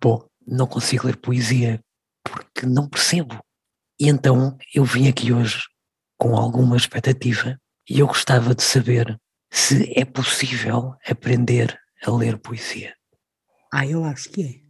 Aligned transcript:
bom, 0.00 0.26
não 0.46 0.66
consigo 0.66 1.06
ler 1.06 1.16
poesia 1.16 1.80
porque 2.22 2.66
não 2.66 2.88
percebo. 2.88 3.38
E 3.98 4.08
então 4.08 4.56
eu 4.74 4.84
vim 4.84 5.08
aqui 5.08 5.32
hoje 5.32 5.62
com 6.18 6.36
alguma 6.36 6.76
expectativa 6.76 7.58
e 7.88 8.00
eu 8.00 8.06
gostava 8.06 8.54
de 8.54 8.62
saber 8.62 9.18
se 9.50 9.92
é 9.98 10.04
possível 10.04 10.94
aprender 11.06 11.78
a 12.04 12.10
ler 12.10 12.38
poesia. 12.38 12.94
Ah, 13.72 13.86
eu 13.86 14.04
acho 14.04 14.28
que 14.30 14.42
é. 14.42 14.66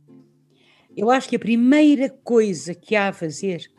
Eu 0.96 1.10
acho 1.10 1.28
que 1.28 1.36
a 1.36 1.40
primeira 1.40 2.08
coisa 2.08 2.74
que 2.74 2.96
há 2.96 3.08
a 3.08 3.12
fazer 3.12 3.70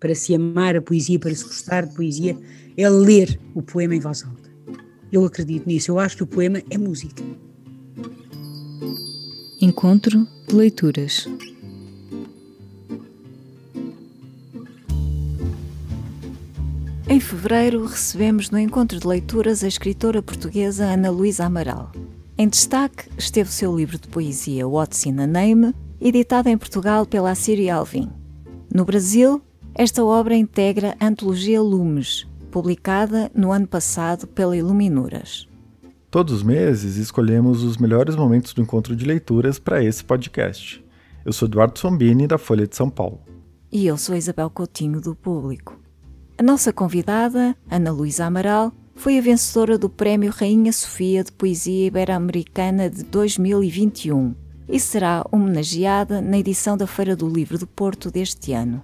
para 0.00 0.14
se 0.14 0.34
amar 0.34 0.76
a 0.76 0.82
poesia, 0.82 1.18
para 1.18 1.34
se 1.34 1.44
gostar 1.44 1.86
de 1.86 1.94
poesia, 1.94 2.36
é 2.76 2.88
ler 2.88 3.38
o 3.54 3.62
poema 3.62 3.94
em 3.94 4.00
voz 4.00 4.24
alta. 4.24 4.50
Eu 5.12 5.24
acredito 5.24 5.66
nisso. 5.66 5.90
Eu 5.90 5.98
acho 5.98 6.16
que 6.16 6.22
o 6.22 6.26
poema 6.26 6.62
é 6.70 6.78
música. 6.78 7.22
Encontro 9.62 10.26
de 10.48 10.54
leituras. 10.54 11.28
Em 17.06 17.20
fevereiro, 17.20 17.84
recebemos 17.84 18.50
no 18.50 18.58
encontro 18.58 18.98
de 18.98 19.06
leituras 19.06 19.62
a 19.62 19.68
escritora 19.68 20.22
portuguesa 20.22 20.86
Ana 20.86 21.10
Luísa 21.10 21.44
Amaral. 21.44 21.92
Em 22.38 22.48
destaque 22.48 23.10
esteve 23.18 23.50
o 23.50 23.52
seu 23.52 23.76
livro 23.76 23.98
de 23.98 24.08
poesia 24.08 24.66
What's 24.66 25.04
in 25.04 25.20
a 25.20 25.26
Name, 25.26 25.74
editado 26.00 26.48
em 26.48 26.56
Portugal 26.56 27.04
pela 27.04 27.32
Assíria 27.32 27.74
Alvim. 27.74 28.08
No 28.74 28.86
Brasil, 28.86 29.42
esta 29.74 30.02
obra 30.02 30.34
integra 30.34 30.96
a 30.98 31.06
antologia 31.06 31.60
Lumes, 31.60 32.26
publicada 32.50 33.30
no 33.34 33.52
ano 33.52 33.66
passado 33.66 34.26
pela 34.26 34.56
Iluminuras. 34.56 35.49
Todos 36.10 36.34
os 36.34 36.42
meses 36.42 36.96
escolhemos 36.96 37.62
os 37.62 37.76
melhores 37.76 38.16
momentos 38.16 38.52
do 38.52 38.60
encontro 38.60 38.96
de 38.96 39.04
leituras 39.04 39.60
para 39.60 39.84
esse 39.84 40.02
podcast. 40.02 40.84
Eu 41.24 41.32
sou 41.32 41.46
Eduardo 41.46 41.78
Sombini, 41.78 42.26
da 42.26 42.36
Folha 42.36 42.66
de 42.66 42.74
São 42.74 42.90
Paulo. 42.90 43.20
E 43.70 43.86
eu 43.86 43.96
sou 43.96 44.16
Isabel 44.16 44.50
Coutinho, 44.50 45.00
do 45.00 45.14
Público. 45.14 45.78
A 46.36 46.42
nossa 46.42 46.72
convidada, 46.72 47.56
Ana 47.70 47.92
Luísa 47.92 48.24
Amaral, 48.24 48.72
foi 48.92 49.18
a 49.18 49.20
vencedora 49.20 49.78
do 49.78 49.88
Prémio 49.88 50.32
Rainha 50.32 50.72
Sofia 50.72 51.22
de 51.22 51.30
Poesia 51.30 51.86
Ibero-Americana 51.86 52.90
de 52.90 53.04
2021 53.04 54.34
e 54.68 54.80
será 54.80 55.24
homenageada 55.30 56.20
na 56.20 56.38
edição 56.38 56.76
da 56.76 56.88
Feira 56.88 57.14
do 57.14 57.28
Livro 57.28 57.56
do 57.56 57.68
Porto 57.68 58.10
deste 58.10 58.52
ano. 58.52 58.82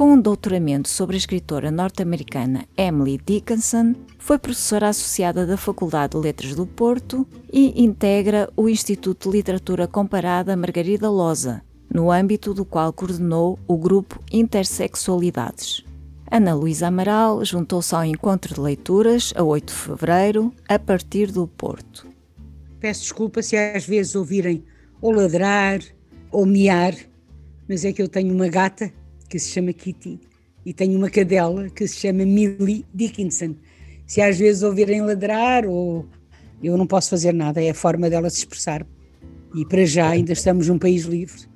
Com 0.00 0.14
um 0.14 0.18
doutoramento 0.18 0.88
sobre 0.88 1.14
a 1.14 1.18
escritora 1.18 1.70
norte-americana 1.70 2.64
Emily 2.74 3.20
Dickinson, 3.22 3.94
foi 4.18 4.38
professora 4.38 4.88
associada 4.88 5.46
da 5.46 5.58
Faculdade 5.58 6.12
de 6.12 6.24
Letras 6.24 6.54
do 6.54 6.66
Porto 6.66 7.28
e 7.52 7.84
integra 7.84 8.50
o 8.56 8.66
Instituto 8.66 9.28
de 9.28 9.36
Literatura 9.36 9.86
Comparada 9.86 10.56
Margarida 10.56 11.10
Loza, 11.10 11.60
no 11.92 12.10
âmbito 12.10 12.54
do 12.54 12.64
qual 12.64 12.94
coordenou 12.94 13.58
o 13.68 13.76
grupo 13.76 14.18
Intersexualidades. 14.32 15.84
Ana 16.30 16.54
Luísa 16.54 16.86
Amaral 16.86 17.44
juntou-se 17.44 17.94
ao 17.94 18.02
encontro 18.02 18.54
de 18.54 18.60
leituras 18.62 19.34
a 19.36 19.44
8 19.44 19.66
de 19.66 19.74
fevereiro, 19.74 20.50
a 20.66 20.78
partir 20.78 21.30
do 21.30 21.46
Porto. 21.46 22.06
Peço 22.80 23.02
desculpa 23.02 23.42
se 23.42 23.54
às 23.54 23.84
vezes 23.84 24.14
ouvirem 24.14 24.64
ou 24.98 25.12
ladrar 25.12 25.80
ou 26.32 26.46
miar, 26.46 26.94
mas 27.68 27.84
é 27.84 27.92
que 27.92 28.00
eu 28.00 28.08
tenho 28.08 28.34
uma 28.34 28.48
gata 28.48 28.90
que 29.30 29.38
se 29.38 29.50
chama 29.50 29.72
Kitty 29.72 30.20
e 30.66 30.74
tenho 30.74 30.98
uma 30.98 31.08
cadela 31.08 31.70
que 31.70 31.86
se 31.88 31.96
chama 31.96 32.26
Millie 32.26 32.84
Dickinson. 32.92 33.54
Se 34.06 34.20
às 34.20 34.38
vezes 34.38 34.62
ouvirem 34.62 35.00
ladrar 35.00 35.64
ou 35.64 36.04
eu 36.62 36.76
não 36.76 36.86
posso 36.86 37.08
fazer 37.08 37.32
nada, 37.32 37.62
é 37.62 37.70
a 37.70 37.74
forma 37.74 38.10
dela 38.10 38.28
se 38.28 38.38
expressar. 38.38 38.86
E 39.54 39.64
para 39.64 39.86
já 39.86 40.10
ainda 40.10 40.32
estamos 40.32 40.68
num 40.68 40.78
país 40.78 41.04
livre 41.04 41.48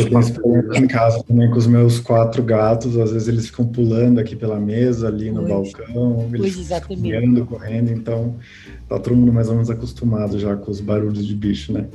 eu 0.00 0.10
passo 0.10 0.32
em 0.74 0.86
casa 0.86 1.22
também 1.22 1.50
com 1.50 1.58
os 1.58 1.66
meus 1.66 2.00
quatro 2.00 2.42
gatos, 2.42 2.96
às 2.96 3.12
vezes 3.12 3.28
eles 3.28 3.46
ficam 3.46 3.66
pulando 3.66 4.18
aqui 4.18 4.34
pela 4.34 4.58
mesa, 4.58 5.08
ali 5.08 5.30
no 5.30 5.44
pois, 5.44 5.72
balcão, 5.72 6.30
eles 6.32 6.54
ficam 6.54 7.46
correndo, 7.46 7.90
então 7.92 8.36
tá 8.88 8.98
todo 8.98 9.14
mundo 9.14 9.32
mais 9.32 9.48
ou 9.48 9.54
menos 9.54 9.70
acostumado 9.70 10.38
já 10.38 10.56
com 10.56 10.70
os 10.70 10.80
barulhos 10.80 11.26
de 11.26 11.34
bicho, 11.34 11.72
né? 11.72 11.86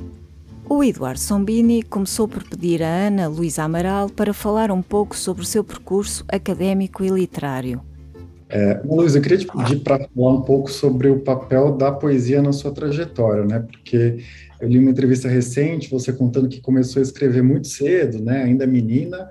O 0.70 0.84
Eduardo 0.84 1.18
Sombini 1.18 1.82
começou 1.82 2.28
por 2.28 2.44
pedir 2.44 2.82
a 2.82 3.06
Ana 3.06 3.26
Luísa 3.26 3.62
Amaral 3.62 4.10
para 4.10 4.34
falar 4.34 4.70
um 4.70 4.82
pouco 4.82 5.16
sobre 5.16 5.42
o 5.42 5.46
seu 5.46 5.64
percurso 5.64 6.26
académico 6.28 7.02
e 7.02 7.08
literário. 7.08 7.80
É, 8.50 8.78
Luiz, 8.84 9.14
eu 9.14 9.22
queria 9.22 9.38
te 9.38 9.46
pedir 9.46 9.80
para 9.80 10.06
falar 10.14 10.32
um 10.34 10.42
pouco 10.42 10.70
sobre 10.70 11.08
o 11.08 11.20
papel 11.20 11.74
da 11.74 11.90
poesia 11.90 12.42
na 12.42 12.52
sua 12.52 12.70
trajetória, 12.70 13.46
né? 13.46 13.60
Porque 13.60 14.18
eu 14.60 14.68
li 14.68 14.78
uma 14.78 14.90
entrevista 14.90 15.26
recente, 15.26 15.90
você 15.90 16.12
contando 16.12 16.50
que 16.50 16.60
começou 16.60 17.00
a 17.00 17.02
escrever 17.02 17.42
muito 17.42 17.66
cedo, 17.66 18.22
né? 18.22 18.42
Ainda 18.42 18.66
menina, 18.66 19.30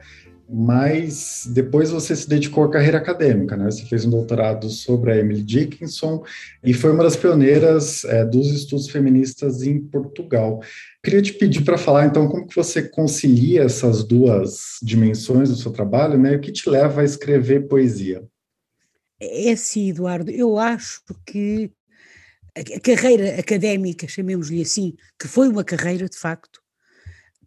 mas 0.49 1.49
depois 1.53 1.91
você 1.91 2.15
se 2.15 2.27
dedicou 2.27 2.63
à 2.63 2.69
carreira 2.71 2.97
acadêmica, 2.97 3.57
né? 3.57 3.65
Você 3.65 3.85
fez 3.85 4.05
um 4.05 4.09
doutorado 4.09 4.69
sobre 4.69 5.11
a 5.11 5.17
Emily 5.17 5.43
Dickinson 5.43 6.23
e 6.63 6.73
foi 6.73 6.91
uma 6.91 7.03
das 7.03 7.17
pioneiras 7.17 8.05
é, 8.05 8.23
dos 8.23 8.47
estudos 8.47 8.89
feministas 8.89 9.61
em 9.61 9.79
Portugal. 9.79 10.61
Queria 11.07 11.21
te 11.21 11.31
pedir 11.31 11.63
para 11.63 11.77
falar, 11.77 12.05
então, 12.05 12.27
como 12.27 12.45
que 12.45 12.53
você 12.53 12.83
concilia 12.83 13.63
essas 13.63 14.03
duas 14.03 14.77
dimensões 14.83 15.47
do 15.47 15.55
seu 15.55 15.71
trabalho, 15.71 16.19
né? 16.19 16.35
O 16.35 16.41
que 16.41 16.51
te 16.51 16.69
leva 16.69 16.99
a 16.99 17.05
escrever 17.05 17.65
poesia? 17.69 18.27
É 19.17 19.51
assim, 19.51 19.91
Eduardo, 19.91 20.29
eu 20.29 20.57
acho 20.57 21.01
que 21.25 21.71
a 22.53 22.79
carreira 22.81 23.39
académica, 23.39 24.05
chamemos-lhe 24.05 24.61
assim, 24.61 24.97
que 25.17 25.29
foi 25.29 25.47
uma 25.47 25.63
carreira 25.63 26.09
de 26.09 26.17
facto, 26.17 26.61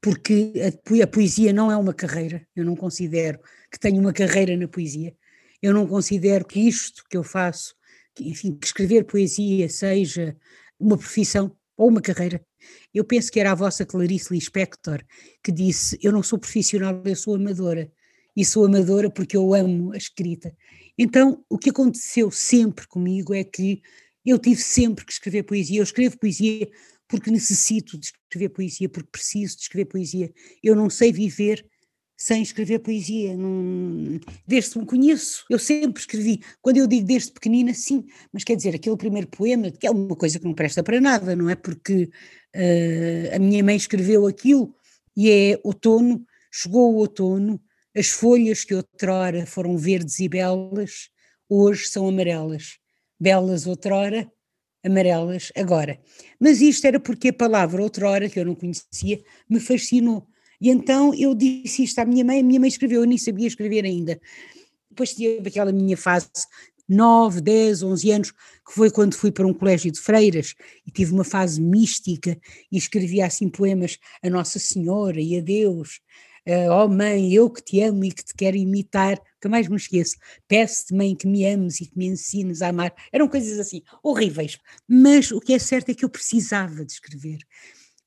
porque 0.00 0.54
a, 1.02 1.06
poesia 1.06 1.52
não 1.52 1.70
é 1.70 1.76
uma 1.76 1.92
carreira, 1.92 2.46
eu 2.56 2.64
não 2.64 2.74
considero 2.74 3.40
que 3.70 3.78
tenho 3.78 4.00
uma 4.00 4.14
carreira 4.14 4.56
na 4.56 4.68
poesia, 4.68 5.14
eu 5.60 5.74
não 5.74 5.86
considero 5.86 6.46
que 6.46 6.66
isto 6.66 7.04
que 7.10 7.16
eu 7.18 7.22
faço, 7.22 7.74
que, 8.14 8.26
enfim, 8.26 8.56
que 8.56 8.66
escrever 8.66 9.04
poesia 9.04 9.68
seja 9.68 10.34
uma 10.78 10.96
profissão 10.96 11.54
ou 11.76 11.90
uma 11.90 12.00
carreira. 12.00 12.42
Eu 12.94 13.04
penso 13.04 13.30
que 13.30 13.40
era 13.40 13.52
a 13.52 13.54
vossa 13.54 13.86
Clarice 13.86 14.32
Lispector 14.32 15.02
que 15.42 15.52
disse: 15.52 15.98
Eu 16.02 16.12
não 16.12 16.22
sou 16.22 16.38
profissional, 16.38 17.00
eu 17.04 17.16
sou 17.16 17.34
amadora. 17.34 17.90
E 18.36 18.44
sou 18.44 18.64
amadora 18.64 19.10
porque 19.10 19.36
eu 19.36 19.52
amo 19.54 19.92
a 19.92 19.96
escrita. 19.96 20.54
Então, 20.96 21.44
o 21.48 21.58
que 21.58 21.70
aconteceu 21.70 22.30
sempre 22.30 22.86
comigo 22.86 23.34
é 23.34 23.42
que 23.42 23.82
eu 24.24 24.38
tive 24.38 24.60
sempre 24.60 25.04
que 25.04 25.12
escrever 25.12 25.42
poesia. 25.42 25.80
Eu 25.80 25.84
escrevo 25.84 26.18
poesia 26.18 26.68
porque 27.08 27.30
necessito 27.30 27.98
de 27.98 28.06
escrever 28.06 28.50
poesia, 28.50 28.88
porque 28.88 29.08
preciso 29.10 29.56
de 29.56 29.62
escrever 29.62 29.86
poesia. 29.86 30.32
Eu 30.62 30.76
não 30.76 30.88
sei 30.88 31.12
viver 31.12 31.66
sem 32.20 32.42
escrever 32.42 32.80
poesia. 32.80 33.34
Não... 33.34 34.20
Desde 34.46 34.72
que 34.72 34.78
me 34.78 34.84
conheço, 34.84 35.42
eu 35.48 35.58
sempre 35.58 36.00
escrevi. 36.00 36.42
Quando 36.60 36.76
eu 36.76 36.86
digo 36.86 37.06
desde 37.06 37.32
pequenina, 37.32 37.72
sim, 37.72 38.04
mas 38.30 38.44
quer 38.44 38.56
dizer, 38.56 38.74
aquele 38.74 38.96
primeiro 38.96 39.26
poema, 39.26 39.70
que 39.70 39.86
é 39.86 39.90
uma 39.90 40.14
coisa 40.14 40.38
que 40.38 40.44
não 40.44 40.52
presta 40.52 40.82
para 40.82 41.00
nada, 41.00 41.34
não 41.34 41.48
é? 41.48 41.56
Porque 41.56 42.10
uh, 42.54 43.36
a 43.36 43.38
minha 43.38 43.64
mãe 43.64 43.74
escreveu 43.74 44.26
aquilo 44.26 44.74
e 45.16 45.30
é 45.30 45.60
outono, 45.64 46.22
chegou 46.52 46.92
o 46.92 46.96
outono, 46.98 47.58
as 47.96 48.08
folhas 48.08 48.64
que 48.64 48.74
outrora 48.74 49.46
foram 49.46 49.78
verdes 49.78 50.20
e 50.20 50.28
belas, 50.28 51.08
hoje 51.48 51.88
são 51.88 52.06
amarelas. 52.06 52.78
Belas 53.18 53.66
outrora, 53.66 54.30
amarelas 54.84 55.50
agora. 55.56 55.98
Mas 56.38 56.60
isto 56.60 56.86
era 56.86 57.00
porque 57.00 57.28
a 57.28 57.32
palavra 57.32 57.82
outrora, 57.82 58.28
que 58.28 58.38
eu 58.38 58.44
não 58.44 58.54
conhecia, 58.54 59.22
me 59.48 59.58
fascinou. 59.58 60.29
E 60.60 60.68
então 60.68 61.14
eu 61.14 61.34
disse 61.34 61.84
isto 61.84 61.98
à 61.98 62.04
minha 62.04 62.24
mãe, 62.24 62.40
a 62.40 62.42
minha 62.42 62.60
mãe 62.60 62.68
escreveu, 62.68 63.02
eu 63.02 63.06
nem 63.06 63.18
sabia 63.18 63.46
escrever 63.46 63.84
ainda. 63.84 64.20
Depois 64.90 65.14
tive 65.14 65.48
aquela 65.48 65.72
minha 65.72 65.96
fase 65.96 66.28
9, 66.88 67.40
10, 67.40 67.82
11 67.82 68.10
anos, 68.10 68.30
que 68.32 68.74
foi 68.74 68.90
quando 68.90 69.14
fui 69.14 69.30
para 69.30 69.46
um 69.46 69.54
colégio 69.54 69.90
de 69.90 70.00
freiras 70.00 70.54
e 70.86 70.90
tive 70.90 71.12
uma 71.12 71.24
fase 71.24 71.60
mística 71.60 72.38
e 72.70 72.76
escrevia 72.76 73.26
assim 73.26 73.48
poemas 73.48 73.98
a 74.22 74.28
Nossa 74.28 74.58
Senhora 74.58 75.20
e 75.20 75.38
a 75.38 75.40
Deus 75.40 76.00
uh, 76.46 76.72
oh 76.72 76.88
mãe, 76.88 77.32
eu 77.32 77.50
que 77.50 77.62
te 77.62 77.80
amo 77.82 78.04
e 78.04 78.12
que 78.12 78.24
te 78.24 78.34
quero 78.34 78.56
imitar, 78.56 79.18
nunca 79.34 79.48
mais 79.48 79.68
me 79.68 79.76
esqueço, 79.76 80.16
peço-te 80.48 80.94
mãe 80.94 81.14
que 81.14 81.26
me 81.26 81.44
ames 81.46 81.80
e 81.80 81.86
que 81.86 81.96
me 81.96 82.06
ensines 82.06 82.62
a 82.62 82.68
amar, 82.68 82.94
eram 83.12 83.28
coisas 83.28 83.58
assim, 83.58 83.82
horríveis, 84.02 84.58
mas 84.88 85.30
o 85.30 85.40
que 85.40 85.52
é 85.52 85.58
certo 85.58 85.90
é 85.90 85.94
que 85.94 86.04
eu 86.04 86.10
precisava 86.10 86.84
de 86.84 86.92
escrever. 86.92 87.38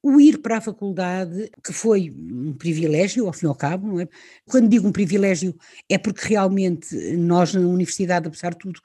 O 0.03 0.19
ir 0.19 0.39
para 0.39 0.57
a 0.57 0.61
faculdade, 0.61 1.50
que 1.63 1.71
foi 1.71 2.11
um 2.11 2.53
privilégio, 2.53 3.25
ao 3.25 3.33
fim 3.33 3.45
e 3.45 3.50
ao 3.50 3.55
cabo, 3.55 3.88
não 3.88 4.01
é? 4.01 4.07
Quando 4.45 4.67
digo 4.67 4.88
um 4.88 4.91
privilégio, 4.91 5.55
é 5.89 5.97
porque 5.97 6.27
realmente 6.27 6.95
nós 7.15 7.53
na 7.53 7.61
universidade, 7.61 8.27
apesar 8.27 8.51
de 8.51 8.59
tudo, 8.59 8.81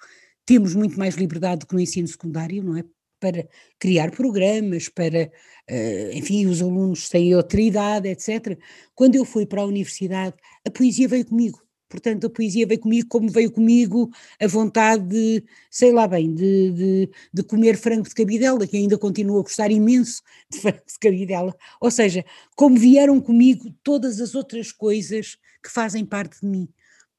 temos 0.47 0.75
muito 0.75 0.99
mais 0.99 1.17
liberdade 1.17 1.61
do 1.61 1.67
que 1.67 1.75
no 1.75 1.81
ensino 1.81 2.07
secundário, 2.07 2.63
não 2.63 2.77
é? 2.77 2.85
para 3.21 3.49
criar 3.79 4.11
programas, 4.11 4.89
para, 4.89 5.31
uh, 5.71 6.13
enfim, 6.13 6.47
os 6.47 6.63
alunos 6.63 7.09
têm 7.09 7.35
outra 7.35 7.61
idade, 7.61 8.09
etc. 8.09 8.59
Quando 8.95 9.17
eu 9.17 9.25
fui 9.25 9.47
para 9.47 9.63
a 9.63 9.67
universidade, 9.67 10.37
a 10.67 10.71
poesia 10.71 11.09
veio 11.09 11.27
comigo. 11.27 11.61
Portanto, 11.89 12.27
a 12.27 12.31
poesia 12.31 12.67
veio 12.67 12.81
comigo 12.81 13.09
como 13.09 13.31
veio 13.31 13.51
comigo 13.51 14.11
a 14.41 14.47
vontade 14.47 15.09
de, 15.09 15.45
sei 15.71 15.93
lá 15.93 16.07
bem, 16.07 16.35
de, 16.35 16.71
de, 16.73 17.11
de 17.33 17.43
comer 17.43 17.77
frango 17.77 18.09
de 18.09 18.15
cabidela, 18.15 18.67
que 18.67 18.77
ainda 18.77 18.99
continuo 18.99 19.39
a 19.39 19.43
gostar 19.43 19.71
imenso 19.71 20.23
de 20.51 20.61
frango 20.61 20.83
de 20.87 20.99
cabidela. 21.01 21.57
Ou 21.81 21.91
seja, 21.91 22.25
como 22.57 22.77
vieram 22.77 23.21
comigo 23.21 23.73
todas 23.83 24.21
as 24.21 24.35
outras 24.35 24.71
coisas 24.73 25.37
que 25.63 25.71
fazem 25.71 26.05
parte 26.05 26.41
de 26.41 26.47
mim. 26.47 26.69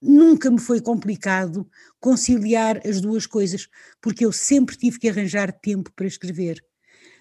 Nunca 0.01 0.49
me 0.49 0.59
foi 0.59 0.79
complicado 0.79 1.69
conciliar 1.99 2.79
as 2.87 3.01
duas 3.01 3.25
coisas, 3.25 3.67
porque 4.01 4.25
eu 4.25 4.31
sempre 4.31 4.77
tive 4.77 4.97
que 4.97 5.09
arranjar 5.09 5.51
tempo 5.51 5.91
para 5.93 6.07
escrever. 6.07 6.63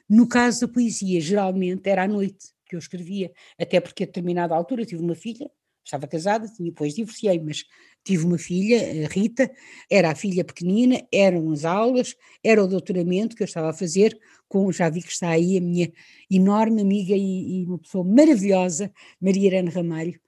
No 0.08 0.28
caso 0.28 0.60
da 0.60 0.72
poesia, 0.72 1.20
geralmente 1.20 1.88
era 1.88 2.04
à 2.04 2.08
noite 2.08 2.52
que 2.64 2.76
eu 2.76 2.78
escrevia, 2.78 3.32
até 3.58 3.80
porque 3.80 4.04
a 4.04 4.06
determinada 4.06 4.54
altura 4.54 4.84
tive 4.84 5.02
uma 5.02 5.14
filha, 5.14 5.50
estava 5.88 6.06
casada, 6.06 6.46
depois 6.60 6.94
divorciei, 6.94 7.40
mas 7.40 7.64
tive 8.04 8.24
uma 8.24 8.38
filha, 8.38 9.08
Rita, 9.08 9.50
era 9.90 10.10
a 10.10 10.14
filha 10.14 10.44
pequenina, 10.44 11.02
eram 11.12 11.50
as 11.50 11.64
aulas, 11.64 12.14
era 12.44 12.62
o 12.62 12.68
doutoramento 12.68 13.34
que 13.34 13.42
eu 13.42 13.46
estava 13.46 13.70
a 13.70 13.72
fazer, 13.72 14.16
com, 14.48 14.70
já 14.70 14.88
vi 14.88 15.02
que 15.02 15.10
está 15.10 15.30
aí 15.30 15.56
a 15.56 15.60
minha 15.60 15.90
enorme 16.30 16.82
amiga 16.82 17.14
e, 17.16 17.62
e 17.62 17.66
uma 17.66 17.78
pessoa 17.78 18.04
maravilhosa, 18.04 18.92
Maria 19.20 19.46
Irene 19.46 19.70
Ramalho, 19.70 20.12
de 20.12 20.20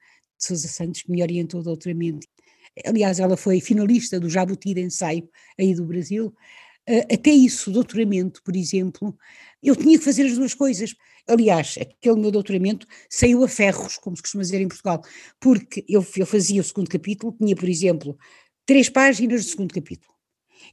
Sousa 0.47 0.69
Santos, 0.69 1.03
que 1.03 1.11
me 1.11 1.23
orientou 1.23 1.61
o 1.61 1.65
doutoramento. 1.65 2.27
Aliás, 2.85 3.21
ela 3.21 3.37
foi 3.37 3.61
finalista 3.61 4.19
do 4.19 4.31
Jabuti 4.31 4.73
de 4.75 4.81
Ensaio 4.81 5.29
aí 5.59 5.75
do 5.75 5.85
Brasil. 5.85 6.35
Uh, 6.89 7.15
até 7.15 7.31
isso, 7.31 7.71
doutoramento, 7.71 8.43
por 8.43 8.57
exemplo, 8.57 9.17
eu 9.63 9.77
tinha 9.77 9.99
que 9.99 10.05
fazer 10.05 10.27
as 10.27 10.35
duas 10.35 10.55
coisas. 10.55 10.95
Aliás, 11.29 11.77
aquele 11.81 12.21
meu 12.21 12.31
doutoramento 12.31 12.87
saiu 13.09 13.45
a 13.45 13.49
ferros, 13.49 13.99
como 13.99 14.17
se 14.17 14.23
costuma 14.23 14.43
dizer 14.43 14.61
em 14.61 14.69
Portugal, 14.69 15.03
porque 15.39 15.85
eu, 15.89 16.05
eu 16.17 16.27
fazia 16.27 16.61
o 16.61 16.65
segundo 16.65 16.89
capítulo, 16.89 17.37
tinha, 17.39 17.55
por 17.55 17.69
exemplo, 17.69 18.19
três 18.67 18.89
páginas 18.89 19.45
do 19.45 19.51
segundo 19.51 19.75
capítulo, 19.75 20.13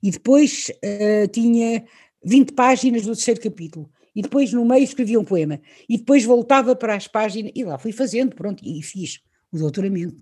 e 0.01 0.11
depois 0.11 0.71
uh, 0.83 1.27
tinha 1.31 1.85
20 2.23 2.53
páginas 2.53 3.03
do 3.03 3.13
terceiro 3.13 3.41
capítulo, 3.41 3.89
e 4.15 4.21
depois 4.21 4.51
no 4.51 4.65
meio 4.65 4.83
escrevia 4.83 5.19
um 5.19 5.25
poema, 5.25 5.61
e 5.87 5.97
depois 5.97 6.23
voltava 6.23 6.75
para 6.75 6.95
as 6.95 7.07
páginas, 7.07 7.51
e 7.53 7.63
lá 7.63 7.77
fui 7.77 7.91
fazendo, 7.91 8.35
pronto, 8.35 8.63
e 8.65 8.81
fiz 8.81 9.19
o 9.51 9.57
doutoramento 9.57 10.17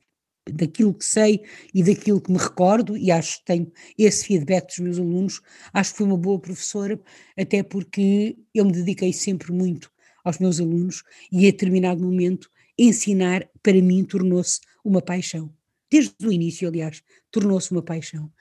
daquilo 0.50 0.94
que 0.94 1.06
sei 1.06 1.42
e 1.74 1.84
daquilo 1.84 2.22
que 2.22 2.32
me 2.32 2.38
recordo, 2.38 2.96
e 2.98 3.12
acho 3.12 3.40
que 3.40 3.46
tenho 3.46 3.72
esse 3.98 4.26
feedback 4.26 4.68
dos 4.68 4.80
meus 4.80 5.00
alunos, 5.00 5.42
acho 5.74 5.92
que 5.92 5.98
fui 5.98 6.06
uma 6.06 6.18
boa 6.18 6.40
professora, 6.40 7.00
até 7.38 7.64
porque 7.64 8.38
eu 8.54 8.66
me 8.66 8.72
dediquei 8.72 9.12
sempre 9.12 9.52
muito 9.52 9.92
aos 10.24 10.40
meus 10.40 10.60
alunos 10.60 11.04
e 11.32 11.48
a 11.48 11.52
determinado 11.52 12.04
momento 12.04 12.50
ensinar 12.78 13.48
para 13.64 13.82
mim 13.82 14.04
tornou-se 14.04 14.60
uma 14.84 15.02
paixão. 15.02 15.52
Desde 15.90 16.14
o 16.26 16.32
início, 16.32 16.68
aliás, 16.68 17.02
tornou-se 17.32 17.72
uma 17.72 17.82
paixão. 17.82 18.32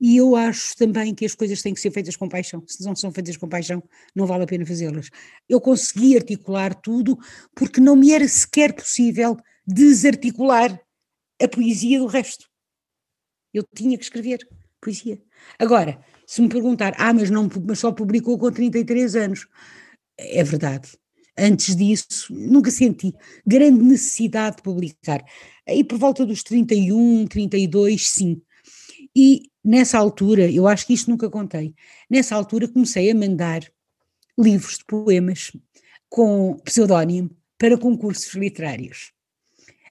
E 0.00 0.16
eu 0.16 0.36
acho 0.36 0.76
também 0.76 1.14
que 1.14 1.24
as 1.24 1.34
coisas 1.34 1.62
têm 1.62 1.72
que 1.72 1.80
ser 1.80 1.90
feitas 1.90 2.16
com 2.16 2.28
paixão. 2.28 2.62
Se 2.66 2.84
não 2.84 2.94
são 2.94 3.12
feitas 3.12 3.36
com 3.36 3.48
paixão, 3.48 3.82
não 4.14 4.26
vale 4.26 4.44
a 4.44 4.46
pena 4.46 4.66
fazê-las. 4.66 5.08
Eu 5.48 5.60
consegui 5.60 6.16
articular 6.16 6.74
tudo 6.74 7.18
porque 7.54 7.80
não 7.80 7.96
me 7.96 8.12
era 8.12 8.26
sequer 8.26 8.74
possível 8.74 9.36
desarticular 9.66 10.78
a 11.42 11.48
poesia 11.48 11.98
do 11.98 12.06
resto. 12.06 12.48
Eu 13.52 13.64
tinha 13.74 13.96
que 13.96 14.04
escrever 14.04 14.46
poesia. 14.80 15.20
Agora, 15.58 15.98
se 16.26 16.42
me 16.42 16.48
perguntar, 16.48 16.94
ah, 16.98 17.12
mas, 17.12 17.30
não, 17.30 17.48
mas 17.66 17.78
só 17.78 17.92
publicou 17.92 18.38
com 18.38 18.50
33 18.50 19.16
anos, 19.16 19.46
é 20.18 20.42
verdade. 20.42 20.96
Antes 21.36 21.74
disso, 21.74 22.32
nunca 22.32 22.70
senti 22.70 23.12
grande 23.44 23.82
necessidade 23.82 24.56
de 24.56 24.62
publicar. 24.62 25.24
Aí 25.66 25.82
por 25.82 25.98
volta 25.98 26.24
dos 26.24 26.42
31, 26.42 27.26
32, 27.26 28.08
sim. 28.08 28.40
E 29.16 29.50
nessa 29.64 29.98
altura, 29.98 30.50
eu 30.50 30.68
acho 30.68 30.86
que 30.86 30.94
isto 30.94 31.10
nunca 31.10 31.30
contei, 31.30 31.74
nessa 32.08 32.36
altura 32.36 32.68
comecei 32.68 33.10
a 33.10 33.14
mandar 33.14 33.62
livros 34.38 34.78
de 34.78 34.84
poemas 34.84 35.52
com 36.08 36.56
pseudónimo 36.64 37.30
para 37.58 37.78
concursos 37.78 38.34
literários. 38.34 39.13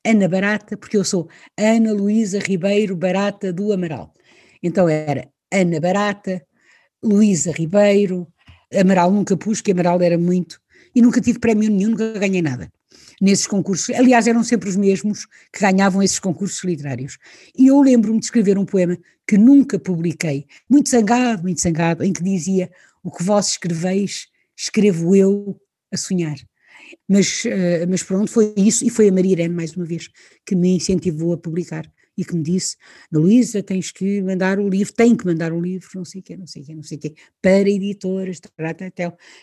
Ana 0.05 0.27
Barata, 0.27 0.75
porque 0.77 0.97
eu 0.97 1.03
sou 1.03 1.29
Ana 1.57 1.93
Luísa 1.93 2.39
Ribeiro 2.39 2.95
Barata 2.95 3.53
do 3.53 3.71
Amaral. 3.71 4.13
Então 4.61 4.87
era 4.89 5.29
Ana 5.51 5.79
Barata, 5.79 6.45
Luísa 7.03 7.51
Ribeiro, 7.51 8.27
Amaral 8.73 9.11
nunca 9.11 9.37
pus, 9.37 9.61
que 9.61 9.71
Amaral 9.71 10.01
era 10.01 10.17
muito, 10.17 10.59
e 10.95 11.01
nunca 11.01 11.21
tive 11.21 11.39
prémio 11.39 11.69
nenhum, 11.69 11.91
nunca 11.91 12.19
ganhei 12.19 12.41
nada 12.41 12.69
nesses 13.21 13.47
concursos. 13.47 13.95
Aliás, 13.95 14.27
eram 14.27 14.43
sempre 14.43 14.69
os 14.69 14.75
mesmos 14.75 15.25
que 15.51 15.59
ganhavam 15.61 16.03
esses 16.03 16.19
concursos 16.19 16.63
literários. 16.63 17.17
E 17.57 17.67
eu 17.67 17.81
lembro-me 17.81 18.19
de 18.19 18.25
escrever 18.25 18.57
um 18.57 18.65
poema 18.65 18.97
que 19.27 19.37
nunca 19.37 19.79
publiquei, 19.79 20.45
muito 20.69 20.89
zangado, 20.89 21.43
muito 21.43 21.61
zangado, 21.61 22.03
em 22.03 22.11
que 22.11 22.23
dizia: 22.23 22.69
O 23.03 23.11
que 23.11 23.23
vós 23.23 23.49
escreveis, 23.49 24.27
escrevo 24.57 25.15
eu 25.15 25.59
a 25.91 25.97
sonhar. 25.97 26.35
Mas, 27.07 27.43
uh, 27.45 27.87
mas 27.89 28.03
pronto, 28.03 28.29
foi 28.29 28.53
isso, 28.57 28.85
e 28.85 28.89
foi 28.89 29.09
a 29.09 29.11
Maria 29.11 29.33
Irene, 29.33 29.53
mais 29.53 29.75
uma 29.75 29.85
vez, 29.85 30.09
que 30.45 30.55
me 30.55 30.75
incentivou 30.75 31.33
a 31.33 31.37
publicar 31.37 31.91
e 32.17 32.23
que 32.23 32.35
me 32.35 32.43
disse, 32.43 32.77
Luísa, 33.11 33.63
tens 33.63 33.91
que 33.91 34.21
mandar 34.21 34.59
o 34.59 34.69
livro, 34.69 34.93
tem 34.93 35.15
que 35.15 35.25
mandar 35.25 35.51
o 35.51 35.59
livro, 35.59 35.89
não 35.95 36.05
sei 36.05 36.21
o 36.21 36.23
quê, 36.23 36.37
não 36.37 36.45
sei 36.45 36.61
o 36.61 36.65
quê, 36.65 36.75
não 36.75 36.83
sei 36.83 36.97
o 36.97 37.01
quê, 37.01 37.15
para 37.41 37.69
editoras, 37.69 38.39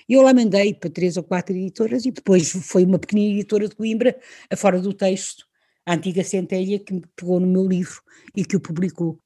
e 0.08 0.12
eu 0.12 0.22
lá 0.22 0.32
mandei 0.32 0.74
para 0.74 0.90
três 0.90 1.16
ou 1.16 1.24
quatro 1.24 1.54
editoras 1.54 2.04
e 2.04 2.12
depois 2.12 2.48
foi 2.50 2.84
uma 2.84 2.98
pequenina 2.98 3.34
editora 3.34 3.68
de 3.68 3.74
Coimbra, 3.74 4.16
a 4.48 4.56
fora 4.56 4.80
do 4.80 4.92
texto, 4.92 5.44
a 5.84 5.94
antiga 5.94 6.22
Centelha, 6.22 6.78
que 6.78 6.94
me 6.94 7.02
pegou 7.16 7.40
no 7.40 7.46
meu 7.46 7.66
livro 7.66 8.00
e 8.36 8.44
que 8.44 8.56
o 8.56 8.60
publicou. 8.60 9.18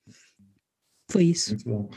Foi 1.10 1.24
isso. 1.24 1.50
Muito 1.50 1.64
bom. 1.68 1.90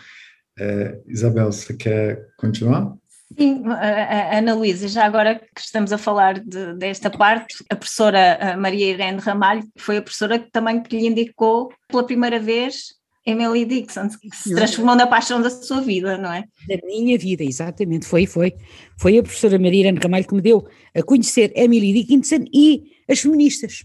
É, 0.59 0.99
Isabel, 1.07 1.51
você 1.51 1.73
quer 1.73 2.27
continuar? 2.37 2.97
Sim, 3.35 3.63
Ana 4.31 4.53
Luísa, 4.53 4.87
já 4.87 5.05
agora 5.05 5.35
que 5.35 5.61
estamos 5.61 5.91
a 5.91 5.97
falar 5.97 6.39
de, 6.39 6.75
desta 6.75 7.09
parte, 7.09 7.63
a 7.69 7.75
professora 7.75 8.55
Maria 8.57 8.91
Irene 8.91 9.19
Ramalho 9.19 9.63
foi 9.77 9.97
a 9.97 10.01
professora 10.01 10.39
que 10.39 10.49
também 10.49 10.81
que 10.81 10.97
lhe 10.97 11.07
indicou 11.07 11.69
pela 11.89 12.05
primeira 12.05 12.39
vez 12.39 12.95
Emily 13.25 13.65
Dixon, 13.65 14.07
que 14.07 14.33
se 14.33 14.55
transformou 14.55 14.95
na 14.95 15.05
paixão 15.05 15.41
da 15.41 15.49
sua 15.49 15.81
vida, 15.81 16.17
não 16.17 16.31
é? 16.31 16.45
Da 16.69 16.77
minha 16.87 17.17
vida, 17.17 17.43
exatamente, 17.43 18.05
foi, 18.05 18.25
foi. 18.25 18.53
Foi 18.97 19.17
a 19.17 19.21
professora 19.21 19.59
Maria 19.59 19.81
Irene 19.81 19.99
Ramalho 19.99 20.25
que 20.25 20.33
me 20.33 20.41
deu 20.41 20.65
a 20.95 21.03
conhecer 21.03 21.51
Emily 21.53 21.91
Dickinson 21.91 22.45
e 22.53 22.83
as 23.09 23.19
feministas. 23.19 23.83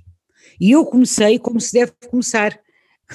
E 0.60 0.70
eu 0.70 0.84
comecei 0.86 1.40
como 1.40 1.60
se 1.60 1.72
deve 1.72 1.90
começar, 2.08 2.56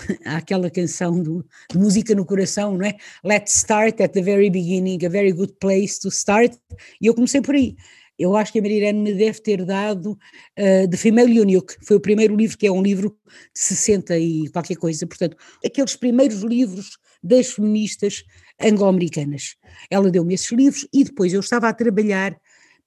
aquela 0.25 0.69
canção 0.69 1.21
do, 1.21 1.45
de 1.71 1.77
música 1.77 2.13
no 2.15 2.25
coração, 2.25 2.77
não 2.77 2.85
é? 2.85 2.95
Let's 3.23 3.55
start 3.55 4.01
at 4.01 4.11
the 4.13 4.21
very 4.21 4.49
beginning, 4.49 5.05
a 5.05 5.09
very 5.09 5.31
good 5.31 5.53
place 5.59 5.99
to 5.99 6.09
start. 6.09 6.55
E 7.01 7.07
eu 7.07 7.13
comecei 7.13 7.41
por 7.41 7.55
aí. 7.55 7.75
Eu 8.17 8.35
acho 8.35 8.51
que 8.51 8.59
a 8.59 8.61
Maria 8.61 8.77
Irene 8.77 8.99
me 8.99 9.13
deve 9.13 9.39
ter 9.41 9.63
dado 9.63 10.11
uh, 10.13 10.89
The 10.89 10.97
Female 10.97 11.37
Eunuch, 11.37 11.75
foi 11.83 11.97
o 11.97 12.01
primeiro 12.01 12.35
livro, 12.35 12.57
que 12.57 12.65
é 12.65 12.71
um 12.71 12.81
livro 12.81 13.15
de 13.25 13.59
60 13.59 14.17
e 14.17 14.49
qualquer 14.49 14.75
coisa, 14.75 15.05
portanto, 15.05 15.37
aqueles 15.63 15.95
primeiros 15.95 16.41
livros 16.41 16.97
das 17.21 17.51
feministas 17.51 18.23
anglo-americanas. 18.59 19.55
Ela 19.89 20.09
deu-me 20.09 20.33
esses 20.33 20.51
livros 20.51 20.87
e 20.91 21.03
depois 21.03 21.31
eu 21.31 21.41
estava 21.41 21.69
a 21.69 21.73
trabalhar 21.73 22.35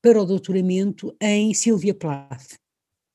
para 0.03 0.21
o 0.21 0.25
doutoramento 0.25 1.15
em 1.21 1.55
Sylvia 1.55 1.95
Plath 1.95 2.60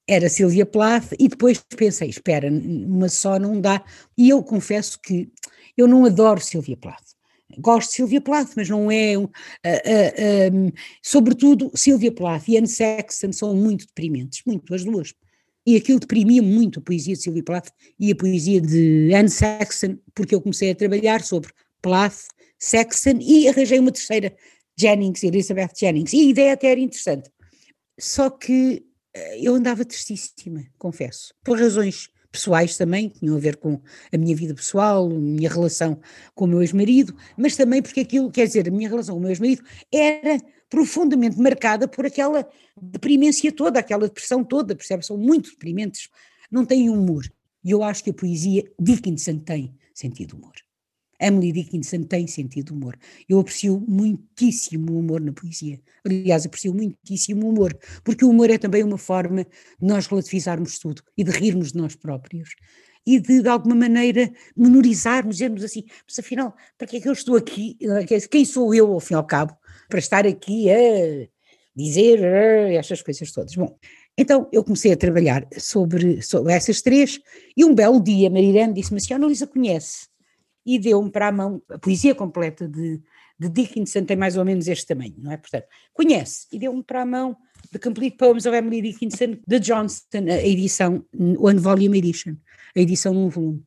era 0.07 0.29
Silvia 0.29 0.65
Plath 0.65 1.13
e 1.19 1.27
depois 1.27 1.63
pensei, 1.75 2.09
espera, 2.09 2.49
uma 2.49 3.09
só 3.09 3.39
não 3.39 3.59
dá. 3.59 3.83
E 4.17 4.29
eu 4.29 4.43
confesso 4.43 4.99
que 5.01 5.31
eu 5.75 5.87
não 5.87 6.05
adoro 6.05 6.39
Silvia 6.39 6.77
Plath. 6.77 7.15
Gosto 7.59 7.89
de 7.89 7.95
Silvia 7.95 8.21
Plath, 8.21 8.51
mas 8.55 8.69
não 8.69 8.91
é. 8.91 9.17
Uh, 9.17 9.23
uh, 9.23 9.29
um, 10.53 10.71
sobretudo, 11.01 11.71
Silvia 11.73 12.11
Plath 12.11 12.47
e 12.47 12.57
Anne 12.57 12.67
Sexton 12.67 13.31
são 13.31 13.55
muito 13.55 13.85
deprimentes, 13.85 14.41
muito, 14.45 14.73
as 14.73 14.83
duas. 14.83 15.13
E 15.65 15.75
aquilo 15.75 15.99
deprimia 15.99 16.43
muito 16.43 16.79
a 16.79 16.81
poesia 16.81 17.15
de 17.15 17.21
Silvia 17.21 17.43
Plath 17.43 17.69
e 17.99 18.11
a 18.11 18.15
poesia 18.15 18.61
de 18.61 19.11
Anne 19.13 19.29
Sexton, 19.29 19.97
porque 20.13 20.35
eu 20.35 20.41
comecei 20.41 20.71
a 20.71 20.75
trabalhar 20.75 21.23
sobre 21.23 21.49
Plath, 21.81 22.27
Sexton 22.59 23.19
e 23.21 23.47
arranjei 23.47 23.79
uma 23.79 23.91
terceira, 23.91 24.35
Jennings, 24.77 25.23
Elizabeth 25.23 25.71
Jennings. 25.79 26.13
E 26.13 26.19
a 26.19 26.23
ideia 26.23 26.53
até 26.53 26.71
era 26.71 26.79
interessante. 26.79 27.31
Só 27.99 28.29
que 28.29 28.84
eu 29.39 29.55
andava 29.55 29.85
tristíssima, 29.85 30.65
confesso, 30.77 31.33
por 31.43 31.59
razões 31.59 32.09
pessoais 32.31 32.75
também, 32.75 33.09
que 33.09 33.19
tinham 33.19 33.35
a 33.35 33.39
ver 33.39 33.55
com 33.55 33.79
a 34.11 34.17
minha 34.17 34.35
vida 34.35 34.53
pessoal, 34.53 35.09
a 35.09 35.13
minha 35.13 35.49
relação 35.49 35.99
com 36.33 36.45
o 36.45 36.47
meu 36.47 36.61
ex-marido, 36.61 37.15
mas 37.37 37.55
também 37.55 37.81
porque 37.81 38.01
aquilo, 38.01 38.29
quer 38.29 38.45
dizer, 38.45 38.67
a 38.67 38.71
minha 38.71 38.89
relação 38.89 39.15
com 39.15 39.19
o 39.19 39.21
meu 39.21 39.31
ex-marido 39.31 39.63
era 39.91 40.37
profundamente 40.69 41.39
marcada 41.39 41.87
por 41.87 42.05
aquela 42.05 42.47
deprimência 42.79 43.51
toda, 43.51 43.79
aquela 43.79 44.07
depressão 44.07 44.43
toda, 44.43 44.75
percebe? 44.75 45.05
São 45.05 45.17
muito 45.17 45.51
deprimentes, 45.51 46.09
não 46.51 46.65
têm 46.65 46.89
humor. 46.89 47.23
E 47.63 47.71
eu 47.71 47.81
acho 47.81 48.03
que 48.03 48.09
a 48.09 48.13
poesia 48.13 48.63
Dickinson 48.79 49.39
tem 49.39 49.73
sentido 49.93 50.35
humor. 50.35 50.53
Emily 51.25 51.51
Dickinson 51.51 52.03
tem 52.03 52.27
sentido 52.27 52.67
de 52.67 52.73
humor. 52.73 52.97
Eu 53.27 53.39
aprecio 53.39 53.83
muitíssimo 53.87 54.93
o 54.93 54.99
humor 54.99 55.21
na 55.21 55.31
poesia. 55.31 55.79
Aliás, 56.05 56.45
aprecio 56.45 56.73
muitíssimo 56.73 57.47
o 57.47 57.49
humor, 57.49 57.75
porque 58.03 58.23
o 58.23 58.29
humor 58.29 58.49
é 58.49 58.57
também 58.57 58.83
uma 58.83 58.97
forma 58.97 59.43
de 59.43 59.87
nós 59.87 60.07
relativizarmos 60.07 60.77
tudo 60.79 61.01
e 61.17 61.23
de 61.23 61.31
rirmos 61.31 61.71
de 61.71 61.77
nós 61.77 61.95
próprios. 61.95 62.49
e 63.05 63.19
de, 63.19 63.41
de 63.41 63.49
alguma 63.49 63.75
maneira, 63.75 64.31
menorizarmos, 64.57 65.35
dizermos 65.35 65.63
assim, 65.63 65.83
mas 66.07 66.17
afinal, 66.17 66.55
para 66.77 66.87
que 66.87 66.97
é 66.97 67.01
que 67.01 67.07
eu 67.07 67.13
estou 67.13 67.35
aqui? 67.35 67.77
Quem 68.31 68.43
sou 68.43 68.73
eu, 68.73 68.91
ao 68.91 68.99
fim 68.99 69.13
e 69.13 69.17
ao 69.17 69.25
cabo, 69.25 69.55
para 69.87 69.99
estar 69.99 70.25
aqui 70.25 70.69
a 70.71 71.27
dizer 71.75 72.19
estas 72.73 73.01
coisas 73.01 73.31
todas? 73.31 73.53
Bom, 73.55 73.77
então 74.17 74.49
eu 74.51 74.63
comecei 74.63 74.91
a 74.91 74.97
trabalhar 74.97 75.47
sobre, 75.57 76.21
sobre 76.21 76.53
essas 76.53 76.81
três 76.81 77.19
e 77.55 77.63
um 77.63 77.75
belo 77.75 78.01
dia 78.01 78.29
Marirene 78.29 78.73
disse-me 78.73 78.97
assim, 78.97 79.13
a 79.13 79.17
Ana 79.17 79.27
Luísa 79.27 79.45
conhece 79.45 80.07
e 80.65 80.79
deu-me 80.79 81.11
para 81.11 81.27
a 81.27 81.31
mão 81.31 81.61
a 81.69 81.77
poesia 81.77 82.15
completa 82.15 82.67
de, 82.67 83.01
de 83.39 83.49
Dickinson, 83.49 84.03
tem 84.03 84.17
mais 84.17 84.35
ou 84.37 84.45
menos 84.45 84.67
este 84.67 84.87
tamanho, 84.87 85.15
não 85.17 85.31
é? 85.31 85.37
Portanto, 85.37 85.65
conhece 85.93 86.47
e 86.51 86.57
deu-me 86.57 86.83
para 86.83 87.01
a 87.01 87.05
mão 87.05 87.37
The 87.71 87.79
Complete 87.79 88.17
Poems 88.17 88.45
of 88.45 88.55
Emily 88.55 88.81
Dickinson 88.81 89.37
de 89.45 89.59
Johnston, 89.59 90.25
a 90.29 90.41
edição, 90.41 91.05
One 91.13 91.59
Volume 91.59 91.97
Edition, 91.97 92.35
a 92.75 92.79
edição 92.79 93.13
num 93.13 93.29
volume. 93.29 93.63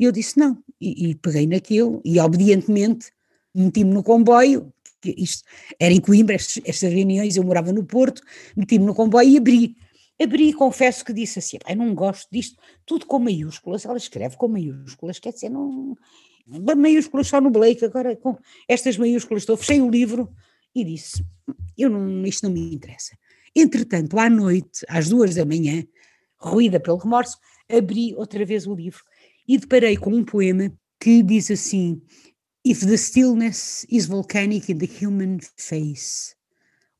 E 0.00 0.04
eu 0.04 0.12
disse 0.12 0.38
não, 0.38 0.62
e, 0.80 1.10
e 1.10 1.14
peguei 1.14 1.46
naquilo 1.46 2.02
e 2.04 2.18
obedientemente 2.18 3.10
meti-me 3.54 3.94
no 3.94 4.02
comboio, 4.02 4.72
isto 5.04 5.44
era 5.78 5.92
em 5.92 6.00
Coimbra, 6.00 6.34
estas, 6.34 6.62
estas 6.64 6.92
reuniões, 6.92 7.36
eu 7.36 7.44
morava 7.44 7.72
no 7.72 7.84
Porto, 7.84 8.22
meti-me 8.56 8.84
no 8.84 8.94
comboio 8.94 9.28
e 9.28 9.36
abri. 9.36 9.76
Abri 10.20 10.50
e 10.50 10.52
confesso 10.52 11.04
que 11.04 11.12
disse 11.12 11.38
assim, 11.38 11.58
eu 11.68 11.76
não 11.76 11.94
gosto 11.94 12.28
disto, 12.30 12.56
tudo 12.86 13.06
com 13.06 13.18
maiúsculas, 13.18 13.84
ela 13.84 13.96
escreve 13.96 14.36
com 14.36 14.48
maiúsculas, 14.48 15.18
quer 15.18 15.32
dizer, 15.32 15.48
não, 15.48 15.96
maiúsculas 16.46 17.26
só 17.28 17.40
no 17.40 17.50
Blake, 17.50 17.84
agora 17.84 18.16
com 18.16 18.36
estas 18.68 18.96
maiúsculas 18.96 19.42
estou, 19.42 19.56
fechei 19.56 19.80
o 19.80 19.90
livro 19.90 20.30
e 20.74 20.84
disse, 20.84 21.24
eu 21.76 21.90
não, 21.90 22.24
isto 22.24 22.44
não 22.44 22.52
me 22.52 22.74
interessa. 22.74 23.16
Entretanto, 23.54 24.18
à 24.18 24.28
noite, 24.28 24.84
às 24.88 25.08
duas 25.08 25.34
da 25.34 25.44
manhã, 25.44 25.84
ruída 26.36 26.80
pelo 26.80 26.98
remorso, 26.98 27.38
abri 27.68 28.14
outra 28.16 28.44
vez 28.44 28.66
o 28.66 28.74
livro 28.74 29.02
e 29.46 29.58
deparei 29.58 29.96
com 29.96 30.10
um 30.10 30.24
poema 30.24 30.72
que 31.00 31.22
diz 31.22 31.50
assim: 31.50 32.02
If 32.64 32.80
the 32.80 32.96
stillness 32.96 33.86
is 33.90 34.06
volcanic 34.06 34.70
in 34.70 34.78
the 34.78 34.86
human 34.86 35.38
face, 35.56 36.34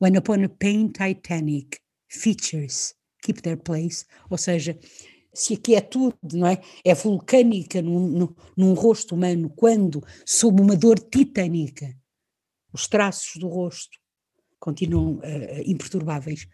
when 0.00 0.16
upon 0.16 0.44
a 0.44 0.48
pain 0.48 0.92
titanic 0.92 1.80
features 2.08 2.94
keep 3.22 3.42
their 3.42 3.56
place, 3.56 4.04
ou 4.30 4.38
seja, 4.38 4.78
se 5.34 5.54
a 5.54 5.56
quietude 5.58 6.16
não 6.32 6.46
é, 6.46 6.60
é 6.84 6.94
vulcânica 6.94 7.82
num, 7.82 8.08
num, 8.08 8.34
num 8.56 8.74
rosto 8.74 9.14
humano, 9.14 9.50
quando, 9.50 10.02
sob 10.24 10.62
uma 10.62 10.76
dor 10.76 10.98
titânica, 10.98 11.94
os 12.72 12.88
traços 12.88 13.36
do 13.40 13.48
rosto 13.48 13.98
continuam 14.58 15.16
uh, 15.16 15.62
imperturbáveis. 15.66 16.46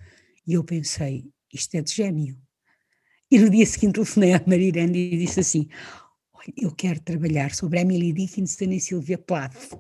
E 0.47 0.55
eu 0.55 0.65
pensei, 0.65 1.31
isto 1.53 1.75
é 1.77 1.83
de 1.83 1.93
gênio. 1.93 2.37
E 3.31 3.39
no 3.39 3.49
dia 3.49 3.65
seguinte 3.65 3.95
telefonei 3.95 4.33
à 4.33 4.43
Marirene 4.45 5.15
e 5.15 5.19
disse 5.19 5.41
assim, 5.41 5.69
eu 6.57 6.75
quero 6.75 7.01
trabalhar 7.01 7.55
sobre 7.55 7.81
Emily 7.81 8.13
Dickinson 8.13 8.65
e 8.65 8.81
Sylvia 8.81 9.19
Plath. 9.19 9.79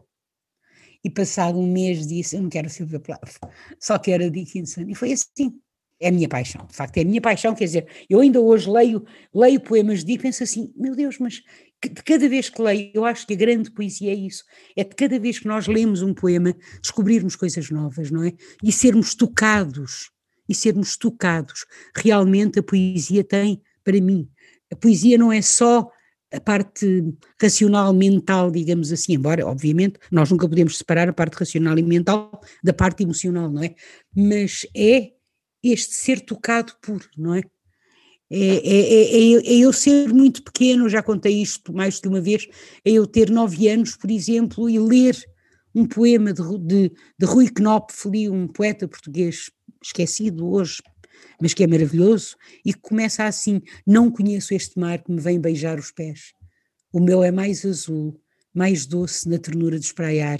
E 1.02 1.10
passado 1.10 1.58
um 1.58 1.72
mês 1.72 2.06
disse, 2.06 2.36
eu 2.36 2.42
não 2.42 2.50
quero 2.50 2.68
Sylvia 2.68 3.00
Plath, 3.00 3.38
só 3.80 3.98
quero 3.98 4.24
a 4.24 4.28
Dickinson. 4.28 4.82
E 4.82 4.94
foi 4.94 5.12
assim. 5.12 5.58
É 6.00 6.08
a 6.08 6.12
minha 6.12 6.28
paixão, 6.28 6.66
de 6.66 6.74
facto, 6.74 6.96
é 6.96 7.02
a 7.02 7.04
minha 7.04 7.20
paixão, 7.20 7.54
quer 7.54 7.64
dizer, 7.64 7.86
eu 8.08 8.20
ainda 8.20 8.40
hoje 8.40 8.70
leio, 8.70 9.04
leio 9.34 9.60
poemas 9.60 10.02
de 10.02 10.14
e 10.14 10.18
penso 10.18 10.42
assim, 10.42 10.72
meu 10.74 10.96
Deus, 10.96 11.18
mas 11.18 11.42
de 11.82 12.02
cada 12.02 12.26
vez 12.26 12.48
que 12.48 12.60
leio, 12.62 12.90
eu 12.94 13.04
acho 13.04 13.26
que 13.26 13.34
a 13.34 13.36
grande 13.36 13.70
poesia 13.70 14.10
é 14.10 14.14
isso, 14.14 14.44
é 14.74 14.82
de 14.82 14.94
cada 14.94 15.18
vez 15.18 15.38
que 15.38 15.46
nós 15.46 15.66
lemos 15.66 16.00
um 16.00 16.14
poema, 16.14 16.56
descobrirmos 16.80 17.36
coisas 17.36 17.70
novas, 17.70 18.10
não 18.10 18.24
é? 18.24 18.32
E 18.64 18.72
sermos 18.72 19.14
tocados, 19.14 20.10
e 20.48 20.54
sermos 20.54 20.96
tocados. 20.96 21.66
Realmente 21.94 22.58
a 22.58 22.62
poesia 22.62 23.22
tem, 23.22 23.60
para 23.84 24.00
mim, 24.00 24.26
a 24.72 24.76
poesia 24.76 25.18
não 25.18 25.30
é 25.30 25.42
só 25.42 25.90
a 26.32 26.40
parte 26.40 27.12
racional, 27.40 27.92
mental, 27.92 28.50
digamos 28.50 28.92
assim, 28.92 29.14
embora, 29.14 29.46
obviamente, 29.46 29.98
nós 30.10 30.30
nunca 30.30 30.48
podemos 30.48 30.78
separar 30.78 31.08
a 31.08 31.12
parte 31.12 31.34
racional 31.34 31.78
e 31.78 31.82
mental 31.82 32.40
da 32.62 32.72
parte 32.72 33.02
emocional, 33.02 33.50
não 33.50 33.62
é? 33.62 33.74
Mas 34.14 34.66
é 34.74 35.10
este 35.62 35.94
ser 35.94 36.20
tocado 36.20 36.74
por, 36.82 37.08
não 37.16 37.34
é? 37.34 37.42
É, 38.32 38.38
é, 38.38 39.16
é, 39.16 39.32
é, 39.34 39.58
eu 39.58 39.72
ser 39.72 40.08
muito 40.08 40.44
pequeno, 40.44 40.88
já 40.88 41.02
contei 41.02 41.42
isto 41.42 41.72
mais 41.72 42.00
de 42.00 42.06
uma 42.06 42.20
vez, 42.20 42.46
é 42.84 42.92
eu 42.92 43.04
ter 43.04 43.28
nove 43.28 43.68
anos, 43.68 43.96
por 43.96 44.08
exemplo, 44.08 44.70
e 44.70 44.78
ler 44.78 45.18
um 45.74 45.84
poema 45.84 46.32
de, 46.32 46.42
de, 46.58 46.92
de 47.18 47.26
Rui 47.26 47.48
Knopfli, 47.48 48.30
um 48.30 48.46
poeta 48.46 48.86
português 48.86 49.50
esquecido 49.82 50.48
hoje, 50.48 50.80
mas 51.40 51.54
que 51.54 51.64
é 51.64 51.66
maravilhoso, 51.66 52.36
e 52.64 52.72
que 52.72 52.80
começa 52.80 53.24
assim: 53.24 53.60
Não 53.86 54.10
conheço 54.10 54.54
este 54.54 54.78
mar 54.78 55.02
que 55.02 55.10
me 55.10 55.20
vem 55.20 55.40
beijar 55.40 55.78
os 55.78 55.90
pés. 55.90 56.32
O 56.92 57.00
meu 57.00 57.22
é 57.22 57.30
mais 57.30 57.64
azul, 57.64 58.20
mais 58.54 58.86
doce 58.86 59.28
na 59.28 59.38
ternura 59.38 59.78
de 59.78 59.86
espraiar. 59.86 60.38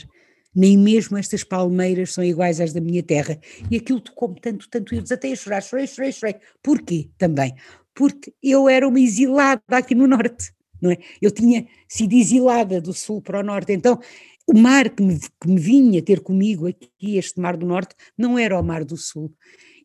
Nem 0.54 0.76
mesmo 0.76 1.16
estas 1.16 1.45
palmeiras 1.45 2.12
são 2.12 2.25
iguais 2.25 2.61
às 2.61 2.73
da 2.73 2.80
minha 2.80 3.02
terra. 3.02 3.38
E 3.71 3.76
aquilo 3.76 4.00
tocou-me 4.00 4.40
tanto, 4.40 4.69
tanto, 4.69 4.95
eu 4.95 5.02
desatei 5.02 5.33
a 5.33 5.37
chorar, 5.37 5.62
chorei, 5.62 5.87
chorei, 5.87 6.12
chorei. 6.12 6.37
Porquê 6.62 7.11
também? 7.16 7.54
Porque 7.95 8.33
eu 8.42 8.69
era 8.69 8.87
uma 8.87 9.00
exilada 9.00 9.62
aqui 9.69 9.95
no 9.95 10.07
norte, 10.07 10.52
não 10.80 10.90
é? 10.90 10.99
Eu 11.21 11.30
tinha 11.30 11.66
sido 11.88 12.14
exilada 12.14 12.80
do 12.80 12.92
sul 12.92 13.23
para 13.23 13.40
o 13.40 13.42
norte, 13.42 13.73
então 13.73 14.00
o 14.47 14.59
mar 14.59 14.90
que 14.90 15.02
me, 15.02 15.19
que 15.19 15.49
me 15.49 15.61
vinha 15.61 16.02
ter 16.02 16.21
comigo 16.21 16.66
aqui, 16.66 17.16
este 17.16 17.38
mar 17.38 17.57
do 17.57 17.66
norte, 17.66 17.95
não 18.19 18.38
era 18.38 18.59
o 18.59 18.62
mar 18.62 18.85
do 18.85 18.97
sul. 18.97 19.33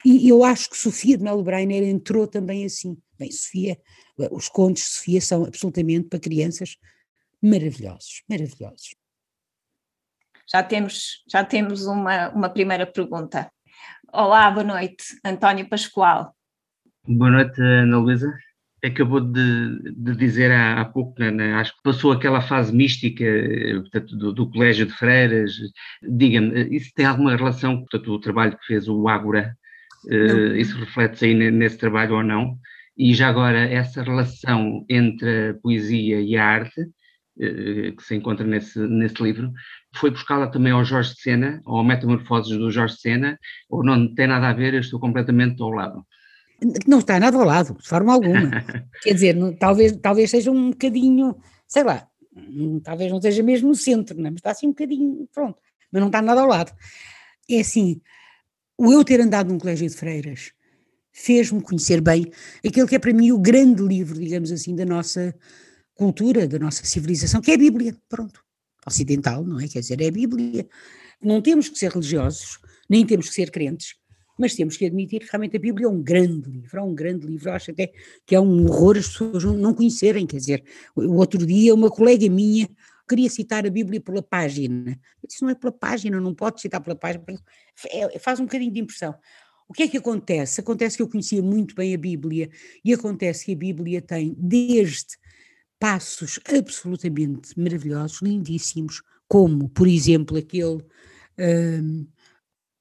E 0.04 0.30
eu 0.30 0.44
acho 0.44 0.70
que 0.70 0.78
Sofia 0.78 1.18
de 1.18 1.24
Melo 1.24 1.44
Breiner 1.44 1.84
entrou 1.84 2.28
também 2.28 2.66
assim. 2.66 2.96
Bem, 3.18 3.32
Sofia, 3.32 3.80
os 4.32 4.50
contos 4.50 4.84
de 4.84 4.90
Sofia 4.90 5.22
são 5.22 5.46
absolutamente 5.46 6.08
para 6.10 6.20
crianças 6.20 6.78
maravilhosos, 7.42 8.24
maravilhosos. 8.30 8.96
Já 10.50 10.64
temos, 10.64 11.24
já 11.30 11.44
temos 11.44 11.86
uma, 11.86 12.30
uma 12.30 12.50
primeira 12.50 12.86
pergunta. 12.86 13.50
Olá, 14.12 14.50
boa 14.52 14.64
noite, 14.64 15.04
António 15.24 15.68
Pascoal. 15.68 16.34
Boa 17.08 17.32
noite, 17.32 17.62
Ana 17.62 17.98
Luísa. 17.98 18.34
Acabou 18.84 19.20
de, 19.20 19.94
de 19.94 20.16
dizer 20.16 20.52
há, 20.52 20.82
há 20.82 20.86
pouco, 20.86 21.20
né, 21.20 21.32
né 21.32 21.54
acho 21.56 21.76
que 21.76 21.84
passou 21.84 22.12
aquela 22.12 22.42
fase 22.42 22.74
mística 22.74 23.26
portanto, 23.82 24.16
do, 24.16 24.32
do 24.32 24.50
Colégio 24.50 24.86
de 24.86 24.94
Freiras. 24.94 25.54
Diga-me, 26.02 26.76
isso 26.76 26.92
tem 26.96 27.06
alguma 27.06 27.36
relação 27.36 27.84
com 27.84 27.98
o 27.98 28.20
trabalho 28.20 28.58
que 28.58 28.66
fez 28.66 28.88
o 28.88 29.08
Ágora 29.08 29.56
Uh, 30.08 30.56
isso 30.56 30.78
reflete-se 30.78 31.26
aí 31.26 31.34
nesse 31.52 31.78
trabalho 31.78 32.16
ou 32.16 32.24
não? 32.24 32.58
E 32.98 33.14
já 33.14 33.28
agora, 33.28 33.60
essa 33.60 34.04
relação 34.04 34.86
entre 34.90 35.50
a 35.50 35.54
poesia 35.56 36.22
e 36.22 36.38
a 36.38 36.46
arte, 36.46 36.88
que 37.38 38.02
se 38.02 38.16
encontra 38.16 38.46
nesse, 38.48 38.80
nesse 38.80 39.22
livro, 39.22 39.52
foi 40.00 40.12
buscá-la 40.12 40.48
também 40.48 40.72
ao 40.72 40.84
Jorge 40.84 41.16
Sena, 41.18 41.62
ou 41.66 41.84
Metamorfoses 41.84 42.58
do 42.58 42.72
Jorge 42.72 42.98
Sena, 42.98 43.40
ou 43.70 43.84
não 43.84 44.14
tem 44.14 44.28
nada 44.28 44.50
a 44.50 44.54
ver, 44.54 44.74
eu 44.74 44.80
estou 44.80 45.00
completamente 45.00 45.62
ao 45.62 45.70
lado? 45.70 46.06
Não 46.88 47.00
está 47.00 47.20
nada 47.20 47.38
ao 47.38 47.44
lado, 47.44 47.76
de 47.80 47.88
forma 47.88 48.14
alguma. 48.14 48.50
Quer 49.04 49.14
dizer, 49.14 49.36
não, 49.36 49.54
talvez, 49.54 49.92
talvez 49.98 50.30
seja 50.30 50.52
um 50.52 50.72
bocadinho, 50.72 51.36
sei 51.68 51.84
lá, 51.84 52.08
talvez 52.84 53.12
não 53.12 53.22
seja 53.22 53.44
mesmo 53.44 53.70
no 53.70 53.76
centro, 53.76 54.18
não 54.18 54.28
é? 54.28 54.30
mas 54.32 54.40
está 54.40 54.52
assim 54.52 54.68
um 54.68 54.72
bocadinho, 54.72 55.28
pronto, 55.34 55.60
mas 55.92 56.00
não 56.00 56.08
está 56.08 56.22
nada 56.22 56.42
ao 56.42 56.48
lado. 56.48 56.72
É 57.50 57.60
assim, 57.60 58.02
o 58.78 58.92
eu 58.92 59.04
ter 59.04 59.22
andado 59.22 59.50
num 59.50 59.60
colégio 59.60 59.88
de 59.88 59.96
freiras 59.96 60.52
fez-me 61.12 61.62
conhecer 61.62 62.02
bem 62.02 62.30
aquele 62.66 62.88
que 62.88 62.96
é 62.96 63.00
para 63.00 63.14
mim 63.14 63.32
o 63.32 63.40
grande 63.40 63.82
livro, 63.82 64.20
digamos 64.20 64.52
assim, 64.52 64.76
da 64.76 64.86
nossa 64.86 65.34
cultura, 65.94 66.46
da 66.46 66.60
nossa 66.60 66.86
civilização, 66.86 67.42
que 67.42 67.52
é 67.52 67.54
a 67.56 67.58
Bíblia, 67.58 67.96
pronto, 68.10 68.44
ocidental, 68.86 69.44
não 69.44 69.60
é? 69.60 69.68
Quer 69.68 69.80
dizer, 69.80 70.02
é 70.02 70.08
a 70.08 70.12
Bíblia. 70.12 70.68
Não 71.22 71.42
temos 71.42 71.70
que 71.70 71.78
ser 71.78 71.92
religiosos, 71.92 72.60
nem 72.90 73.06
temos 73.06 73.30
que 73.30 73.36
ser 73.36 73.50
crentes, 73.52 73.96
mas 74.38 74.54
temos 74.54 74.78
que 74.78 74.86
admitir 74.86 75.22
que 75.22 75.32
realmente 75.32 75.56
a 75.56 75.60
Bíblia 75.60 75.88
é 75.88 75.90
um 75.90 76.02
grande 76.02 76.50
livro, 76.50 76.80
é 76.80 76.84
um 76.84 76.94
grande 76.94 77.26
livro, 77.26 77.50
eu 77.50 77.54
acho 77.54 77.72
até 77.72 77.92
que 78.26 78.36
é 78.36 78.40
um 78.40 78.66
horror 78.66 78.98
as 78.98 79.08
pessoas 79.08 79.44
não 79.44 79.74
conhecerem, 79.74 80.28
quer 80.28 80.38
dizer, 80.38 80.64
o 80.96 81.16
outro 81.16 81.46
dia 81.46 81.74
uma 81.74 81.90
colega 81.90 82.30
minha 82.30 82.70
queria 83.08 83.30
citar 83.30 83.66
a 83.66 83.70
Bíblia 83.70 84.02
pela 84.02 84.22
página. 84.22 85.00
Isso 85.28 85.44
não 85.44 85.52
é 85.52 85.56
pela 85.56 85.72
página, 85.72 86.20
não 86.20 86.34
pode 86.34 86.60
citar 86.60 86.82
pela 86.82 86.96
página, 86.96 87.24
é, 87.90 88.20
faz 88.20 88.40
um 88.40 88.46
bocadinho 88.46 88.72
de 88.72 88.80
impressão. 88.80 89.16
O 89.68 89.74
que 89.74 89.84
é 89.84 89.88
que 89.88 89.98
acontece? 89.98 90.62
Acontece 90.62 90.98
que 90.98 91.04
eu 91.04 91.10
conhecia 91.10 91.42
muito 91.42 91.76
bem 91.76 91.94
a 91.94 91.98
Bíblia 91.98 92.50
e 92.84 92.94
acontece 92.94 93.46
que 93.46 93.54
a 93.54 93.56
Bíblia 93.56 94.02
tem 94.02 94.36
desde 94.38 95.18
passos 95.86 96.40
absolutamente 96.52 97.54
maravilhosos, 97.56 98.20
lindíssimos, 98.20 99.04
como, 99.28 99.70
por 99.70 99.88
exemplo, 99.88 100.36
aquele 100.36 100.84
hum, 101.38 102.08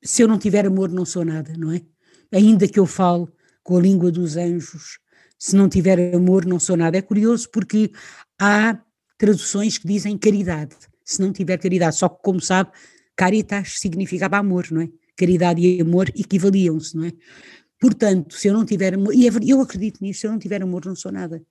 se 0.02 0.23
eu 0.23 0.28
não 0.28 0.38
tiver 0.38 0.64
amor 0.64 0.88
não 0.88 1.04
sou 1.04 1.23
nada, 1.23 1.52
não 1.58 1.70
é? 1.70 1.82
Ainda 2.32 2.66
que 2.66 2.80
eu 2.80 2.87
fale 2.87 3.26
com 3.62 3.76
a 3.76 3.80
língua 3.82 4.11
dos 4.11 4.38
anjos, 4.38 4.99
se 5.38 5.54
não 5.54 5.68
tiver 5.68 6.14
amor 6.14 6.46
não 6.46 6.58
sou 6.58 6.78
nada. 6.78 6.96
É 6.96 7.02
curioso 7.02 7.50
porque 7.50 7.92
há 8.40 8.82
traduções 9.18 9.76
que 9.76 9.87
dizem 9.87 10.16
caridade. 10.16 10.75
Se 11.04 11.20
não 11.20 11.30
tiver 11.30 11.58
caridade, 11.58 11.96
só 11.96 12.08
que 12.08 12.23
como 12.23 12.40
sabe, 12.40 12.70
caritas 13.14 13.80
significava 13.80 14.38
amor, 14.38 14.68
não 14.70 14.80
é? 14.80 14.88
Caridade 15.14 15.61
e 15.61 15.78
amor 15.82 16.08
equivaliam-se, 16.16 16.96
não 16.96 17.04
é? 17.04 17.12
Portanto, 17.78 18.34
se 18.34 18.49
eu 18.49 18.54
não 18.54 18.64
tiver 18.64 18.94
amor, 18.94 19.14
e 19.14 19.28
é 19.28 19.30
eu 19.46 19.61
acredito 19.61 20.00
nisso, 20.00 20.20
se 20.20 20.26
eu 20.26 20.32
não 20.32 20.38
tiver 20.38 20.62
amor 20.62 20.87
não 20.87 20.96
sou 20.96 21.12
nada. 21.12 21.44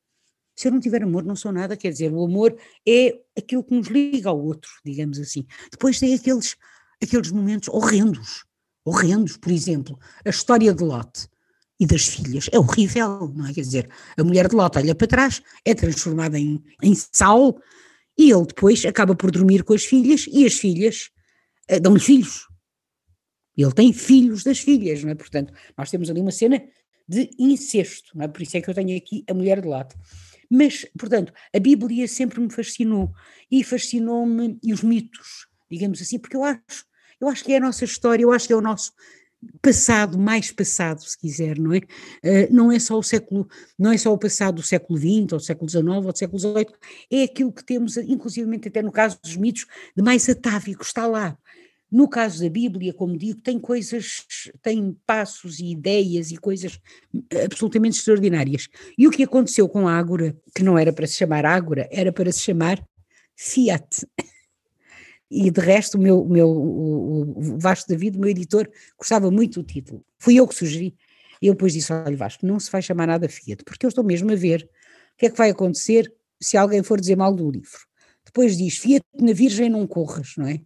Se 0.55 0.67
eu 0.67 0.71
não 0.71 0.79
tiver 0.79 1.03
amor, 1.03 1.23
não 1.23 1.35
sou 1.35 1.51
nada, 1.51 1.75
quer 1.75 1.91
dizer, 1.91 2.11
o 2.11 2.23
amor 2.23 2.55
é 2.87 3.19
aquilo 3.37 3.63
que 3.63 3.73
nos 3.73 3.87
liga 3.87 4.29
ao 4.29 4.39
outro, 4.39 4.69
digamos 4.85 5.19
assim. 5.19 5.45
Depois 5.71 5.99
tem 5.99 6.13
aqueles, 6.13 6.55
aqueles 7.01 7.31
momentos 7.31 7.69
horrendos, 7.69 8.45
horrendos, 8.85 9.37
por 9.37 9.51
exemplo, 9.51 9.99
a 10.23 10.29
história 10.29 10.73
de 10.73 10.83
Lot 10.83 11.27
e 11.79 11.87
das 11.87 12.05
filhas, 12.05 12.49
é 12.51 12.59
horrível, 12.59 13.33
não 13.35 13.47
é? 13.47 13.53
Quer 13.53 13.61
dizer, 13.61 13.89
a 14.15 14.23
mulher 14.23 14.47
de 14.47 14.55
Lot 14.55 14.77
olha 14.77 14.93
para 14.93 15.07
trás, 15.07 15.41
é 15.65 15.73
transformada 15.73 16.37
em, 16.37 16.63
em 16.81 16.93
sal, 16.93 17.59
e 18.17 18.31
ele 18.31 18.45
depois 18.45 18.85
acaba 18.85 19.15
por 19.15 19.31
dormir 19.31 19.63
com 19.63 19.73
as 19.73 19.83
filhas, 19.83 20.25
e 20.31 20.45
as 20.45 20.53
filhas 20.53 21.09
uh, 21.71 21.79
dão-lhe 21.79 21.99
filhos. 21.99 22.47
Ele 23.57 23.71
tem 23.71 23.91
filhos 23.91 24.43
das 24.43 24.59
filhas, 24.59 25.03
não 25.03 25.11
é? 25.11 25.15
Portanto, 25.15 25.53
nós 25.77 25.89
temos 25.89 26.09
ali 26.09 26.21
uma 26.21 26.31
cena 26.31 26.63
de 27.07 27.29
incesto, 27.37 28.15
não 28.15 28.25
é? 28.25 28.27
Por 28.27 28.41
isso 28.41 28.57
é 28.57 28.61
que 28.61 28.69
eu 28.69 28.73
tenho 28.73 28.95
aqui 28.97 29.23
a 29.29 29.33
mulher 29.33 29.61
de 29.61 29.67
Lot. 29.67 29.95
Mas, 30.55 30.85
portanto, 30.95 31.33
a 31.51 31.59
Bíblia 31.59 32.07
sempre 32.07 32.39
me 32.39 32.53
fascinou 32.53 33.11
e 33.49 33.63
fascinou-me 33.63 34.59
e 34.61 34.71
os 34.71 34.83
mitos, 34.83 35.47
digamos 35.69 35.99
assim, 35.99 36.19
porque 36.19 36.37
eu 36.37 36.43
acho, 36.43 36.85
eu 37.19 37.27
acho 37.27 37.43
que 37.43 37.53
é 37.53 37.57
a 37.57 37.59
nossa 37.59 37.83
história, 37.83 38.21
eu 38.21 38.31
acho 38.31 38.45
que 38.45 38.53
é 38.53 38.55
o 38.55 38.61
nosso 38.61 38.91
passado, 39.63 40.15
mais 40.15 40.51
passado, 40.51 41.01
se 41.01 41.17
quiser, 41.17 41.57
não 41.57 41.73
é? 41.73 41.79
Uh, 41.79 42.53
não 42.53 42.71
é 42.71 42.77
só 42.77 42.99
o 42.99 43.01
século, 43.01 43.47
não 43.79 43.91
é 43.91 43.97
só 43.97 44.13
o 44.13 44.17
passado 44.17 44.57
do 44.57 44.61
século 44.61 44.99
XX, 44.99 45.33
ou 45.33 45.39
do 45.39 45.39
século 45.39 45.67
XIX, 45.67 45.87
ou 45.87 46.11
do 46.11 46.17
século 46.17 46.39
XVIII, 46.39 46.67
é 47.11 47.23
aquilo 47.23 47.51
que 47.51 47.65
temos, 47.65 47.97
inclusivamente 47.97 48.67
até 48.67 48.83
no 48.83 48.91
caso 48.91 49.19
dos 49.23 49.35
mitos, 49.35 49.65
de 49.97 50.03
mais 50.03 50.29
atávico, 50.29 50.83
está 50.83 51.07
lá. 51.07 51.35
No 51.93 52.09
caso 52.09 52.41
da 52.41 52.49
Bíblia, 52.49 52.91
como 52.91 53.15
digo, 53.15 53.39
tem 53.39 53.59
coisas, 53.59 54.25
tem 54.63 54.97
passos 55.05 55.59
e 55.59 55.67
ideias 55.67 56.31
e 56.31 56.37
coisas 56.37 56.79
absolutamente 57.45 57.99
extraordinárias. 57.99 58.67
E 58.97 59.07
o 59.07 59.11
que 59.11 59.21
aconteceu 59.21 59.69
com 59.69 59.87
a 59.87 59.95
Ágora, 59.95 60.35
que 60.55 60.63
não 60.63 60.75
era 60.75 60.91
para 60.91 61.05
se 61.05 61.13
chamar 61.13 61.45
Ágora, 61.45 61.87
era 61.91 62.11
para 62.11 62.31
se 62.31 62.39
chamar 62.39 62.83
Fiat. 63.35 64.07
E 65.29 65.51
de 65.51 65.61
resto, 65.61 65.99
o 65.99 66.01
meu, 66.01 66.23
o 66.23 66.29
meu 66.29 66.49
o 66.49 67.59
Vasco 67.59 67.87
David, 67.87 68.17
o 68.17 68.21
meu 68.21 68.31
editor, 68.31 68.67
gostava 68.97 69.29
muito 69.29 69.61
do 69.61 69.67
título. 69.67 70.03
Fui 70.17 70.33
eu 70.33 70.47
que 70.47 70.55
sugeri. 70.55 70.95
Eu 71.39 71.53
depois 71.53 71.73
disse: 71.73 71.93
olha, 71.93 72.17
Vasco, 72.17 72.43
não 72.43 72.59
se 72.59 72.71
vai 72.71 72.81
chamar 72.81 73.05
nada 73.05 73.29
Fiat, 73.29 73.63
porque 73.63 73.85
eu 73.85 73.89
estou 73.89 74.03
mesmo 74.03 74.31
a 74.31 74.35
ver 74.35 74.67
o 75.13 75.17
que 75.19 75.27
é 75.27 75.29
que 75.29 75.37
vai 75.37 75.51
acontecer 75.51 76.11
se 76.41 76.57
alguém 76.57 76.81
for 76.81 76.99
dizer 76.99 77.17
mal 77.17 77.35
do 77.35 77.51
livro. 77.51 77.85
Depois 78.25 78.57
diz: 78.57 78.79
Fiat 78.79 79.05
na 79.19 79.33
Virgem 79.33 79.69
não 79.69 79.85
corras, 79.85 80.33
não 80.37 80.47
é? 80.47 80.59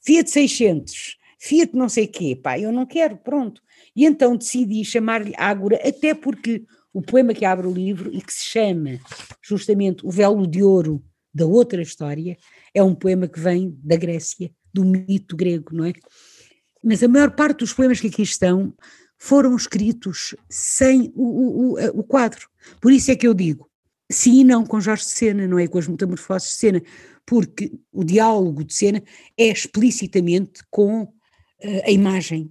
Fiat 0.00 0.30
600, 0.30 1.16
Fiat 1.38 1.76
não 1.76 1.88
sei 1.88 2.06
quê, 2.06 2.34
pá, 2.34 2.58
eu 2.58 2.72
não 2.72 2.86
quero, 2.86 3.16
pronto. 3.16 3.60
E 3.94 4.04
então 4.04 4.36
decidi 4.36 4.84
chamar-lhe 4.84 5.32
Ágora, 5.36 5.80
até 5.86 6.14
porque 6.14 6.64
o 6.92 7.02
poema 7.02 7.34
que 7.34 7.44
abre 7.44 7.66
o 7.66 7.72
livro 7.72 8.10
e 8.12 8.20
que 8.20 8.32
se 8.32 8.46
chama 8.46 8.98
justamente 9.42 10.06
O 10.06 10.10
Velo 10.10 10.46
de 10.46 10.62
Ouro 10.62 11.04
da 11.36 11.44
outra 11.44 11.82
história, 11.82 12.38
é 12.72 12.82
um 12.82 12.94
poema 12.94 13.28
que 13.28 13.38
vem 13.38 13.78
da 13.84 13.94
Grécia, 13.96 14.50
do 14.72 14.82
mito 14.84 15.36
grego, 15.36 15.74
não 15.74 15.84
é? 15.84 15.92
Mas 16.82 17.02
a 17.02 17.08
maior 17.08 17.30
parte 17.36 17.58
dos 17.58 17.74
poemas 17.74 18.00
que 18.00 18.06
aqui 18.06 18.22
estão 18.22 18.74
foram 19.18 19.54
escritos 19.54 20.34
sem 20.48 21.12
o, 21.14 21.74
o, 21.74 22.00
o, 22.00 22.04
quadro. 22.04 22.48
Por 22.80 22.90
isso 22.90 23.10
é 23.10 23.16
que 23.16 23.26
eu 23.26 23.34
digo, 23.34 23.65
sim 24.10 24.40
e 24.40 24.44
não 24.44 24.64
com 24.64 24.80
Jorge 24.80 25.04
de 25.04 25.10
Sena, 25.10 25.46
não 25.46 25.58
é? 25.58 25.66
Com 25.66 25.78
as 25.78 25.88
metamorfoses 25.88 26.50
de 26.50 26.54
Sena, 26.56 26.82
porque 27.26 27.72
o 27.92 28.04
diálogo 28.04 28.64
de 28.64 28.72
cena 28.72 29.02
é 29.36 29.48
explicitamente 29.48 30.62
com 30.70 31.02
uh, 31.02 31.82
a 31.84 31.90
imagem. 31.90 32.50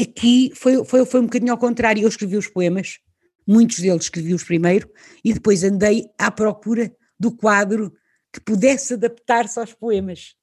Aqui 0.00 0.50
foi, 0.54 0.82
foi, 0.84 1.04
foi 1.04 1.20
um 1.20 1.24
bocadinho 1.24 1.52
ao 1.52 1.58
contrário, 1.58 2.02
eu 2.02 2.08
escrevi 2.08 2.36
os 2.36 2.48
poemas, 2.48 2.98
muitos 3.46 3.78
deles 3.78 4.04
escrevi-os 4.04 4.42
primeiro, 4.42 4.90
e 5.22 5.32
depois 5.34 5.62
andei 5.62 6.06
à 6.18 6.30
procura 6.30 6.90
do 7.20 7.30
quadro 7.30 7.92
que 8.32 8.40
pudesse 8.40 8.94
adaptar-se 8.94 9.60
aos 9.60 9.72
poemas. 9.74 10.34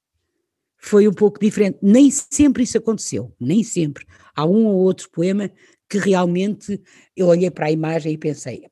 Foi 0.78 1.08
um 1.08 1.14
pouco 1.14 1.40
diferente. 1.40 1.80
Nem 1.82 2.10
sempre 2.10 2.64
isso 2.64 2.78
aconteceu, 2.78 3.36
nem 3.40 3.64
sempre. 3.64 4.06
Há 4.36 4.46
um 4.46 4.66
ou 4.66 4.78
outro 4.78 5.10
poema 5.12 5.52
que 5.90 5.98
realmente 5.98 6.82
eu 7.16 7.28
olhei 7.28 7.52
para 7.52 7.68
a 7.68 7.72
imagem 7.72 8.14
e 8.14 8.18
pensei, 8.18 8.64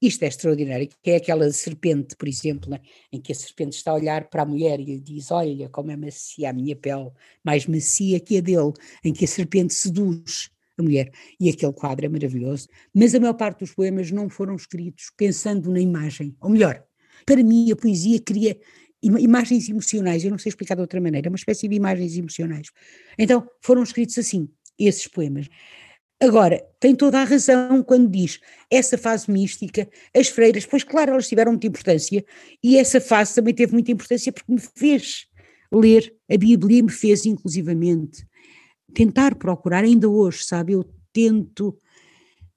isto 0.00 0.22
é 0.22 0.28
extraordinário, 0.28 0.88
que 1.02 1.10
é 1.10 1.16
aquela 1.16 1.50
serpente, 1.52 2.14
por 2.16 2.28
exemplo, 2.28 2.70
né, 2.70 2.80
em 3.12 3.20
que 3.20 3.32
a 3.32 3.34
serpente 3.34 3.76
está 3.76 3.90
a 3.90 3.94
olhar 3.94 4.28
para 4.28 4.42
a 4.42 4.46
mulher 4.46 4.78
e 4.80 4.84
lhe 4.84 5.00
diz: 5.00 5.30
Olha 5.30 5.68
como 5.68 5.90
é 5.90 5.96
macia 5.96 6.50
a 6.50 6.52
minha 6.52 6.76
pele, 6.76 7.10
mais 7.44 7.66
macia 7.66 8.20
que 8.20 8.38
a 8.38 8.40
dele, 8.40 8.72
em 9.04 9.12
que 9.12 9.24
a 9.24 9.28
serpente 9.28 9.74
seduz 9.74 10.50
a 10.78 10.82
mulher. 10.82 11.10
E 11.40 11.48
aquele 11.48 11.72
quadro 11.72 12.06
é 12.06 12.08
maravilhoso. 12.08 12.68
Mas 12.94 13.14
a 13.14 13.20
maior 13.20 13.34
parte 13.34 13.60
dos 13.60 13.74
poemas 13.74 14.10
não 14.10 14.28
foram 14.28 14.54
escritos 14.54 15.10
pensando 15.16 15.70
na 15.70 15.80
imagem. 15.80 16.36
Ou 16.40 16.50
melhor, 16.50 16.84
para 17.26 17.42
mim 17.42 17.70
a 17.72 17.76
poesia 17.76 18.20
cria 18.20 18.58
imagens 19.02 19.68
emocionais, 19.68 20.24
eu 20.24 20.30
não 20.30 20.38
sei 20.38 20.50
explicar 20.50 20.74
de 20.74 20.80
outra 20.80 21.00
maneira, 21.00 21.28
uma 21.28 21.36
espécie 21.36 21.68
de 21.68 21.74
imagens 21.74 22.16
emocionais. 22.16 22.68
Então 23.16 23.48
foram 23.60 23.82
escritos 23.82 24.18
assim, 24.18 24.48
esses 24.78 25.06
poemas. 25.06 25.48
Agora, 26.20 26.60
tem 26.80 26.96
toda 26.96 27.20
a 27.20 27.24
razão 27.24 27.80
quando 27.82 28.10
diz 28.10 28.40
essa 28.68 28.98
fase 28.98 29.30
mística, 29.30 29.88
as 30.14 30.26
freiras, 30.28 30.66
pois 30.66 30.82
claro, 30.82 31.12
elas 31.12 31.28
tiveram 31.28 31.52
muita 31.52 31.68
importância 31.68 32.24
e 32.62 32.76
essa 32.76 33.00
fase 33.00 33.36
também 33.36 33.54
teve 33.54 33.72
muita 33.72 33.92
importância 33.92 34.32
porque 34.32 34.52
me 34.52 34.60
fez 34.60 35.26
ler 35.72 36.12
a 36.28 36.36
Bíblia 36.36 36.78
e 36.78 36.82
me 36.82 36.90
fez 36.90 37.24
inclusivamente 37.24 38.26
tentar 38.92 39.36
procurar, 39.36 39.84
ainda 39.84 40.08
hoje, 40.08 40.44
sabe, 40.44 40.72
eu 40.72 40.84
tento, 41.12 41.76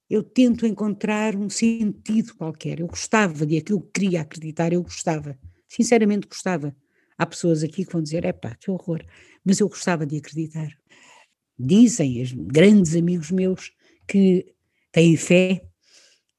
eu 0.10 0.24
tento 0.24 0.66
encontrar 0.66 1.36
um 1.36 1.50
sentido 1.50 2.34
qualquer, 2.36 2.80
eu 2.80 2.88
gostava 2.88 3.46
de 3.46 3.58
aquilo 3.58 3.82
que 3.82 3.92
queria 4.00 4.22
acreditar, 4.22 4.74
eu 4.74 4.82
gostava, 4.82 5.38
sinceramente 5.68 6.28
gostava. 6.28 6.76
Há 7.18 7.26
pessoas 7.28 7.62
aqui 7.64 7.86
que 7.86 7.92
vão 7.92 8.02
dizer, 8.02 8.26
é 8.26 8.32
pá, 8.32 8.56
que 8.60 8.72
horror, 8.72 9.06
mas 9.46 9.60
eu 9.60 9.70
gostava 9.70 10.06
de 10.06 10.18
acreditar 10.18 10.81
dizem 11.62 12.22
os 12.22 12.32
grandes 12.32 12.96
amigos 12.96 13.32
meus 13.32 13.72
que 14.08 14.54
têm 14.92 15.16
fé, 15.16 15.64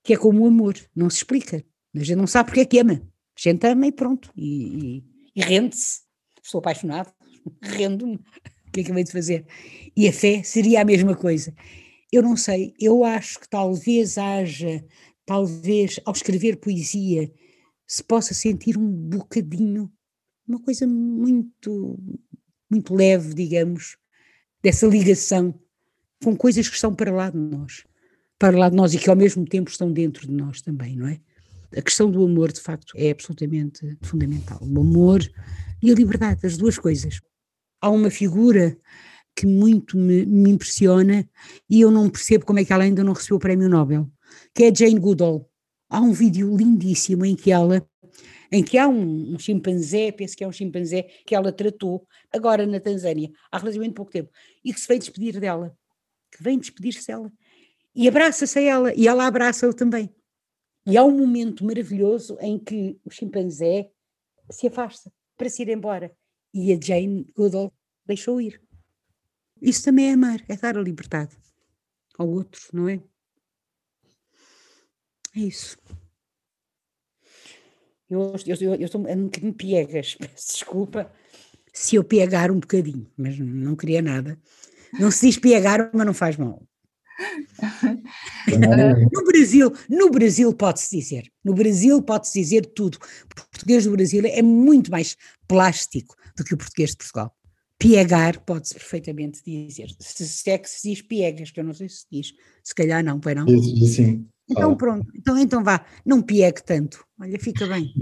que 0.02 0.14
é 0.14 0.16
como 0.16 0.42
o 0.42 0.46
amor, 0.46 0.76
não 0.94 1.08
se 1.08 1.18
explica. 1.18 1.64
A 1.94 1.98
gente 1.98 2.16
não 2.16 2.26
sabe 2.26 2.48
porque 2.48 2.60
é 2.60 2.64
que 2.64 2.78
ama. 2.78 2.94
A 2.94 3.40
gente 3.40 3.66
ama 3.66 3.86
e 3.86 3.92
pronto, 3.92 4.30
e, 4.36 4.96
e, 4.96 5.04
e 5.36 5.42
rende-se. 5.42 6.00
Estou 6.42 6.58
apaixonado, 6.58 7.12
rendo-me. 7.62 8.16
O 8.16 8.72
que 8.72 8.80
é 8.80 8.82
eu 8.82 8.94
venho 8.94 9.06
de 9.06 9.12
fazer? 9.12 9.46
E 9.96 10.08
a 10.08 10.12
fé 10.12 10.42
seria 10.42 10.80
a 10.80 10.84
mesma 10.84 11.14
coisa. 11.14 11.54
Eu 12.10 12.22
não 12.22 12.36
sei, 12.36 12.74
eu 12.78 13.04
acho 13.04 13.40
que 13.40 13.48
talvez 13.48 14.18
haja, 14.18 14.84
talvez 15.24 15.98
ao 16.04 16.12
escrever 16.12 16.56
poesia, 16.56 17.32
se 17.86 18.02
possa 18.02 18.34
sentir 18.34 18.76
um 18.76 18.90
bocadinho, 18.90 19.90
uma 20.46 20.60
coisa 20.60 20.86
muito, 20.86 21.98
muito 22.70 22.94
leve, 22.94 23.34
digamos, 23.34 23.96
dessa 24.62 24.86
ligação 24.86 25.54
com 26.22 26.36
coisas 26.36 26.68
que 26.68 26.74
estão 26.74 26.94
para 26.94 27.12
lá 27.12 27.30
de 27.30 27.38
nós, 27.38 27.84
para 28.38 28.56
lá 28.56 28.68
de 28.68 28.76
nós 28.76 28.94
e 28.94 28.98
que 28.98 29.10
ao 29.10 29.16
mesmo 29.16 29.44
tempo 29.44 29.70
estão 29.70 29.92
dentro 29.92 30.26
de 30.26 30.32
nós 30.32 30.62
também, 30.62 30.96
não 30.96 31.08
é? 31.08 31.20
A 31.76 31.82
questão 31.82 32.10
do 32.10 32.24
amor, 32.24 32.52
de 32.52 32.60
facto, 32.60 32.92
é 32.96 33.10
absolutamente 33.10 33.96
fundamental. 34.02 34.58
O 34.60 34.80
amor 34.80 35.20
e 35.82 35.90
a 35.90 35.94
liberdade, 35.94 36.46
as 36.46 36.56
duas 36.56 36.78
coisas. 36.78 37.20
Há 37.80 37.88
uma 37.88 38.10
figura 38.10 38.76
que 39.34 39.46
muito 39.46 39.96
me, 39.96 40.26
me 40.26 40.50
impressiona 40.50 41.26
e 41.68 41.80
eu 41.80 41.90
não 41.90 42.10
percebo 42.10 42.44
como 42.44 42.58
é 42.58 42.64
que 42.64 42.72
ela 42.72 42.84
ainda 42.84 43.02
não 43.02 43.14
recebeu 43.14 43.38
o 43.38 43.40
prémio 43.40 43.68
Nobel, 43.68 44.08
que 44.54 44.64
é 44.64 44.74
Jane 44.74 45.00
Goodall. 45.00 45.48
Há 45.88 46.00
um 46.00 46.12
vídeo 46.12 46.54
lindíssimo 46.54 47.24
em 47.24 47.34
que 47.34 47.50
ela 47.50 47.86
em 48.52 48.62
que 48.62 48.76
há 48.76 48.86
um, 48.86 49.32
um, 49.32 49.38
chimpanzé, 49.38 50.12
penso 50.12 50.36
que 50.36 50.44
é 50.44 50.46
um 50.46 50.52
chimpanzé, 50.52 51.04
que 51.26 51.34
ela 51.34 51.50
tratou 51.50 52.06
agora 52.30 52.66
na 52.66 52.78
Tanzânia, 52.78 53.32
há 53.50 53.56
relativamente 53.56 53.94
pouco 53.94 54.12
tempo, 54.12 54.30
e 54.62 54.74
que 54.74 54.78
se 54.78 54.86
veio 54.86 55.00
despedir 55.00 55.40
dela, 55.40 55.74
que 56.30 56.42
vem 56.42 56.58
despedir-se 56.58 57.06
dela, 57.06 57.32
e 57.94 58.06
abraça-se 58.06 58.58
a 58.58 58.62
ela, 58.62 58.94
e 58.94 59.08
ela 59.08 59.26
abraça-o 59.26 59.72
também. 59.72 60.14
E 60.84 60.98
há 60.98 61.04
um 61.04 61.16
momento 61.16 61.64
maravilhoso 61.64 62.36
em 62.40 62.58
que 62.58 63.00
o 63.04 63.10
chimpanzé 63.10 63.90
se 64.50 64.66
afasta 64.66 65.10
para 65.34 65.48
se 65.48 65.62
ir 65.62 65.70
embora, 65.70 66.14
e 66.52 66.74
a 66.74 66.78
Jane 66.78 67.26
Goodall 67.34 67.72
deixou 68.04 68.38
ir. 68.38 68.60
Isso 69.62 69.82
também 69.82 70.10
é 70.10 70.12
amar, 70.12 70.44
é 70.46 70.56
dar 70.56 70.76
a 70.76 70.82
liberdade 70.82 71.34
ao 72.18 72.28
outro, 72.28 72.60
não 72.74 72.86
é? 72.86 73.00
É 75.34 75.40
isso. 75.40 75.78
Eu, 78.12 78.34
eu, 78.46 78.56
eu, 78.60 78.74
eu 78.74 78.84
estou 78.84 79.00
um 79.00 79.24
bocadinho 79.24 79.54
piegas, 79.54 80.14
peço 80.20 80.52
desculpa 80.52 81.10
se 81.72 81.96
eu 81.96 82.04
piegar 82.04 82.50
um 82.50 82.60
bocadinho, 82.60 83.10
mas 83.16 83.38
não 83.38 83.74
queria 83.74 84.02
nada. 84.02 84.38
Não 85.00 85.10
se 85.10 85.26
diz 85.26 85.38
piegar, 85.38 85.90
mas 85.94 86.06
não 86.06 86.12
faz 86.12 86.36
mal. 86.36 86.62
no 89.12 89.24
Brasil, 89.24 89.72
no 89.88 90.10
Brasil 90.10 90.52
pode-se 90.52 90.98
dizer, 90.98 91.30
no 91.42 91.54
Brasil 91.54 92.02
pode-se 92.02 92.38
dizer 92.38 92.66
tudo. 92.66 92.96
O 92.96 93.34
português 93.34 93.84
do 93.84 93.92
Brasil 93.92 94.22
é 94.26 94.42
muito 94.42 94.90
mais 94.90 95.16
plástico 95.48 96.14
do 96.36 96.44
que 96.44 96.52
o 96.52 96.58
português 96.58 96.90
de 96.90 96.96
Portugal. 96.98 97.34
Piegar 97.78 98.44
pode-se 98.44 98.74
perfeitamente 98.74 99.42
dizer. 99.44 99.88
Se, 99.98 100.50
é 100.50 100.58
que 100.58 100.68
se 100.68 100.90
diz 100.90 101.00
piegas, 101.00 101.50
que 101.50 101.60
eu 101.60 101.64
não 101.64 101.72
sei 101.72 101.88
se 101.88 102.04
diz, 102.10 102.32
se 102.62 102.74
calhar 102.74 103.02
não, 103.02 103.20
foi 103.20 103.34
não? 103.34 103.46
Sim. 103.48 104.28
Então 104.48 104.76
pronto, 104.76 105.06
então, 105.16 105.38
então 105.38 105.64
vá, 105.64 105.84
não 106.04 106.20
piegue 106.20 106.62
tanto. 106.62 107.04
Olha, 107.18 107.38
fica 107.38 107.66
bem. 107.66 107.92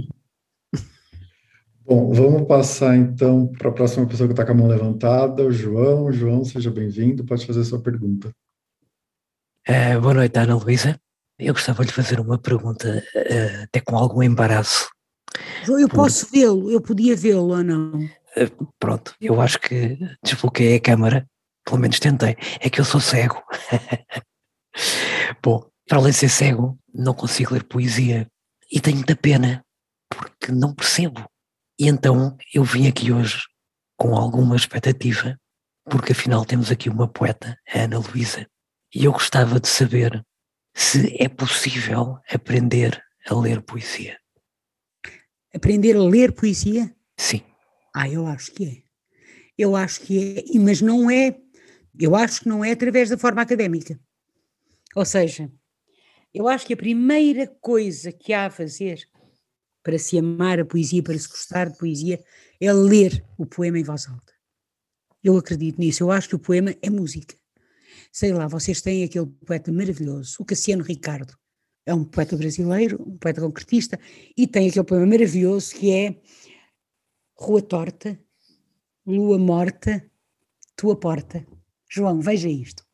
Bom, 1.84 2.12
vamos 2.12 2.46
passar 2.46 2.96
então 2.96 3.48
para 3.48 3.68
a 3.68 3.72
próxima 3.72 4.06
pessoa 4.06 4.28
que 4.28 4.32
está 4.32 4.44
com 4.44 4.52
a 4.52 4.54
mão 4.54 4.68
levantada, 4.68 5.44
o 5.44 5.50
João. 5.50 6.12
João, 6.12 6.44
seja 6.44 6.70
bem-vindo, 6.70 7.24
pode 7.24 7.44
fazer 7.44 7.60
a 7.60 7.64
sua 7.64 7.80
pergunta. 7.80 8.32
Uh, 9.68 10.00
boa 10.00 10.14
noite, 10.14 10.38
Ana 10.38 10.54
Luísa. 10.54 11.00
Eu 11.38 11.52
gostava 11.52 11.84
de 11.84 11.92
fazer 11.92 12.20
uma 12.20 12.38
pergunta, 12.38 13.04
uh, 13.14 13.62
até 13.64 13.80
com 13.80 13.96
algum 13.96 14.22
embaraço. 14.22 14.88
Eu 15.66 15.88
posso 15.88 16.30
vê-lo, 16.30 16.70
eu 16.70 16.80
podia 16.80 17.16
vê-lo 17.16 17.48
ou 17.48 17.64
não? 17.64 17.98
Uh, 18.36 18.68
pronto, 18.78 19.14
eu 19.20 19.40
acho 19.40 19.58
que 19.58 19.98
desbloqueei 20.22 20.76
a 20.76 20.80
câmara, 20.80 21.26
pelo 21.64 21.78
menos 21.78 21.98
tentei. 21.98 22.36
É 22.60 22.70
que 22.70 22.80
eu 22.80 22.84
sou 22.84 23.00
cego. 23.00 23.42
Bom, 25.42 25.68
para 25.90 25.98
além 25.98 26.12
de 26.12 26.18
ser 26.18 26.28
cego, 26.28 26.78
não 26.94 27.12
consigo 27.12 27.52
ler 27.52 27.64
poesia 27.64 28.30
e 28.70 28.80
tenho 28.80 28.98
muita 28.98 29.16
pena, 29.16 29.66
porque 30.08 30.52
não 30.52 30.72
percebo. 30.72 31.28
E 31.76 31.88
então 31.88 32.38
eu 32.54 32.62
vim 32.62 32.86
aqui 32.86 33.10
hoje 33.10 33.42
com 33.96 34.14
alguma 34.14 34.54
expectativa, 34.54 35.36
porque 35.86 36.12
afinal 36.12 36.44
temos 36.44 36.70
aqui 36.70 36.88
uma 36.88 37.08
poeta, 37.08 37.58
a 37.68 37.80
Ana 37.80 37.98
Luísa, 37.98 38.46
e 38.94 39.04
eu 39.04 39.10
gostava 39.10 39.58
de 39.58 39.66
saber 39.66 40.24
se 40.76 41.20
é 41.20 41.28
possível 41.28 42.18
aprender 42.30 43.02
a 43.28 43.34
ler 43.34 43.60
poesia. 43.60 44.16
Aprender 45.52 45.96
a 45.96 46.02
ler 46.04 46.30
poesia? 46.30 46.94
Sim. 47.18 47.42
Ah, 47.92 48.08
eu 48.08 48.28
acho 48.28 48.52
que 48.52 48.64
é. 48.64 48.82
Eu 49.58 49.74
acho 49.74 50.02
que 50.02 50.38
é, 50.38 50.58
mas 50.60 50.80
não 50.80 51.10
é, 51.10 51.36
eu 51.98 52.14
acho 52.14 52.42
que 52.42 52.48
não 52.48 52.64
é 52.64 52.70
através 52.70 53.08
da 53.10 53.18
forma 53.18 53.42
académica. 53.42 53.98
Ou 54.94 55.04
seja, 55.04 55.50
eu 56.32 56.48
acho 56.48 56.66
que 56.66 56.74
a 56.74 56.76
primeira 56.76 57.46
coisa 57.46 58.12
que 58.12 58.32
há 58.32 58.46
a 58.46 58.50
fazer 58.50 59.08
para 59.82 59.98
se 59.98 60.18
amar 60.18 60.60
a 60.60 60.64
poesia, 60.64 61.02
para 61.02 61.18
se 61.18 61.28
gostar 61.28 61.70
de 61.70 61.78
poesia, 61.78 62.22
é 62.60 62.72
ler 62.72 63.24
o 63.38 63.46
poema 63.46 63.78
em 63.78 63.82
voz 63.82 64.06
alta. 64.08 64.32
Eu 65.22 65.36
acredito 65.36 65.78
nisso. 65.78 66.02
Eu 66.02 66.10
acho 66.10 66.28
que 66.28 66.36
o 66.36 66.38
poema 66.38 66.74
é 66.82 66.90
música. 66.90 67.34
Sei 68.12 68.32
lá, 68.32 68.46
vocês 68.46 68.80
têm 68.80 69.04
aquele 69.04 69.26
poeta 69.46 69.72
maravilhoso, 69.72 70.36
o 70.40 70.44
Cassiano 70.44 70.82
Ricardo. 70.82 71.34
É 71.86 71.94
um 71.94 72.04
poeta 72.04 72.36
brasileiro, 72.36 73.02
um 73.06 73.16
poeta 73.16 73.40
concretista, 73.40 73.98
e 74.36 74.46
tem 74.46 74.68
aquele 74.68 74.84
poema 74.84 75.06
maravilhoso 75.06 75.74
que 75.74 75.90
é 75.92 76.20
Rua 77.36 77.62
Torta, 77.62 78.18
Lua 79.06 79.38
Morta, 79.38 80.04
Tua 80.76 80.98
Porta. 80.98 81.46
João, 81.88 82.20
veja 82.20 82.48
isto. 82.48 82.84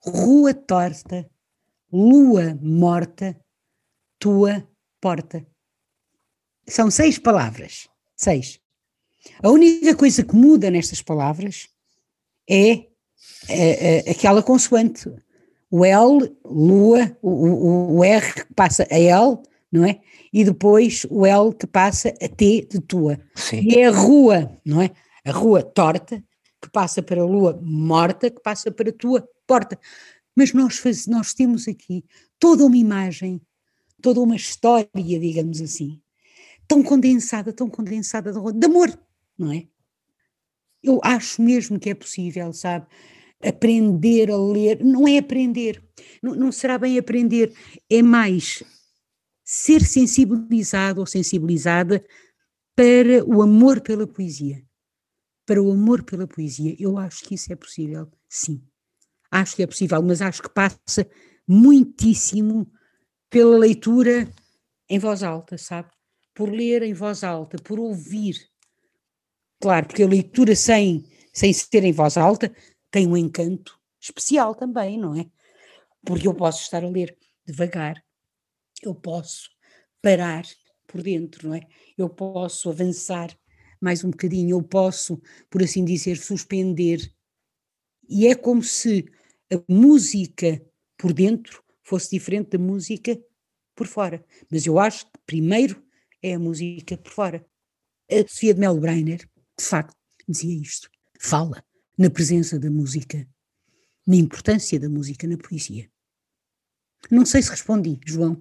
Rua 0.00 0.52
Torta, 0.52 1.28
Lua 1.92 2.58
Morta, 2.60 3.36
Tua 4.18 4.66
Porta. 5.00 5.44
São 6.66 6.90
seis 6.90 7.18
palavras. 7.18 7.88
Seis. 8.16 8.60
A 9.42 9.50
única 9.50 9.94
coisa 9.94 10.22
que 10.22 10.34
muda 10.34 10.70
nestas 10.70 11.02
palavras 11.02 11.68
é, 12.48 12.86
é, 13.48 14.08
é 14.08 14.10
aquela 14.10 14.42
consoante. 14.42 15.10
O 15.70 15.84
L, 15.84 16.34
lua, 16.44 17.16
o, 17.22 17.30
o, 17.30 17.96
o, 17.98 18.04
R 18.04 18.34
que 18.34 18.54
passa 18.54 18.86
a 18.90 18.98
L, 18.98 19.38
não 19.70 19.84
é? 19.84 20.00
E 20.32 20.44
depois 20.44 21.06
o 21.08 21.24
L 21.24 21.54
que 21.54 21.66
passa 21.66 22.08
a 22.20 22.28
T 22.28 22.66
de 22.70 22.80
tua. 22.80 23.18
Sim. 23.34 23.60
E 23.62 23.78
é 23.78 23.86
a 23.86 23.90
rua, 23.90 24.58
não 24.64 24.82
é? 24.82 24.90
A 25.24 25.30
rua 25.30 25.62
torta, 25.62 26.22
que 26.60 26.70
passa 26.70 27.02
para 27.02 27.20
a 27.20 27.24
lua 27.24 27.58
morta, 27.62 28.30
que 28.30 28.40
passa 28.40 28.70
para 28.70 28.90
a 28.90 28.92
tua 28.92 29.28
porta. 29.46 29.78
Mas 30.36 30.52
nós, 30.52 30.78
faz, 30.78 31.06
nós 31.06 31.34
temos 31.34 31.66
aqui 31.68 32.04
toda 32.38 32.64
uma 32.64 32.76
imagem, 32.76 33.40
toda 34.00 34.20
uma 34.20 34.36
história, 34.36 34.88
digamos 34.94 35.60
assim, 35.60 36.00
tão 36.66 36.82
condensada, 36.82 37.52
tão 37.52 37.68
condensada 37.68 38.32
de 38.32 38.66
amor, 38.66 38.98
não 39.36 39.52
é? 39.52 39.66
Eu 40.82 41.00
acho 41.02 41.42
mesmo 41.42 41.78
que 41.78 41.90
é 41.90 41.94
possível, 41.94 42.52
sabe? 42.52 42.86
Aprender 43.42 44.30
a 44.30 44.36
ler, 44.36 44.82
não 44.84 45.06
é 45.06 45.18
aprender, 45.18 45.82
não, 46.22 46.34
não 46.34 46.52
será 46.52 46.78
bem 46.78 46.98
aprender, 46.98 47.52
é 47.88 48.02
mais 48.02 48.62
ser 49.44 49.84
sensibilizado 49.84 51.00
ou 51.00 51.06
sensibilizada 51.06 52.04
para 52.74 53.24
o 53.26 53.42
amor 53.42 53.80
pela 53.80 54.06
poesia. 54.06 54.64
Para 55.44 55.60
o 55.60 55.72
amor 55.72 56.04
pela 56.04 56.26
poesia, 56.26 56.76
eu 56.78 56.96
acho 56.96 57.24
que 57.24 57.34
isso 57.34 57.52
é 57.52 57.56
possível, 57.56 58.08
sim. 58.28 58.62
Acho 59.30 59.56
que 59.56 59.62
é 59.62 59.66
possível, 59.66 60.02
mas 60.02 60.20
acho 60.20 60.42
que 60.42 60.50
passa 60.50 61.08
muitíssimo 61.46 62.70
pela 63.28 63.58
leitura 63.58 64.28
em 64.88 64.98
voz 64.98 65.22
alta, 65.22 65.56
sabe? 65.56 65.90
por 66.40 66.50
ler 66.50 66.82
em 66.82 66.94
voz 66.94 67.22
alta, 67.22 67.58
por 67.58 67.78
ouvir. 67.78 68.34
Claro, 69.60 69.86
porque 69.86 70.02
a 70.02 70.08
leitura 70.08 70.56
sem, 70.56 71.04
sem 71.34 71.52
ser 71.52 71.84
em 71.84 71.92
voz 71.92 72.16
alta 72.16 72.50
tem 72.90 73.06
um 73.06 73.14
encanto 73.14 73.78
especial 74.00 74.54
também, 74.54 74.98
não 74.98 75.14
é? 75.14 75.26
Porque 76.02 76.26
eu 76.26 76.34
posso 76.34 76.62
estar 76.62 76.82
a 76.82 76.88
ler 76.88 77.14
devagar, 77.44 78.02
eu 78.82 78.94
posso 78.94 79.50
parar 80.00 80.44
por 80.86 81.02
dentro, 81.02 81.48
não 81.48 81.54
é? 81.54 81.60
Eu 81.98 82.08
posso 82.08 82.70
avançar 82.70 83.36
mais 83.78 84.02
um 84.02 84.10
bocadinho, 84.10 84.56
eu 84.56 84.62
posso, 84.62 85.20
por 85.50 85.62
assim 85.62 85.84
dizer, 85.84 86.16
suspender. 86.16 87.00
E 88.08 88.26
é 88.26 88.34
como 88.34 88.62
se 88.62 89.04
a 89.52 89.62
música 89.68 90.62
por 90.96 91.12
dentro 91.12 91.62
fosse 91.82 92.10
diferente 92.10 92.50
da 92.50 92.58
música 92.58 93.18
por 93.74 93.86
fora. 93.86 94.24
Mas 94.50 94.66
eu 94.66 94.78
acho 94.78 95.06
que 95.06 95.18
primeiro 95.26 95.82
é 96.22 96.34
a 96.34 96.38
música 96.38 96.96
por 96.96 97.12
fora. 97.12 97.46
A 98.10 98.28
Sofia 98.28 98.54
de 98.54 98.60
Melo 98.60 98.80
Breiner, 98.80 99.18
de 99.58 99.64
facto, 99.64 99.96
dizia 100.28 100.60
isto. 100.60 100.88
Fala 101.18 101.64
na 101.98 102.08
presença 102.08 102.58
da 102.58 102.70
música, 102.70 103.28
na 104.06 104.16
importância 104.16 104.78
da 104.78 104.88
música 104.88 105.26
na 105.26 105.36
poesia. 105.36 105.90
Não 107.10 107.24
sei 107.26 107.42
se 107.42 107.50
respondi, 107.50 107.98
João. 108.06 108.40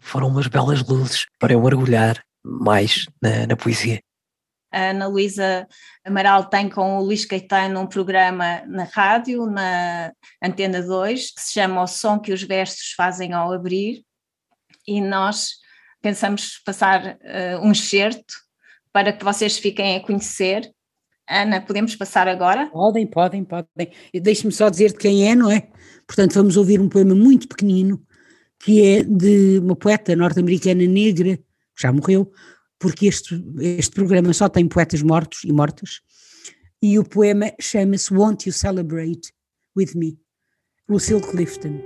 Foram 0.00 0.28
umas 0.28 0.46
belas 0.46 0.86
luzes 0.86 1.26
para 1.38 1.52
eu 1.52 1.62
mergulhar 1.62 2.24
mais 2.42 3.06
na, 3.20 3.46
na 3.46 3.56
poesia. 3.56 4.02
A 4.72 4.90
Ana 4.90 5.06
Luísa 5.06 5.66
Amaral 6.04 6.44
tem 6.46 6.68
com 6.68 6.98
o 6.98 7.02
Luís 7.02 7.24
Caetano 7.24 7.80
um 7.80 7.86
programa 7.86 8.62
na 8.66 8.84
rádio, 8.84 9.46
na 9.46 10.12
Antena 10.42 10.82
2, 10.82 11.30
que 11.32 11.40
se 11.40 11.52
chama 11.54 11.82
O 11.82 11.86
Som 11.86 12.18
que 12.18 12.32
os 12.32 12.42
Versos 12.42 12.92
Fazem 12.96 13.32
ao 13.32 13.52
Abrir, 13.52 14.04
e 14.86 15.00
nós 15.00 15.52
pensamos 16.00 16.60
passar 16.64 17.16
uh, 17.16 17.66
um 17.66 17.72
excerto 17.72 18.34
para 18.92 19.12
que 19.12 19.24
vocês 19.24 19.58
fiquem 19.58 19.96
a 19.96 20.00
conhecer. 20.00 20.70
Ana, 21.28 21.60
podemos 21.60 21.96
passar 21.96 22.28
agora? 22.28 22.66
Podem, 22.70 23.06
podem, 23.06 23.44
podem. 23.44 23.90
Deixe-me 24.14 24.52
só 24.52 24.68
dizer 24.68 24.92
de 24.92 24.98
quem 24.98 25.28
é, 25.28 25.34
não 25.34 25.50
é? 25.50 25.68
Portanto, 26.06 26.34
vamos 26.34 26.56
ouvir 26.56 26.80
um 26.80 26.88
poema 26.88 27.14
muito 27.14 27.48
pequenino, 27.48 28.00
que 28.60 28.86
é 28.86 29.02
de 29.02 29.58
uma 29.58 29.74
poeta 29.74 30.14
norte-americana 30.14 30.86
negra, 30.86 31.36
que 31.36 31.82
já 31.82 31.92
morreu, 31.92 32.30
porque 32.78 33.06
este, 33.06 33.42
este 33.60 33.94
programa 33.94 34.32
só 34.32 34.48
tem 34.48 34.68
poetas 34.68 35.02
mortos 35.02 35.44
e 35.44 35.52
mortas, 35.52 36.00
e 36.82 36.98
o 36.98 37.04
poema 37.04 37.52
chama-se 37.60 38.12
Won't 38.12 38.48
You 38.48 38.52
Celebrate 38.52 39.32
With 39.76 39.94
Me, 39.94 40.18
Lucille 40.88 41.20
Clifton. 41.20 41.82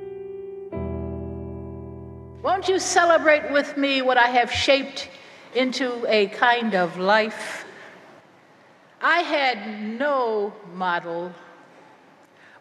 Won't 2.43 2.69
you 2.69 2.81
celebrate 2.81 3.53
with 3.53 3.77
me 3.77 4.03
what 4.03 4.17
I 4.17 4.29
have 4.29 4.51
shaped 4.51 5.09
into 5.55 6.07
a 6.09 6.29
kind 6.29 6.75
of 6.75 6.99
life? 6.99 7.65
I 9.03 9.21
had 9.21 9.99
no 9.99 10.53
model. 10.75 11.33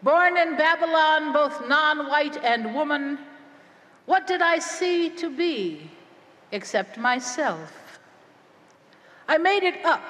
Born 0.03 0.37
in 0.37 0.55
Babylon, 0.55 1.33
both 1.33 1.67
non 1.67 2.09
white 2.09 2.37
and 2.43 2.73
woman, 2.73 3.19
what 4.05 4.27
did 4.27 4.41
I 4.41 4.59
see 4.59 5.09
to 5.17 5.29
be 5.29 5.89
except 6.51 6.97
myself? 6.97 7.78
I 9.29 9.37
made 9.37 9.61
it 9.61 9.85
up 9.85 10.01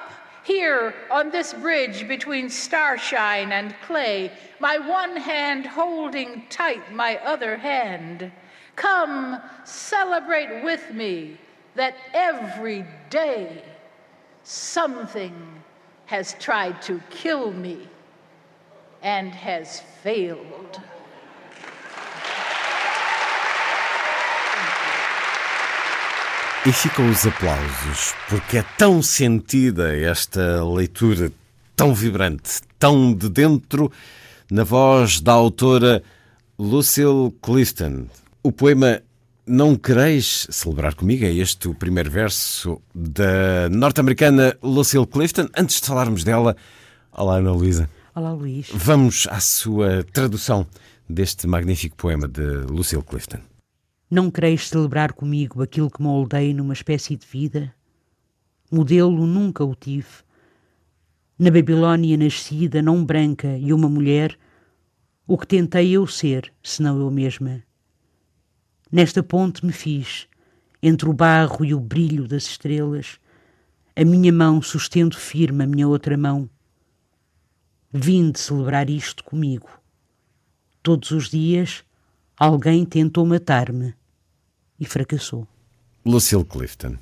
here 0.44 0.94
on 1.10 1.28
this 1.28 1.52
bridge 1.52 2.08
between 2.08 2.48
starshine 2.48 3.52
and 3.52 3.74
clay, 3.86 4.32
my 4.58 4.78
one 4.78 5.14
hand 5.14 5.66
holding 5.66 6.46
tight 6.48 6.90
my 6.90 7.18
other 7.18 7.58
hand. 7.58 8.32
Come 8.76 9.42
celebrate 9.64 10.64
with 10.64 10.94
me 10.94 11.36
that 11.74 11.96
every 12.14 12.86
day 13.10 13.62
something 14.42 15.62
has 16.06 16.34
tried 16.40 16.80
to 16.82 17.02
kill 17.10 17.52
me 17.52 17.88
and 19.02 19.32
has 19.32 19.80
failed. 20.02 20.80
E 26.66 26.72
ficam 26.72 27.08
os 27.10 27.26
aplausos, 27.26 28.14
porque 28.28 28.58
é 28.58 28.62
tão 28.76 29.02
sentida 29.02 29.96
esta 29.96 30.62
leitura, 30.62 31.32
tão 31.74 31.94
vibrante, 31.94 32.60
tão 32.78 33.14
de 33.14 33.30
dentro, 33.30 33.90
na 34.50 34.62
voz 34.62 35.22
da 35.22 35.32
autora 35.32 36.02
Lucille 36.58 37.32
Clifton. 37.42 38.06
O 38.42 38.52
poema 38.52 39.00
Não 39.46 39.74
quereis 39.74 40.46
celebrar 40.50 40.94
comigo? 40.94 41.24
É 41.24 41.32
este 41.32 41.66
o 41.66 41.74
primeiro 41.74 42.10
verso 42.10 42.80
da 42.94 43.68
norte-americana 43.70 44.54
Lucille 44.62 45.06
Clifton. 45.06 45.48
Antes 45.56 45.80
de 45.80 45.86
falarmos 45.86 46.22
dela, 46.24 46.54
olá 47.10 47.36
Ana 47.36 47.52
Luísa. 47.52 47.88
Olá 48.14 48.32
Luís. 48.32 48.68
Vamos 48.72 49.26
à 49.30 49.40
sua 49.40 50.04
tradução 50.12 50.66
deste 51.08 51.46
magnífico 51.46 51.96
poema 51.96 52.28
de 52.28 52.42
Lucille 52.68 53.02
Clifton. 53.02 53.38
Não 54.12 54.28
quereis 54.28 54.68
celebrar 54.68 55.12
comigo 55.12 55.62
aquilo 55.62 55.88
que 55.88 56.02
moldei 56.02 56.52
numa 56.52 56.72
espécie 56.72 57.14
de 57.14 57.24
vida? 57.24 57.72
Modelo 58.68 59.24
nunca 59.24 59.64
o 59.64 59.72
tive. 59.72 60.24
Na 61.38 61.48
Babilónia 61.48 62.16
nascida, 62.16 62.82
não 62.82 63.04
branca 63.04 63.56
e 63.56 63.72
uma 63.72 63.88
mulher, 63.88 64.36
o 65.28 65.38
que 65.38 65.46
tentei 65.46 65.92
eu 65.92 66.08
ser, 66.08 66.52
senão 66.60 66.98
eu 66.98 67.08
mesma. 67.08 67.62
Nesta 68.90 69.22
ponte 69.22 69.64
me 69.64 69.72
fiz, 69.72 70.26
entre 70.82 71.08
o 71.08 71.12
barro 71.12 71.64
e 71.64 71.72
o 71.72 71.78
brilho 71.78 72.26
das 72.26 72.46
estrelas, 72.46 73.20
a 73.94 74.04
minha 74.04 74.32
mão 74.32 74.60
sustendo 74.60 75.16
firme 75.16 75.62
a 75.62 75.68
minha 75.68 75.86
outra 75.86 76.16
mão. 76.16 76.50
Vim 77.92 78.32
de 78.32 78.40
celebrar 78.40 78.90
isto 78.90 79.22
comigo. 79.22 79.70
Todos 80.82 81.12
os 81.12 81.30
dias 81.30 81.84
alguém 82.36 82.84
tentou 82.84 83.24
matar-me 83.24 83.99
e 84.80 84.86
fracassou. 84.86 85.46
Lucille 86.04 86.44
Clifton. 86.44 86.96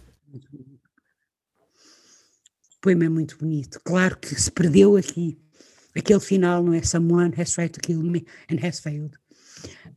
O 2.75 2.81
poema 2.81 3.05
é 3.05 3.09
muito 3.09 3.39
bonito. 3.39 3.81
Claro 3.85 4.19
que 4.19 4.35
se 4.35 4.51
perdeu 4.51 4.97
aqui. 4.97 5.39
Aquele 5.97 6.21
final 6.21 6.63
não 6.63 6.75
é 6.75 6.83
Someone 6.83 7.33
has 7.41 7.53
tried 7.53 7.71
to 7.71 7.81
kill 7.81 8.03
me 8.03 8.27
and 8.51 8.67
has 8.67 8.81
failed. 8.81 9.17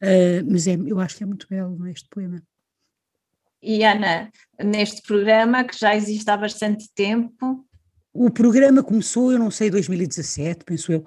Uh, 0.01 0.45
mas 0.49 0.67
é, 0.67 0.75
eu 0.75 0.99
acho 0.99 1.17
que 1.17 1.23
é 1.23 1.27
muito 1.27 1.47
belo 1.49 1.77
não 1.77 1.85
é, 1.85 1.91
este 1.91 2.07
poema. 2.09 2.41
E 3.61 3.83
Ana, 3.83 4.31
neste 4.63 5.03
programa 5.03 5.63
que 5.63 5.77
já 5.77 5.95
existe 5.95 6.29
há 6.29 6.37
bastante 6.37 6.89
tempo. 6.95 7.63
O 8.11 8.31
programa 8.31 8.83
começou, 8.83 9.31
eu 9.31 9.37
não 9.37 9.51
sei, 9.51 9.69
2017, 9.69 10.65
penso 10.65 10.91
eu, 10.91 11.05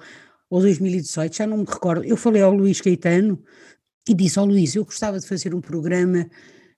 ou 0.49 0.61
2018, 0.61 1.37
já 1.37 1.47
não 1.47 1.59
me 1.59 1.65
recordo. 1.65 2.05
Eu 2.05 2.17
falei 2.17 2.43
ao 2.43 2.55
Luís 2.55 2.81
Caetano 2.81 3.43
e 4.09 4.15
disse 4.15 4.39
ao 4.39 4.47
Luís: 4.47 4.77
eu 4.77 4.85
gostava 4.85 5.19
de 5.19 5.27
fazer 5.27 5.55
um 5.55 5.61
programa 5.61 6.31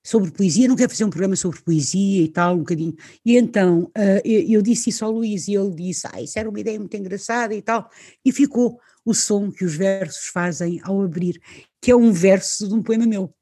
sobre 0.07 0.31
poesia, 0.31 0.69
não 0.69 0.77
quero 0.77 0.89
fazer 0.89 1.05
um 1.05 1.11
programa 1.11 1.35
sobre 1.35 1.61
poesia 1.61 2.23
e 2.23 2.29
tal, 2.29 2.55
um 2.55 2.59
bocadinho. 2.59 2.95
E 3.25 3.37
então 3.37 3.91
uh, 3.99 4.21
eu, 4.25 4.49
eu, 4.49 4.63
disse 4.63 4.91
isso 4.91 5.05
ao 5.05 5.11
Luís 5.11 5.49
e 5.49 5.55
ele 5.55 5.75
disse, 5.75 6.07
ah, 6.13 6.23
isso 6.23 6.39
era 6.39 6.49
uma 6.49 6.61
ideia 6.61 6.79
muito 6.79 6.97
engraçada 6.97 7.53
e 7.53 7.61
tal, 7.61 7.91
e 8.25 8.31
ficou 8.31 8.79
o 9.05 9.13
som 9.13 9.51
que 9.51 9.65
os 9.65 9.75
versos 9.75 10.29
fazem 10.29 10.81
ao 10.85 11.03
abrir, 11.03 11.41
que 11.83 11.91
é 11.91 11.97
um 11.97 12.13
verso 12.13 12.69
de 12.69 12.75
um 12.75 12.85
poema 12.85 13.05
meu. 13.05 13.35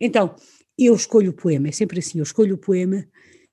Então, 0.00 0.34
eu 0.76 0.92
escolho 0.92 1.30
o 1.30 1.34
poema, 1.34 1.68
é 1.68 1.72
sempre 1.72 2.00
assim, 2.00 2.18
eu 2.18 2.24
escolho 2.24 2.56
o 2.56 2.58
poema, 2.58 3.06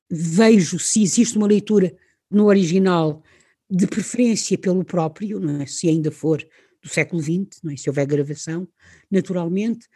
vejo 0.09 0.79
se 0.79 1.03
existe 1.03 1.37
uma 1.37 1.45
leitura 1.45 1.95
no 2.31 2.45
original, 2.45 3.21
de 3.69 3.85
preferência 3.85 4.57
pelo 4.57 4.83
próprio, 4.83 5.39
é? 5.61 5.67
se 5.67 5.87
ainda 5.87 6.11
for 6.11 6.43
do 6.81 6.89
século 6.89 7.21
XX, 7.21 7.63
é? 7.71 7.77
se 7.77 7.87
houver 7.89 8.07
gravação, 8.07 8.67
naturalmente, 9.11 9.87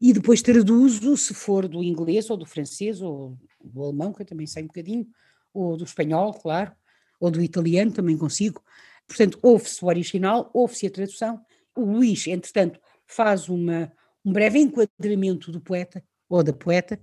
e 0.00 0.12
depois 0.12 0.40
traduzo, 0.40 1.16
se 1.16 1.34
for 1.34 1.68
do 1.68 1.82
inglês 1.82 2.30
ou 2.30 2.36
do 2.36 2.46
francês 2.46 3.02
ou 3.02 3.36
do 3.62 3.82
alemão, 3.82 4.12
que 4.12 4.22
eu 4.22 4.26
também 4.26 4.46
sei 4.46 4.62
um 4.62 4.66
bocadinho, 4.66 5.06
ou 5.52 5.76
do 5.76 5.84
espanhol, 5.84 6.32
claro, 6.32 6.72
ou 7.20 7.30
do 7.30 7.42
italiano, 7.42 7.92
também 7.92 8.16
consigo. 8.16 8.62
Portanto, 9.06 9.38
ouve-se 9.42 9.84
o 9.84 9.88
original, 9.88 10.50
ouve-se 10.54 10.86
a 10.86 10.90
tradução. 10.90 11.40
O 11.76 11.82
Luís, 11.82 12.26
entretanto, 12.26 12.80
faz 13.06 13.48
uma, 13.48 13.92
um 14.24 14.32
breve 14.32 14.58
enquadramento 14.58 15.52
do 15.52 15.60
poeta 15.60 16.02
ou 16.28 16.44
da 16.44 16.52
poeta, 16.52 16.98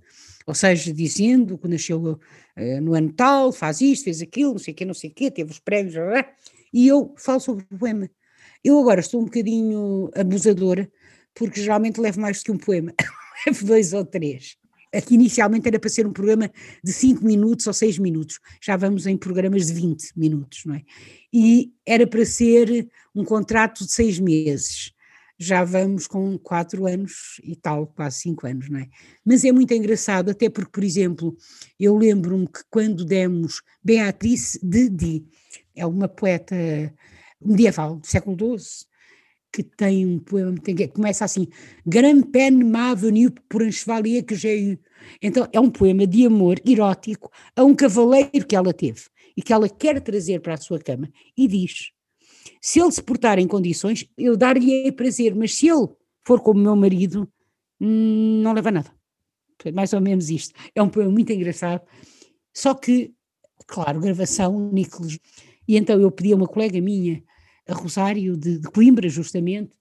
ou 0.46 0.54
seja, 0.54 0.92
dizendo 0.92 1.58
que 1.58 1.68
nasceu 1.68 2.00
uh, 2.00 2.80
no 2.80 2.94
ano 2.94 3.12
tal, 3.12 3.52
faz 3.52 3.82
isto, 3.82 4.04
fez 4.04 4.22
aquilo, 4.22 4.52
não 4.52 4.58
sei 4.58 4.72
o 4.72 4.76
quê, 4.76 4.84
não 4.86 4.94
sei 4.94 5.10
o 5.10 5.14
quê, 5.14 5.30
teve 5.30 5.50
os 5.50 5.58
prémios, 5.58 5.94
blá, 5.94 6.06
blá, 6.06 6.32
e 6.72 6.88
eu 6.88 7.14
falo 7.18 7.38
sobre 7.38 7.66
o 7.70 7.78
poema. 7.78 8.10
Eu 8.64 8.80
agora 8.80 9.00
estou 9.00 9.20
um 9.20 9.24
bocadinho 9.24 10.10
abusadora, 10.16 10.90
porque 11.38 11.62
geralmente 11.62 12.00
levo 12.00 12.20
mais 12.20 12.38
do 12.38 12.44
que 12.44 12.52
um 12.52 12.58
poema, 12.58 12.92
levo 13.46 13.64
dois 13.64 13.92
ou 13.92 14.04
três. 14.04 14.56
Aqui 14.92 15.14
inicialmente 15.14 15.68
era 15.68 15.78
para 15.78 15.90
ser 15.90 16.06
um 16.06 16.12
programa 16.12 16.50
de 16.82 16.92
5 16.92 17.24
minutos 17.24 17.66
ou 17.66 17.74
6 17.74 17.98
minutos, 17.98 18.40
já 18.62 18.76
vamos 18.76 19.06
em 19.06 19.16
programas 19.16 19.66
de 19.66 19.74
20 19.74 20.12
minutos, 20.16 20.62
não 20.64 20.74
é? 20.74 20.82
E 21.32 21.72
era 21.86 22.06
para 22.06 22.24
ser 22.24 22.88
um 23.14 23.22
contrato 23.22 23.84
de 23.84 23.92
6 23.92 24.18
meses, 24.18 24.92
já 25.38 25.62
vamos 25.62 26.06
com 26.06 26.38
4 26.38 26.86
anos 26.86 27.38
e 27.44 27.54
tal, 27.54 27.86
quase 27.88 28.20
5 28.20 28.46
anos, 28.46 28.70
não 28.70 28.80
é? 28.80 28.88
Mas 29.24 29.44
é 29.44 29.52
muito 29.52 29.74
engraçado, 29.74 30.30
até 30.30 30.48
porque, 30.48 30.70
por 30.72 30.82
exemplo, 30.82 31.36
eu 31.78 31.94
lembro-me 31.96 32.46
que 32.46 32.60
quando 32.70 33.04
demos 33.04 33.60
Beatriz 33.84 34.58
de 34.62 34.88
Di, 34.88 35.26
é 35.76 35.84
uma 35.84 36.08
poeta 36.08 36.56
medieval 37.40 37.96
do 37.96 38.06
século 38.06 38.58
XII, 38.58 38.88
que 39.52 39.62
tem 39.62 40.06
um 40.06 40.18
poema 40.18 40.54
que 40.58 40.88
começa 40.88 41.24
assim: 41.24 41.48
Grand 41.86 42.22
peine 42.22 42.64
m'a 42.64 42.94
venu 42.94 43.30
pour 43.48 43.62
un 43.62 43.70
chevalier 43.70 44.22
que 44.22 44.34
j'ai 44.34 44.72
eu. 44.72 44.78
Então 45.22 45.48
é 45.52 45.60
um 45.60 45.70
poema 45.70 46.06
de 46.06 46.26
amor 46.26 46.60
erótico 46.66 47.30
a 47.56 47.64
um 47.64 47.74
cavaleiro 47.74 48.46
que 48.46 48.56
ela 48.56 48.72
teve 48.72 49.02
e 49.36 49.42
que 49.42 49.52
ela 49.52 49.68
quer 49.68 50.00
trazer 50.00 50.40
para 50.40 50.54
a 50.54 50.58
sua 50.58 50.78
cama 50.78 51.10
e 51.36 51.46
diz: 51.46 51.90
Se 52.60 52.80
ele 52.80 52.92
se 52.92 53.02
portar 53.02 53.38
em 53.38 53.46
condições, 53.46 54.06
eu 54.16 54.36
dar-lhe 54.36 54.92
prazer, 54.92 55.34
mas 55.34 55.54
se 55.54 55.68
ele 55.68 55.88
for 56.24 56.40
como 56.40 56.60
meu 56.60 56.76
marido, 56.76 57.28
hum, 57.80 58.40
não 58.42 58.52
leva 58.52 58.70
nada. 58.70 58.92
Mais 59.74 59.92
ou 59.92 60.00
menos 60.00 60.30
isto. 60.30 60.54
É 60.74 60.82
um 60.82 60.88
poema 60.88 61.10
muito 61.10 61.32
engraçado. 61.32 61.82
Só 62.54 62.74
que, 62.74 63.12
claro, 63.66 64.00
gravação, 64.00 64.70
Nicolas. 64.72 65.18
E 65.66 65.76
então 65.76 66.00
eu 66.00 66.10
pedi 66.12 66.32
a 66.32 66.36
uma 66.36 66.46
colega 66.46 66.80
minha 66.80 67.22
a 67.68 67.74
Rosário 67.74 68.36
de, 68.36 68.58
de 68.58 68.68
Coimbra, 68.70 69.08
justamente, 69.08 69.76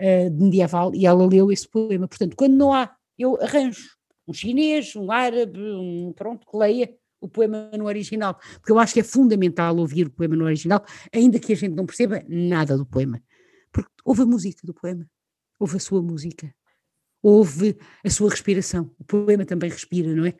uh, 0.00 0.30
de 0.30 0.44
medieval, 0.44 0.94
e 0.94 1.06
ela 1.06 1.26
leu 1.26 1.50
esse 1.52 1.68
poema. 1.68 2.08
Portanto, 2.08 2.36
quando 2.36 2.54
não 2.54 2.72
há, 2.72 2.94
eu 3.18 3.40
arranjo 3.40 3.96
um 4.26 4.32
chinês, 4.32 4.94
um 4.94 5.10
árabe, 5.10 5.58
um 5.58 6.12
pronto, 6.14 6.46
que 6.46 6.56
leia 6.56 6.94
o 7.20 7.28
poema 7.28 7.70
no 7.76 7.86
original, 7.86 8.38
porque 8.60 8.70
eu 8.70 8.78
acho 8.78 8.94
que 8.94 9.00
é 9.00 9.04
fundamental 9.04 9.76
ouvir 9.76 10.06
o 10.06 10.10
poema 10.10 10.36
no 10.36 10.44
original, 10.44 10.84
ainda 11.12 11.38
que 11.38 11.52
a 11.52 11.56
gente 11.56 11.74
não 11.74 11.86
perceba 11.86 12.22
nada 12.28 12.76
do 12.76 12.86
poema, 12.86 13.20
porque 13.72 13.90
ouve 14.04 14.22
a 14.22 14.26
música 14.26 14.60
do 14.64 14.74
poema, 14.74 15.08
ouve 15.58 15.76
a 15.76 15.80
sua 15.80 16.00
música, 16.00 16.54
ouve 17.22 17.76
a 18.04 18.10
sua 18.10 18.30
respiração, 18.30 18.94
o 18.98 19.04
poema 19.04 19.44
também 19.44 19.70
respira, 19.70 20.14
não 20.14 20.26
é? 20.26 20.34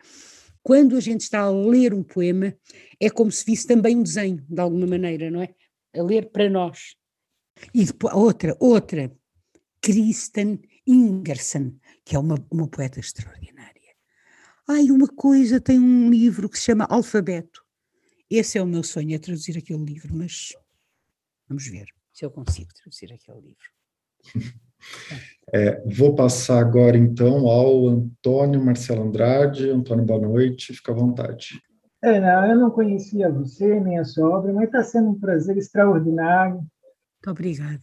Quando 0.62 0.96
a 0.96 1.00
gente 1.00 1.22
está 1.22 1.40
a 1.40 1.50
ler 1.50 1.94
um 1.94 2.02
poema, 2.02 2.54
é 3.00 3.08
como 3.08 3.32
se 3.32 3.44
visse 3.44 3.66
também 3.66 3.96
um 3.96 4.02
desenho, 4.02 4.44
de 4.48 4.60
alguma 4.60 4.86
maneira, 4.86 5.30
não 5.30 5.42
é? 5.42 5.54
A 5.98 6.02
ler 6.02 6.30
para 6.30 6.48
nós. 6.48 6.96
E 7.74 7.84
depois, 7.84 8.14
outra, 8.14 8.56
outra, 8.60 9.12
Kristen 9.80 10.60
Ingerson, 10.86 11.74
que 12.04 12.16
é 12.16 12.18
uma, 12.18 12.36
uma 12.50 12.68
poeta 12.68 13.00
extraordinária. 13.00 13.94
Ai, 14.68 14.90
uma 14.90 15.08
coisa, 15.08 15.60
tem 15.60 15.78
um 15.78 16.10
livro 16.10 16.48
que 16.48 16.58
se 16.58 16.64
chama 16.64 16.86
Alfabeto. 16.88 17.64
Esse 18.30 18.58
é 18.58 18.62
o 18.62 18.66
meu 18.66 18.82
sonho, 18.82 19.14
é 19.14 19.18
traduzir 19.18 19.56
aquele 19.56 19.84
livro, 19.84 20.14
mas 20.14 20.52
vamos 21.48 21.66
ver 21.66 21.86
se 22.12 22.24
eu 22.24 22.30
consigo 22.30 22.72
traduzir 22.74 23.12
aquele 23.12 23.40
livro. 23.40 23.70
É, 25.52 25.82
vou 25.86 26.14
passar 26.14 26.60
agora 26.60 26.96
então 26.96 27.48
ao 27.48 27.88
Antônio 27.88 28.64
Marcelo 28.64 29.02
Andrade. 29.02 29.70
Antônio, 29.70 30.04
boa 30.04 30.20
noite, 30.20 30.74
fica 30.74 30.92
à 30.92 30.94
vontade. 30.94 31.60
Ana, 32.02 32.48
eu 32.48 32.56
não 32.56 32.70
conhecia 32.70 33.30
você 33.30 33.80
nem 33.80 33.98
a 33.98 34.04
sua 34.04 34.28
obra, 34.28 34.52
mas 34.52 34.66
está 34.66 34.82
sendo 34.84 35.10
um 35.10 35.18
prazer 35.18 35.56
extraordinário. 35.56 36.54
Muito 36.54 37.30
obrigada. 37.30 37.80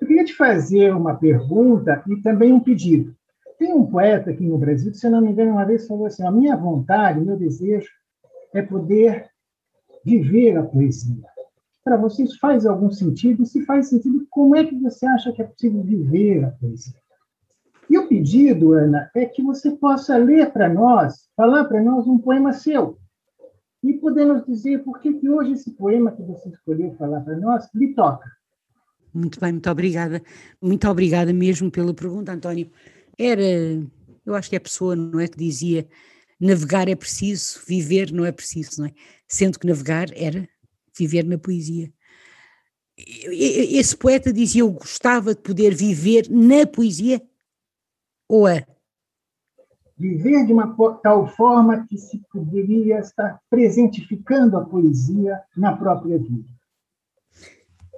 Eu 0.00 0.06
queria 0.06 0.24
te 0.24 0.34
fazer 0.34 0.94
uma 0.94 1.16
pergunta 1.16 2.02
e 2.06 2.20
também 2.22 2.52
um 2.52 2.60
pedido. 2.60 3.14
Tem 3.58 3.72
um 3.72 3.86
poeta 3.86 4.30
aqui 4.30 4.44
no 4.44 4.58
Brasil, 4.58 4.92
que, 4.92 4.98
se 4.98 5.06
eu 5.06 5.10
não 5.10 5.20
me 5.20 5.30
engano, 5.30 5.52
uma 5.52 5.64
vez 5.64 5.86
falou 5.86 6.06
assim: 6.06 6.24
a 6.24 6.30
minha 6.30 6.56
vontade, 6.56 7.20
meu 7.20 7.36
desejo 7.36 7.88
é 8.54 8.62
poder 8.62 9.28
viver 10.04 10.56
a 10.56 10.62
poesia. 10.62 11.24
Para 11.82 11.96
você, 11.96 12.24
isso 12.24 12.38
faz 12.38 12.66
algum 12.66 12.90
sentido? 12.90 13.42
E 13.42 13.46
se 13.46 13.64
faz 13.64 13.88
sentido, 13.88 14.26
como 14.30 14.54
é 14.54 14.64
que 14.64 14.78
você 14.78 15.06
acha 15.06 15.32
que 15.32 15.42
é 15.42 15.44
possível 15.44 15.82
viver 15.82 16.44
a 16.44 16.50
poesia? 16.50 16.94
E 17.88 17.98
o 17.98 18.08
pedido, 18.08 18.72
Ana, 18.72 19.10
é 19.14 19.24
que 19.24 19.42
você 19.42 19.70
possa 19.70 20.16
ler 20.16 20.52
para 20.52 20.68
nós, 20.68 21.28
falar 21.36 21.64
para 21.64 21.82
nós 21.82 22.06
um 22.06 22.18
poema 22.18 22.52
seu, 22.52 22.98
e 23.82 23.94
podemos 23.94 24.44
dizer 24.46 24.82
por 24.84 25.00
que, 25.00 25.14
que 25.14 25.28
hoje 25.28 25.52
esse 25.52 25.70
poema 25.72 26.12
que 26.12 26.22
você 26.22 26.48
escolheu 26.48 26.94
falar 26.96 27.20
para 27.20 27.36
nós 27.36 27.68
lhe 27.74 27.94
toca. 27.94 28.30
Muito 29.12 29.40
bem, 29.40 29.52
muito 29.52 29.70
obrigada. 29.70 30.22
Muito 30.60 30.88
obrigada 30.88 31.32
mesmo 31.32 31.70
pela 31.70 31.94
pergunta, 31.94 32.32
António. 32.32 32.70
Era, 33.18 33.42
eu 34.24 34.34
acho 34.34 34.50
que 34.50 34.56
é 34.56 34.58
a 34.58 34.60
pessoa, 34.60 34.94
não 34.94 35.20
é, 35.20 35.26
que 35.26 35.38
dizia 35.38 35.88
navegar 36.38 36.88
é 36.88 36.94
preciso, 36.94 37.60
viver 37.66 38.12
não 38.12 38.24
é 38.24 38.32
preciso, 38.32 38.80
não 38.80 38.86
é? 38.86 38.92
Sendo 39.26 39.58
que 39.58 39.66
navegar 39.66 40.08
era 40.14 40.46
viver 40.96 41.24
na 41.24 41.38
poesia. 41.38 41.92
Esse 42.96 43.96
poeta 43.96 44.32
dizia: 44.32 44.62
Eu 44.62 44.70
gostava 44.70 45.34
de 45.34 45.40
poder 45.40 45.74
viver 45.74 46.28
na 46.30 46.66
poesia 46.66 47.22
ou 48.28 48.46
a. 48.46 48.66
viver 49.96 50.46
de 50.46 50.52
uma 50.52 50.74
tal 51.02 51.26
forma 51.26 51.86
que 51.86 51.96
se 51.96 52.18
poderia 52.30 52.98
estar 52.98 53.40
presentificando 53.48 54.56
a 54.56 54.64
poesia 54.64 55.40
na 55.56 55.74
própria 55.76 56.18
vida. 56.18 56.48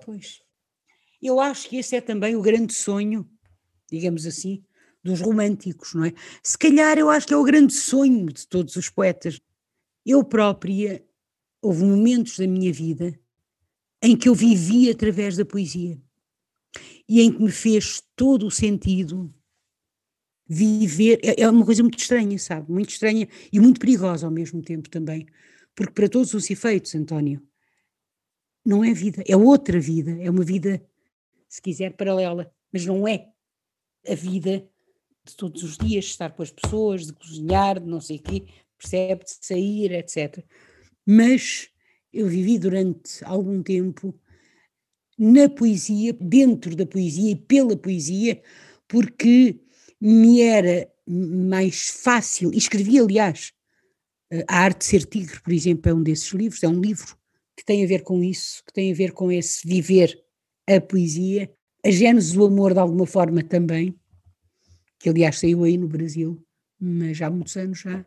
Pois. 0.04 0.40
Eu 1.20 1.40
acho 1.40 1.68
que 1.68 1.76
esse 1.76 1.96
é 1.96 2.00
também 2.00 2.36
o 2.36 2.42
grande 2.42 2.72
sonho, 2.72 3.28
digamos 3.90 4.24
assim, 4.24 4.62
dos 5.02 5.20
românticos, 5.20 5.94
não 5.94 6.04
é? 6.04 6.12
Se 6.42 6.56
calhar 6.56 6.96
eu 6.96 7.10
acho 7.10 7.26
que 7.26 7.34
é 7.34 7.36
o 7.36 7.44
grande 7.44 7.74
sonho 7.74 8.26
de 8.26 8.46
todos 8.46 8.76
os 8.76 8.88
poetas. 8.88 9.40
Eu 10.06 10.22
própria, 10.22 11.04
houve 11.60 11.84
momentos 11.84 12.38
da 12.38 12.46
minha 12.46 12.72
vida 12.72 13.18
em 14.00 14.16
que 14.16 14.28
eu 14.28 14.34
vivi 14.34 14.88
através 14.88 15.36
da 15.36 15.44
poesia 15.44 16.00
e 17.08 17.20
em 17.20 17.32
que 17.32 17.42
me 17.42 17.50
fez 17.50 18.00
todo 18.14 18.46
o 18.46 18.50
sentido 18.50 19.34
viver. 20.48 21.20
É, 21.22 21.42
é 21.42 21.50
uma 21.50 21.64
coisa 21.64 21.82
muito 21.82 21.98
estranha, 21.98 22.38
sabe? 22.38 22.70
Muito 22.72 22.90
estranha 22.90 23.28
e 23.52 23.60
muito 23.60 23.78
perigosa 23.78 24.26
ao 24.26 24.32
mesmo 24.32 24.62
tempo 24.62 24.88
também. 24.88 25.26
Porque, 25.74 25.92
para 25.92 26.08
todos 26.08 26.34
os 26.34 26.50
efeitos, 26.50 26.94
António, 26.94 27.42
não 28.64 28.84
é 28.84 28.92
vida, 28.92 29.22
é 29.26 29.36
outra 29.36 29.78
vida, 29.78 30.16
é 30.20 30.30
uma 30.30 30.44
vida, 30.44 30.82
se 31.48 31.62
quiser, 31.62 31.96
paralela, 31.96 32.52
mas 32.72 32.84
não 32.84 33.06
é 33.06 33.28
a 34.06 34.14
vida 34.14 34.68
de 35.24 35.36
todos 35.36 35.62
os 35.62 35.76
dias, 35.76 36.06
de 36.06 36.10
estar 36.10 36.32
com 36.32 36.42
as 36.42 36.50
pessoas, 36.50 37.06
de 37.06 37.12
cozinhar, 37.12 37.78
de 37.78 37.86
não 37.86 38.00
sei 38.00 38.16
o 38.16 38.22
quê, 38.22 38.46
percebe, 38.76 39.24
de 39.24 39.36
sair, 39.40 39.92
etc. 39.92 40.44
Mas 41.06 41.68
eu 42.12 42.26
vivi 42.26 42.58
durante 42.58 43.24
algum 43.24 43.62
tempo 43.62 44.18
na 45.18 45.48
poesia, 45.48 46.12
dentro 46.20 46.74
da 46.76 46.86
poesia 46.86 47.32
e 47.32 47.36
pela 47.36 47.76
poesia, 47.76 48.40
porque 48.86 49.60
me 50.00 50.40
era 50.42 50.88
mais 51.06 51.88
fácil, 51.88 52.52
e 52.52 52.58
escrevi, 52.58 52.98
aliás, 52.98 53.52
eh, 54.30 54.44
A 54.48 54.58
Arte 54.58 54.80
de 54.80 54.84
Ser 54.84 55.04
Tigre, 55.04 55.40
por 55.40 55.52
exemplo, 55.52 55.90
é 55.90 55.94
um 55.94 56.02
desses 56.02 56.32
livros, 56.32 56.62
é 56.62 56.68
um 56.68 56.80
livro 56.80 57.16
que 57.56 57.64
tem 57.64 57.84
a 57.84 57.88
ver 57.88 58.02
com 58.02 58.22
isso, 58.22 58.62
que 58.64 58.72
tem 58.72 58.92
a 58.92 58.94
ver 58.94 59.12
com 59.12 59.32
esse 59.32 59.66
viver 59.66 60.16
a 60.68 60.80
poesia, 60.80 61.50
a 61.84 61.90
gênese 61.90 62.34
do 62.34 62.44
amor 62.44 62.72
de 62.74 62.80
alguma 62.80 63.06
forma 63.06 63.42
também, 63.42 63.98
que 64.98 65.08
aliás 65.08 65.38
saiu 65.38 65.64
aí 65.64 65.76
no 65.78 65.88
Brasil, 65.88 66.44
mas 66.78 67.20
há 67.22 67.30
muitos 67.30 67.56
anos 67.56 67.80
já. 67.80 68.04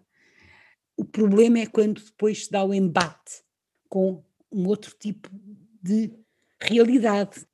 O 0.96 1.04
problema 1.04 1.60
é 1.60 1.66
quando 1.66 2.02
depois 2.02 2.46
se 2.46 2.52
dá 2.52 2.64
o 2.64 2.74
embate 2.74 3.42
com 3.90 4.24
um 4.52 4.68
outro 4.68 4.96
tipo 5.00 5.30
de 5.82 6.12
realidade. 6.62 7.46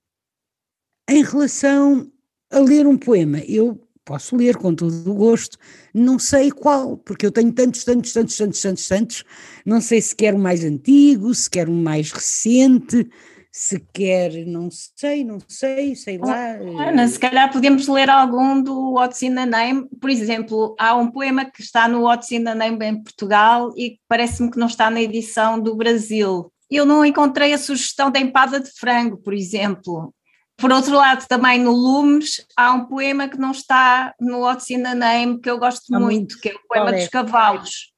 Em 1.10 1.24
relação 1.24 2.12
a 2.50 2.60
ler 2.60 2.86
um 2.86 2.98
poema, 2.98 3.40
eu 3.40 3.87
posso 4.08 4.38
ler 4.38 4.56
com 4.56 4.74
todo 4.74 5.12
o 5.12 5.14
gosto, 5.14 5.58
não 5.94 6.18
sei 6.18 6.50
qual, 6.50 6.98
porque 6.98 7.26
eu 7.26 7.32
tenho 7.32 7.52
tantos, 7.52 7.84
tantos, 7.84 8.14
tantos, 8.14 8.38
tantos, 8.38 8.62
tantos, 8.62 8.88
tantos, 8.88 9.24
não 9.66 9.82
sei 9.82 10.02
se 10.02 10.16
quer 10.16 10.34
um 10.34 10.40
mais 10.40 10.64
antigo, 10.64 11.36
se 11.36 11.50
quer 11.50 11.68
um 11.68 11.84
mais 11.84 12.14
recente, 12.14 13.10
se 13.52 13.80
quer, 13.94 14.46
não 14.46 14.70
sei, 14.72 15.26
não 15.26 15.40
sei, 15.46 15.94
sei 15.96 16.18
lá. 16.20 16.52
Ana, 16.88 17.06
se 17.08 17.20
calhar 17.20 17.52
podemos 17.52 17.86
ler 17.88 18.10
algum 18.10 18.62
do 18.62 18.94
What's 18.94 19.22
in 19.24 19.36
the 19.36 19.46
Name, 19.46 19.90
por 20.00 20.10
exemplo, 20.10 20.74
há 20.80 20.96
um 20.96 21.12
poema 21.12 21.44
que 21.44 21.62
está 21.62 21.88
no 21.88 22.04
What's 22.04 22.32
in 22.32 22.46
the 22.46 22.56
Name 22.56 22.78
em 22.86 23.04
Portugal 23.04 23.74
e 23.76 24.00
parece-me 24.08 24.50
que 24.50 24.60
não 24.60 24.68
está 24.68 24.90
na 24.90 25.02
edição 25.02 25.60
do 25.60 25.76
Brasil. 25.76 26.50
Eu 26.72 26.86
não 26.86 27.04
encontrei 27.04 27.52
a 27.52 27.58
sugestão 27.58 28.10
da 28.10 28.20
empada 28.20 28.60
de 28.60 28.70
frango, 28.72 29.18
por 29.18 29.34
exemplo. 29.34 30.14
Por 30.58 30.72
outro 30.72 30.96
lado, 30.96 31.28
também 31.28 31.60
no 31.60 31.72
Lumes 31.72 32.46
há 32.58 32.74
um 32.74 32.86
poema 32.86 33.30
que 33.30 33.38
não 33.38 33.52
está 33.52 34.14
no 34.20 34.40
What's 34.40 34.70
in 34.72 34.82
the 34.82 34.96
Name, 34.96 35.40
que 35.40 35.50
eu 35.50 35.60
gosto 35.60 35.86
muito, 35.92 36.04
muito, 36.04 36.40
que 36.40 36.50
é 36.50 36.56
o 36.56 36.68
poema 36.68 36.90
é? 36.90 37.00
dos 37.00 37.08
cavalos. 37.10 37.94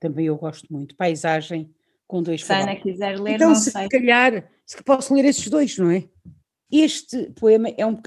Também 0.00 0.26
eu 0.26 0.36
gosto 0.36 0.66
muito. 0.70 0.96
Paisagem 0.96 1.70
com 2.06 2.22
dois 2.22 2.42
se 2.42 2.52
Ana 2.52 2.74
quiser 2.76 3.20
ler, 3.20 3.34
então, 3.34 3.50
não 3.50 3.54
se 3.54 3.70
sei. 3.70 3.86
calhar, 3.88 4.48
se 4.64 4.82
posso 4.82 5.12
ler 5.12 5.26
esses 5.26 5.46
dois, 5.48 5.76
não 5.76 5.90
é? 5.90 6.04
Este 6.72 7.30
poema 7.32 7.68
é 7.76 7.84
um, 7.84 7.98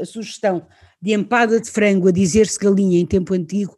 a 0.00 0.04
sugestão 0.04 0.66
de 1.00 1.12
empada 1.12 1.60
de 1.60 1.70
frango 1.70 2.08
a 2.08 2.12
dizer-se 2.12 2.58
galinha 2.58 2.98
em 2.98 3.06
tempo 3.06 3.34
antigo, 3.34 3.76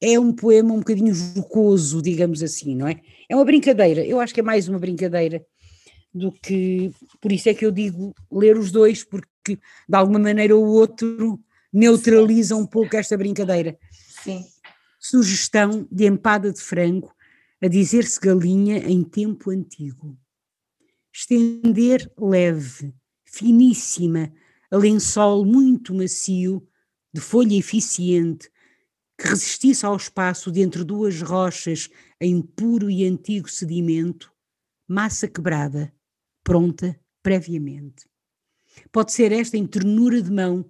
é 0.00 0.20
um 0.20 0.32
poema 0.32 0.74
um 0.74 0.78
bocadinho 0.78 1.14
jocoso, 1.14 2.02
digamos 2.02 2.42
assim, 2.42 2.76
não 2.76 2.86
é? 2.86 3.00
É 3.28 3.34
uma 3.34 3.44
brincadeira, 3.44 4.04
eu 4.04 4.20
acho 4.20 4.34
que 4.34 4.40
é 4.40 4.42
mais 4.42 4.68
uma 4.68 4.78
brincadeira 4.78 5.42
do 6.16 6.32
que. 6.32 6.90
Por 7.20 7.30
isso 7.30 7.48
é 7.48 7.54
que 7.54 7.64
eu 7.64 7.70
digo 7.70 8.14
ler 8.30 8.56
os 8.56 8.70
dois, 8.72 9.04
porque 9.04 9.56
de 9.88 9.96
alguma 9.96 10.18
maneira 10.18 10.56
o 10.56 10.64
outro 10.64 11.38
neutraliza 11.72 12.56
um 12.56 12.66
pouco 12.66 12.96
esta 12.96 13.16
brincadeira. 13.16 13.78
Sim. 14.22 14.44
Sugestão 14.98 15.86
de 15.90 16.06
empada 16.06 16.52
de 16.52 16.60
frango 16.60 17.12
a 17.62 17.68
dizer-se 17.68 18.18
galinha 18.18 18.78
em 18.78 19.02
tempo 19.02 19.50
antigo. 19.50 20.16
Estender 21.12 22.10
leve, 22.18 22.94
finíssima, 23.24 24.32
a 24.70 24.76
lençol 24.76 25.44
muito 25.44 25.94
macio, 25.94 26.66
de 27.12 27.20
folha 27.20 27.54
eficiente, 27.54 28.50
que 29.18 29.28
resistisse 29.28 29.86
ao 29.86 29.96
espaço 29.96 30.52
de 30.52 30.60
entre 30.60 30.84
duas 30.84 31.22
rochas 31.22 31.88
em 32.20 32.42
puro 32.42 32.90
e 32.90 33.06
antigo 33.06 33.48
sedimento, 33.48 34.30
massa 34.86 35.26
quebrada, 35.26 35.92
pronta 36.46 36.96
previamente. 37.24 38.06
Pode 38.92 39.12
ser 39.12 39.32
esta 39.32 39.56
em 39.56 39.66
ternura 39.66 40.22
de 40.22 40.30
mão, 40.30 40.64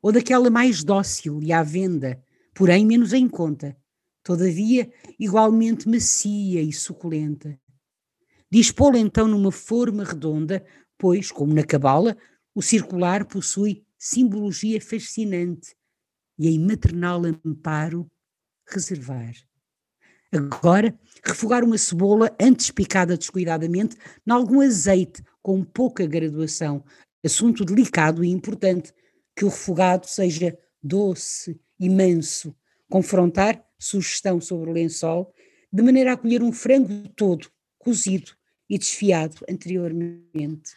ou 0.00 0.10
daquela 0.10 0.48
mais 0.48 0.82
dócil 0.82 1.42
e 1.42 1.52
à 1.52 1.62
venda, 1.62 2.24
porém 2.54 2.86
menos 2.86 3.12
em 3.12 3.28
conta, 3.28 3.76
todavia 4.22 4.90
igualmente 5.20 5.86
macia 5.86 6.62
e 6.62 6.72
suculenta. 6.72 7.60
Dispô-la 8.50 8.98
então 8.98 9.28
numa 9.28 9.52
forma 9.52 10.02
redonda, 10.02 10.64
pois, 10.96 11.30
como 11.30 11.52
na 11.52 11.62
cabala, 11.62 12.16
o 12.54 12.62
circular 12.62 13.26
possui 13.26 13.84
simbologia 13.98 14.80
fascinante 14.80 15.76
e 16.38 16.48
em 16.48 16.58
maternal 16.58 17.20
amparo 17.44 18.10
reservar. 18.66 19.34
Agora, 20.30 20.94
refogar 21.24 21.64
uma 21.64 21.78
cebola 21.78 22.34
antes 22.38 22.70
picada 22.70 23.16
descuidadamente 23.16 23.96
em 24.26 24.30
algum 24.30 24.60
azeite 24.60 25.22
com 25.42 25.64
pouca 25.64 26.06
graduação, 26.06 26.84
assunto 27.24 27.64
delicado 27.64 28.22
e 28.22 28.28
importante, 28.28 28.92
que 29.34 29.44
o 29.44 29.48
refogado 29.48 30.06
seja 30.06 30.56
doce 30.82 31.58
e 31.80 31.88
manso, 31.88 32.54
confrontar 32.90 33.64
sugestão 33.78 34.38
sobre 34.38 34.68
o 34.68 34.72
lençol, 34.72 35.32
de 35.72 35.82
maneira 35.82 36.12
a 36.12 36.16
colher 36.16 36.42
um 36.42 36.52
frango 36.52 37.08
todo, 37.16 37.50
cozido 37.78 38.32
e 38.68 38.76
desfiado 38.76 39.36
anteriormente. 39.48 40.72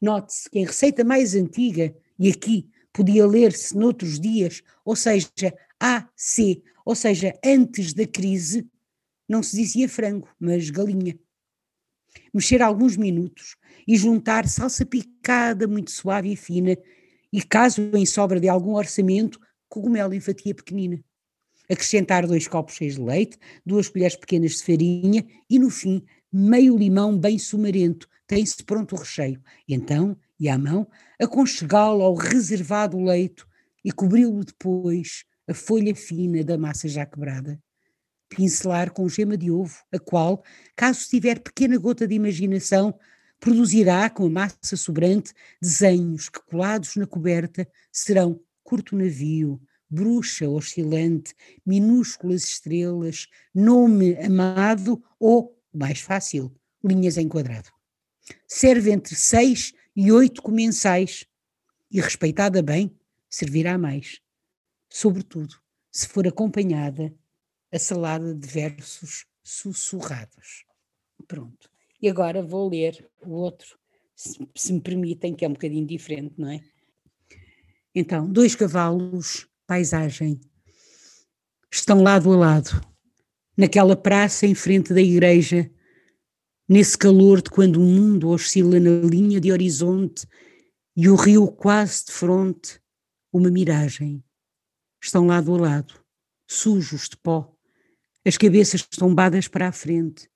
Note-se 0.00 0.48
que 0.48 0.60
em 0.60 0.64
receita 0.64 1.04
mais 1.04 1.34
antiga, 1.34 1.94
e 2.18 2.30
aqui 2.30 2.70
podia 2.92 3.26
ler-se 3.26 3.76
noutros 3.76 4.18
dias, 4.18 4.62
ou 4.82 4.96
seja, 4.96 5.28
AC, 5.78 6.62
ou 6.86 6.94
seja, 6.94 7.38
antes 7.44 7.92
da 7.92 8.06
crise, 8.06 8.66
não 9.28 9.42
se 9.42 9.56
dizia 9.56 9.88
frango, 9.88 10.28
mas 10.40 10.70
galinha. 10.70 11.18
Mexer 12.32 12.62
alguns 12.62 12.96
minutos 12.96 13.56
e 13.86 13.96
juntar 13.96 14.48
salsa 14.48 14.86
picada 14.86 15.68
muito 15.68 15.90
suave 15.90 16.32
e 16.32 16.36
fina 16.36 16.76
e, 17.32 17.42
caso 17.42 17.82
em 17.94 18.06
sobra 18.06 18.40
de 18.40 18.48
algum 18.48 18.74
orçamento, 18.74 19.38
cogumelo 19.68 20.14
em 20.14 20.20
fatia 20.20 20.54
pequenina. 20.54 21.04
Acrescentar 21.70 22.26
dois 22.26 22.48
copos 22.48 22.74
cheios 22.74 22.94
de 22.94 23.02
leite, 23.02 23.38
duas 23.64 23.88
colheres 23.88 24.16
pequenas 24.16 24.52
de 24.52 24.64
farinha 24.64 25.26
e, 25.50 25.58
no 25.58 25.68
fim, 25.68 26.02
meio 26.32 26.76
limão 26.76 27.16
bem 27.16 27.38
sumarento. 27.38 28.08
Tem-se 28.26 28.64
pronto 28.64 28.94
o 28.94 28.98
recheio. 28.98 29.42
Então, 29.68 30.16
e 30.40 30.48
à 30.48 30.56
mão, 30.56 30.88
aconchegá-lo 31.20 32.02
ao 32.02 32.14
reservado 32.14 32.98
leito 32.98 33.46
e 33.84 33.92
cobri-lo 33.92 34.42
depois 34.44 35.24
a 35.46 35.52
folha 35.52 35.94
fina 35.94 36.42
da 36.42 36.56
massa 36.56 36.88
já 36.88 37.04
quebrada 37.04 37.60
pincelar 38.28 38.92
com 38.92 39.08
gema 39.08 39.36
de 39.36 39.50
ovo, 39.50 39.76
a 39.92 39.98
qual, 39.98 40.44
caso 40.76 41.08
tiver 41.08 41.40
pequena 41.40 41.76
gota 41.78 42.06
de 42.06 42.14
imaginação, 42.14 42.98
produzirá 43.40 44.10
com 44.10 44.26
a 44.26 44.30
massa 44.30 44.76
sobrante 44.76 45.32
desenhos 45.60 46.28
que, 46.28 46.40
colados 46.40 46.96
na 46.96 47.06
coberta, 47.06 47.66
serão 47.92 48.40
curto 48.62 48.96
navio, 48.96 49.60
bruxa 49.88 50.48
oscilante, 50.48 51.34
minúsculas 51.64 52.44
estrelas, 52.44 53.26
nome 53.54 54.16
amado 54.16 55.02
ou, 55.18 55.56
mais 55.72 56.00
fácil, 56.00 56.54
linhas 56.84 57.16
em 57.16 57.28
quadrado. 57.28 57.70
Serve 58.46 58.90
entre 58.90 59.14
seis 59.14 59.72
e 59.96 60.12
oito 60.12 60.42
comensais 60.42 61.26
e, 61.90 62.00
respeitada 62.00 62.62
bem, 62.62 62.94
servirá 63.30 63.78
mais. 63.78 64.20
Sobretudo, 64.90 65.56
se 65.90 66.06
for 66.06 66.26
acompanhada 66.26 67.14
a 67.72 67.78
salada 67.78 68.34
de 68.34 68.48
versos 68.48 69.26
sussurrados. 69.42 70.64
Pronto. 71.26 71.70
E 72.00 72.08
agora 72.08 72.42
vou 72.42 72.68
ler 72.68 73.08
o 73.24 73.30
outro, 73.30 73.78
se, 74.14 74.38
se 74.54 74.72
me 74.72 74.80
permitem, 74.80 75.34
que 75.34 75.44
é 75.44 75.48
um 75.48 75.52
bocadinho 75.52 75.86
diferente, 75.86 76.34
não 76.38 76.50
é? 76.50 76.60
Então, 77.94 78.30
dois 78.30 78.54
cavalos, 78.54 79.48
paisagem. 79.66 80.40
estão 81.70 82.02
lado 82.02 82.32
a 82.32 82.36
lado, 82.36 82.80
naquela 83.56 83.96
praça 83.96 84.46
em 84.46 84.54
frente 84.54 84.94
da 84.94 85.00
igreja, 85.00 85.70
nesse 86.68 86.96
calor 86.96 87.42
de 87.42 87.50
quando 87.50 87.76
o 87.76 87.84
mundo 87.84 88.28
oscila 88.28 88.78
na 88.78 88.90
linha 89.00 89.40
de 89.40 89.50
horizonte 89.50 90.26
e 90.96 91.08
o 91.08 91.16
rio 91.16 91.48
quase 91.48 92.06
de 92.06 92.12
fronte, 92.12 92.80
uma 93.32 93.50
miragem. 93.50 94.22
Estão 95.02 95.26
lado 95.26 95.54
a 95.54 95.58
lado, 95.58 95.94
sujos 96.46 97.08
de 97.08 97.16
pó, 97.16 97.57
as 98.28 98.36
cabeças 98.36 98.82
tombadas 98.82 99.48
para 99.48 99.68
a 99.68 99.72
frente, 99.72 100.30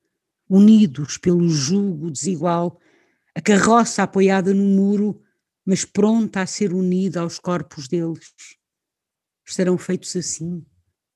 unidos 0.49 1.19
pelo 1.19 1.47
julgo 1.51 2.11
desigual, 2.11 2.81
a 3.35 3.41
carroça 3.41 4.03
apoiada 4.03 4.55
no 4.55 4.65
muro, 4.65 5.23
mas 5.63 5.85
pronta 5.85 6.41
a 6.41 6.47
ser 6.47 6.73
unida 6.73 7.21
aos 7.21 7.39
corpos 7.39 7.89
deles. 7.89 8.33
Estarão 9.47 9.77
feitos 9.77 10.17
assim, 10.17 10.65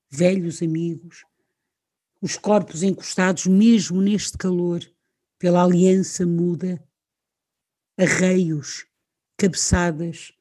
velhos 0.07 0.61
amigos, 0.61 1.25
os 2.21 2.37
corpos 2.37 2.83
encostados 2.83 3.47
mesmo 3.47 3.99
neste 3.99 4.37
calor, 4.37 4.79
pela 5.39 5.63
aliança 5.63 6.27
muda, 6.27 6.79
arreios, 7.97 8.85
cabeçadas, 9.35 10.31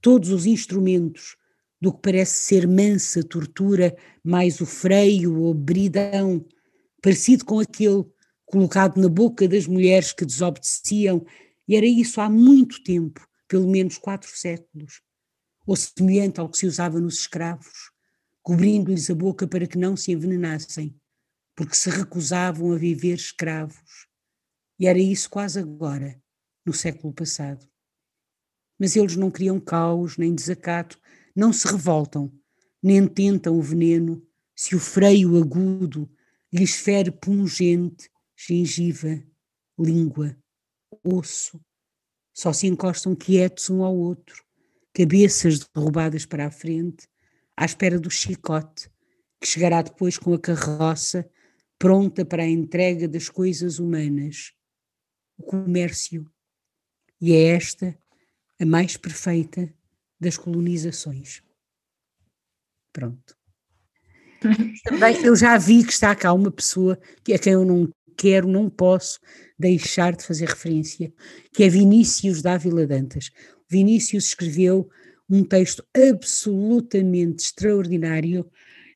todos 0.00 0.30
os 0.30 0.46
instrumentos 0.46 1.36
do 1.80 1.92
que 1.92 2.00
parece 2.02 2.44
ser 2.44 2.68
mansa 2.68 3.22
tortura, 3.22 3.96
mais 4.22 4.60
o 4.60 4.66
freio 4.66 5.40
ou 5.40 5.54
bridão, 5.54 6.44
parecido 7.00 7.44
com 7.44 7.58
aquele 7.58 8.04
colocado 8.44 9.00
na 9.00 9.08
boca 9.08 9.48
das 9.48 9.66
mulheres 9.66 10.12
que 10.12 10.26
desobedeciam, 10.26 11.24
e 11.66 11.76
era 11.76 11.86
isso 11.86 12.20
há 12.20 12.28
muito 12.28 12.82
tempo, 12.82 13.26
pelo 13.48 13.68
menos 13.68 13.96
quatro 13.96 14.30
séculos, 14.36 15.00
ou 15.66 15.76
semelhante 15.76 16.40
ao 16.40 16.48
que 16.48 16.58
se 16.58 16.66
usava 16.66 17.00
nos 17.00 17.20
escravos, 17.20 17.90
cobrindo-lhes 18.42 19.08
a 19.08 19.14
boca 19.14 19.46
para 19.46 19.66
que 19.66 19.78
não 19.78 19.96
se 19.96 20.12
envenenassem, 20.12 20.94
porque 21.54 21.76
se 21.76 21.88
recusavam 21.90 22.72
a 22.72 22.76
viver 22.76 23.14
escravos. 23.14 24.08
E 24.78 24.86
era 24.86 24.98
isso 24.98 25.30
quase 25.30 25.60
agora, 25.60 26.20
no 26.64 26.72
século 26.72 27.12
passado. 27.12 27.66
Mas 28.78 28.96
eles 28.96 29.14
não 29.14 29.30
criam 29.30 29.60
caos 29.60 30.16
nem 30.16 30.34
desacato, 30.34 30.98
não 31.40 31.54
se 31.54 31.66
revoltam, 31.66 32.30
nem 32.82 33.08
tentam 33.08 33.58
o 33.58 33.62
veneno, 33.62 34.22
se 34.54 34.76
o 34.76 34.78
freio 34.78 35.38
agudo 35.38 36.06
lhes 36.52 36.74
fere 36.74 37.10
pungente, 37.10 38.10
gengiva, 38.36 39.24
língua, 39.78 40.36
osso. 41.02 41.58
Só 42.34 42.52
se 42.52 42.66
encostam 42.66 43.16
quietos 43.16 43.70
um 43.70 43.82
ao 43.82 43.96
outro, 43.96 44.44
cabeças 44.92 45.60
derrubadas 45.60 46.26
para 46.26 46.46
a 46.46 46.50
frente, 46.50 47.08
à 47.56 47.64
espera 47.64 47.98
do 47.98 48.10
chicote, 48.10 48.90
que 49.40 49.46
chegará 49.46 49.80
depois 49.80 50.18
com 50.18 50.34
a 50.34 50.38
carroça, 50.38 51.26
pronta 51.78 52.22
para 52.22 52.42
a 52.42 52.50
entrega 52.50 53.08
das 53.08 53.30
coisas 53.30 53.78
humanas. 53.78 54.52
O 55.38 55.42
comércio. 55.42 56.30
E 57.18 57.32
é 57.32 57.44
esta 57.44 57.98
a 58.60 58.66
mais 58.66 58.98
perfeita 58.98 59.74
das 60.20 60.36
colonizações. 60.36 61.42
Pronto. 62.92 63.36
Também 64.84 65.24
eu 65.24 65.34
já 65.34 65.56
vi 65.56 65.84
que 65.84 65.92
está 65.92 66.14
cá 66.14 66.32
uma 66.32 66.50
pessoa 66.50 66.98
a 67.32 67.38
quem 67.38 67.52
eu 67.52 67.64
não 67.64 67.88
quero, 68.16 68.46
não 68.48 68.68
posso 68.68 69.18
deixar 69.58 70.14
de 70.14 70.24
fazer 70.24 70.46
referência, 70.46 71.12
que 71.52 71.62
é 71.64 71.68
Vinícius 71.68 72.42
Dávila 72.42 72.86
Dantas. 72.86 73.30
Vinícius 73.68 74.26
escreveu 74.26 74.90
um 75.28 75.44
texto 75.44 75.84
absolutamente 75.94 77.44
extraordinário, 77.44 78.50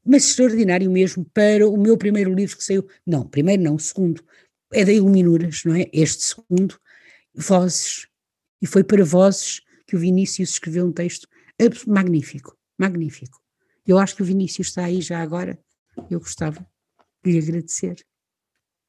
mas 0.04 0.26
extraordinário 0.26 0.90
mesmo 0.90 1.24
para 1.32 1.66
o 1.68 1.76
meu 1.76 1.96
primeiro 1.96 2.34
livro 2.34 2.56
que 2.56 2.64
saiu, 2.64 2.86
não, 3.06 3.26
primeiro 3.26 3.62
não, 3.62 3.76
o 3.76 3.80
segundo, 3.80 4.22
é 4.72 4.84
da 4.84 4.92
Iluminuras, 4.92 5.62
não 5.64 5.74
é? 5.74 5.88
Este 5.92 6.24
segundo, 6.24 6.78
Vozes, 7.34 8.08
e 8.60 8.66
foi 8.66 8.82
para 8.82 9.04
Vozes 9.04 9.60
que 9.95 9.97
o 9.97 10.01
Vinícius 10.01 10.51
escreveu 10.51 10.84
um 10.84 10.92
texto 10.92 11.28
magnífico, 11.86 12.59
magnífico. 12.76 13.40
Eu 13.86 13.97
acho 13.97 14.16
que 14.16 14.22
o 14.22 14.24
Vinícius 14.24 14.68
está 14.68 14.86
aí 14.86 15.01
já 15.01 15.22
agora, 15.22 15.57
eu 16.11 16.18
gostava 16.18 16.66
de 17.24 17.30
lhe 17.30 17.38
agradecer. 17.38 18.05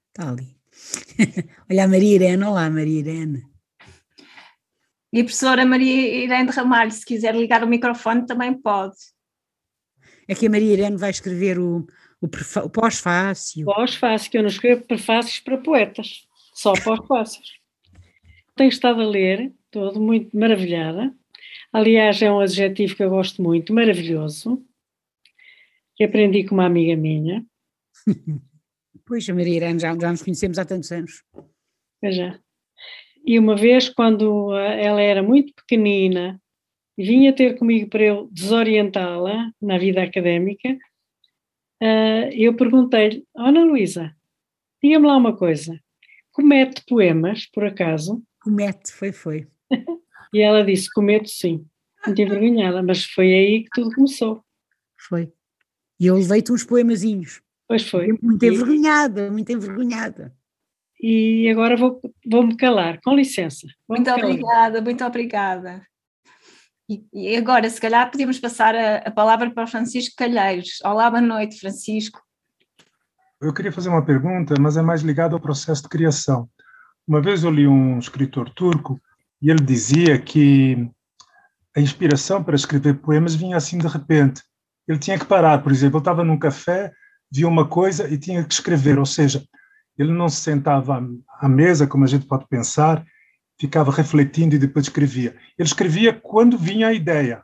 Está 0.07 0.31
ali. 0.31 0.57
Olha 1.69 1.83
a 1.83 1.87
Maria 1.87 2.15
Irene, 2.15 2.43
olá 2.43 2.67
Maria 2.71 2.99
Irene. 2.99 3.43
E 5.13 5.21
a 5.21 5.23
professora 5.23 5.63
Maria 5.63 6.23
Irene 6.23 6.49
Ramalho, 6.49 6.91
se 6.91 7.05
quiser 7.05 7.35
ligar 7.35 7.63
o 7.63 7.67
microfone, 7.67 8.25
também 8.25 8.59
pode. 8.59 8.95
É 10.27 10.33
que 10.33 10.47
a 10.47 10.49
Maria 10.49 10.73
Irene 10.73 10.97
vai 10.97 11.11
escrever 11.11 11.59
o, 11.59 11.85
o, 12.19 12.25
o 12.63 12.69
pós-fácil. 12.71 13.65
Pós-fácil, 13.65 14.31
que 14.31 14.37
eu 14.39 14.41
não 14.41 14.49
escrevo 14.49 14.87
prefácios 14.87 15.39
para 15.39 15.59
poetas, 15.59 16.25
só 16.55 16.73
pós-fácios. 16.73 17.59
Tenho 18.57 18.69
estado 18.69 19.01
a 19.01 19.07
ler, 19.07 19.53
todo 19.75 19.99
muito 19.99 20.35
maravilhada. 20.37 21.13
Aliás, 21.73 22.21
é 22.21 22.31
um 22.31 22.39
adjetivo 22.39 22.95
que 22.95 23.03
eu 23.03 23.09
gosto 23.09 23.43
muito, 23.43 23.73
maravilhoso, 23.73 24.65
que 25.97 26.05
aprendi 26.05 26.45
com 26.45 26.55
uma 26.55 26.65
amiga 26.65 26.95
minha. 26.95 27.45
Pois, 29.05 29.29
a 29.29 29.35
Maria 29.35 29.57
Irene, 29.57 29.79
já, 29.79 29.93
já 29.93 30.09
nos 30.09 30.23
conhecemos 30.23 30.57
há 30.57 30.65
tantos 30.65 30.91
anos. 30.91 31.23
Pois 32.01 32.15
já. 32.15 32.39
E 33.25 33.37
uma 33.37 33.55
vez, 33.55 33.89
quando 33.89 34.55
ela 34.55 35.01
era 35.01 35.21
muito 35.21 35.53
pequenina, 35.53 36.41
vinha 36.97 37.35
ter 37.35 37.57
comigo 37.57 37.89
para 37.89 38.03
eu 38.03 38.29
desorientá-la 38.31 39.51
na 39.61 39.77
vida 39.77 40.01
académica, 40.01 40.69
uh, 41.83 42.29
eu 42.31 42.55
perguntei-lhe, 42.55 43.25
Ana 43.35 43.63
Luísa, 43.63 44.15
diga-me 44.81 45.05
lá 45.05 45.17
uma 45.17 45.35
coisa, 45.35 45.79
comete 46.31 46.81
poemas, 46.87 47.45
por 47.45 47.65
acaso? 47.65 48.23
Comete, 48.41 48.91
foi, 48.91 49.11
foi. 49.11 49.47
E 50.35 50.41
ela 50.41 50.63
disse, 50.63 50.89
cometo 50.91 51.29
sim, 51.29 51.65
muito 52.05 52.21
envergonhada, 52.21 52.83
mas 52.83 53.05
foi 53.05 53.33
aí 53.33 53.63
que 53.63 53.69
tudo 53.81 53.95
começou. 53.95 54.43
Foi. 54.97 55.31
E 55.99 56.07
eu 56.07 56.15
levei-te 56.15 56.51
uns 56.51 56.63
poemazinhos. 56.63 57.41
Pois 57.67 57.87
foi. 57.89 58.07
Muito 58.21 58.45
envergonhada, 58.45 59.31
muito 59.31 59.51
envergonhada 59.51 60.35
e 61.07 61.47
agora 61.49 61.75
vou, 61.77 62.01
vou 62.25 62.47
me 62.47 62.55
calar, 62.55 62.99
com 63.03 63.13
licença. 63.13 63.67
Muito 63.87 64.09
obrigada, 64.09 64.81
muito 64.81 65.03
obrigada. 65.03 65.85
E, 66.89 67.03
e, 67.13 67.37
agora, 67.37 67.69
se 67.69 67.79
calhar, 67.79 68.09
podíamos 68.09 68.39
passar 68.39 68.75
a, 68.75 68.97
a, 68.97 69.11
palavra 69.11 69.51
para 69.51 69.63
o 69.63 69.67
Francisco 69.67 70.15
Calheiros. 70.17 70.79
Olá, 70.83 71.09
boa 71.09 71.21
noite, 71.21 71.59
Francisco. 71.59 72.19
Eu 73.41 73.53
queria 73.53 73.71
fazer 73.71 73.89
uma 73.89 74.05
pergunta, 74.05 74.55
mas 74.59 74.77
é 74.77 74.81
mais 74.81 75.01
ligada 75.01 75.35
ao 75.35 75.39
processo 75.39 75.83
de 75.83 75.89
criação. 75.89 76.49
Uma 77.07 77.21
vez 77.21 77.43
eu 77.43 77.51
li 77.51 77.67
um 77.67 77.99
escritor 77.99 78.49
turco 78.49 78.99
e 79.41 79.49
ele 79.49 79.63
dizia 79.63 80.17
que 80.19 80.89
a 81.75 81.81
inspiração 81.81 82.43
para 82.43 82.55
escrever 82.55 82.95
poemas 82.95 83.35
vinha 83.35 83.57
assim 83.57 83.77
de 83.77 83.87
repente. 83.87 84.41
Ele 84.87 84.99
tinha 84.99 85.19
que 85.19 85.25
parar, 85.25 85.61
por 85.61 85.71
exemplo, 85.71 85.97
eu 85.97 85.99
estava 85.99 86.23
num 86.23 86.37
café, 86.37 86.91
via 87.31 87.47
uma 87.47 87.67
coisa 87.67 88.07
e 88.11 88.17
tinha 88.17 88.43
que 88.43 88.53
escrever, 88.53 88.97
ou 88.97 89.05
seja, 89.05 89.43
ele 89.97 90.11
não 90.11 90.29
se 90.29 90.41
sentava 90.41 91.05
à 91.39 91.49
mesa, 91.49 91.87
como 91.87 92.03
a 92.03 92.07
gente 92.07 92.25
pode 92.25 92.47
pensar, 92.47 93.03
ficava 93.59 93.91
refletindo 93.91 94.55
e 94.55 94.59
depois 94.59 94.85
escrevia. 94.85 95.35
Ele 95.57 95.67
escrevia 95.67 96.13
quando 96.13 96.57
vinha 96.57 96.87
a 96.87 96.93
ideia. 96.93 97.43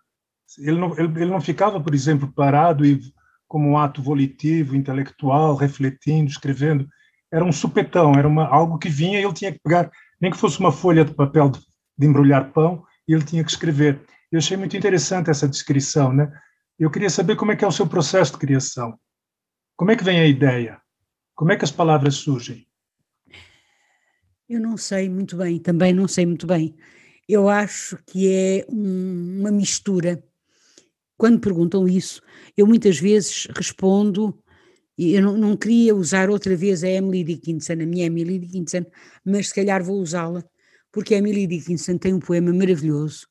Ele 0.60 0.78
não, 0.78 0.98
ele, 0.98 1.22
ele 1.22 1.32
não 1.32 1.42
ficava, 1.42 1.80
por 1.80 1.94
exemplo, 1.94 2.32
parado 2.34 2.86
e 2.86 3.00
como 3.48 3.70
um 3.70 3.78
ato 3.78 4.02
volitivo, 4.02 4.76
intelectual, 4.76 5.56
refletindo, 5.56 6.30
escrevendo. 6.30 6.88
Era 7.32 7.44
um 7.44 7.52
supetão, 7.52 8.14
era 8.14 8.28
uma, 8.28 8.46
algo 8.46 8.78
que 8.78 8.90
vinha 8.90 9.20
e 9.20 9.24
ele 9.24 9.34
tinha 9.34 9.52
que 9.52 9.60
pegar, 9.64 9.90
nem 10.22 10.32
que 10.32 10.38
fosse 10.38 10.60
uma 10.60 10.72
folha 10.72 11.06
de 11.06 11.14
papel 11.14 11.50
de, 11.50 11.60
de 12.02 12.08
embrulhar 12.08 12.52
pão, 12.52 12.84
e 13.08 13.14
ele 13.14 13.24
tinha 13.24 13.44
que 13.44 13.52
escrever. 13.52 14.02
Eu 14.32 14.40
achei 14.40 14.58
muito 14.58 14.76
interessante 14.76 15.30
essa 15.30 15.48
descrição, 15.48 16.12
né? 16.12 16.32
Eu 16.80 16.90
queria 16.90 17.12
saber 17.12 17.36
como 17.36 17.52
é 17.52 17.56
que 17.56 17.64
é 17.64 17.68
o 17.68 17.72
seu 17.72 17.86
processo 17.86 18.34
de 18.34 18.40
criação. 18.40 18.98
Como 19.78 19.92
é 19.92 19.96
que 19.96 20.04
vem 20.04 20.20
a 20.20 20.26
ideia? 20.26 20.82
Como 21.36 21.52
é 21.52 21.56
que 21.56 21.64
as 21.64 21.72
palavras 21.72 22.16
surgem? 22.16 22.66
Eu 24.50 24.60
não 24.60 24.78
sei 24.78 25.08
muito 25.10 25.38
bem, 25.38 25.60
também 25.60 25.94
não 25.94 26.08
sei 26.08 26.26
muito 26.26 26.48
bem. 26.48 26.76
Eu 27.30 27.48
acho 27.48 27.98
que 28.08 28.34
é 28.34 28.66
um, 28.68 29.40
uma 29.42 29.52
mistura. 29.52 30.24
Quando 31.16 31.40
perguntam 31.40 31.88
isso, 31.88 32.20
eu 32.58 32.66
muitas 32.66 32.98
vezes 32.98 33.48
respondo, 33.56 34.44
e 34.98 35.14
eu 35.14 35.22
não, 35.22 35.38
não, 35.38 35.56
queria 35.56 35.96
usar 35.96 36.32
outra 36.32 36.56
vez 36.56 36.84
a 36.84 36.90
Emily 36.90 37.24
Dickinson, 37.24 37.74
a 37.74 37.86
minha 37.86 38.08
Emily 38.08 38.40
Dickinson, 38.40 38.86
mas 39.24 39.50
se 39.50 39.54
calhar 39.54 39.84
vou 39.84 40.00
usá-la, 40.00 40.44
porque 40.92 41.16
a 41.16 41.18
Emily 41.18 41.48
Dickinson 41.48 41.98
tem 41.98 42.14
um 42.14 42.20
poema 42.20 42.54
maravilhoso, 42.54 43.28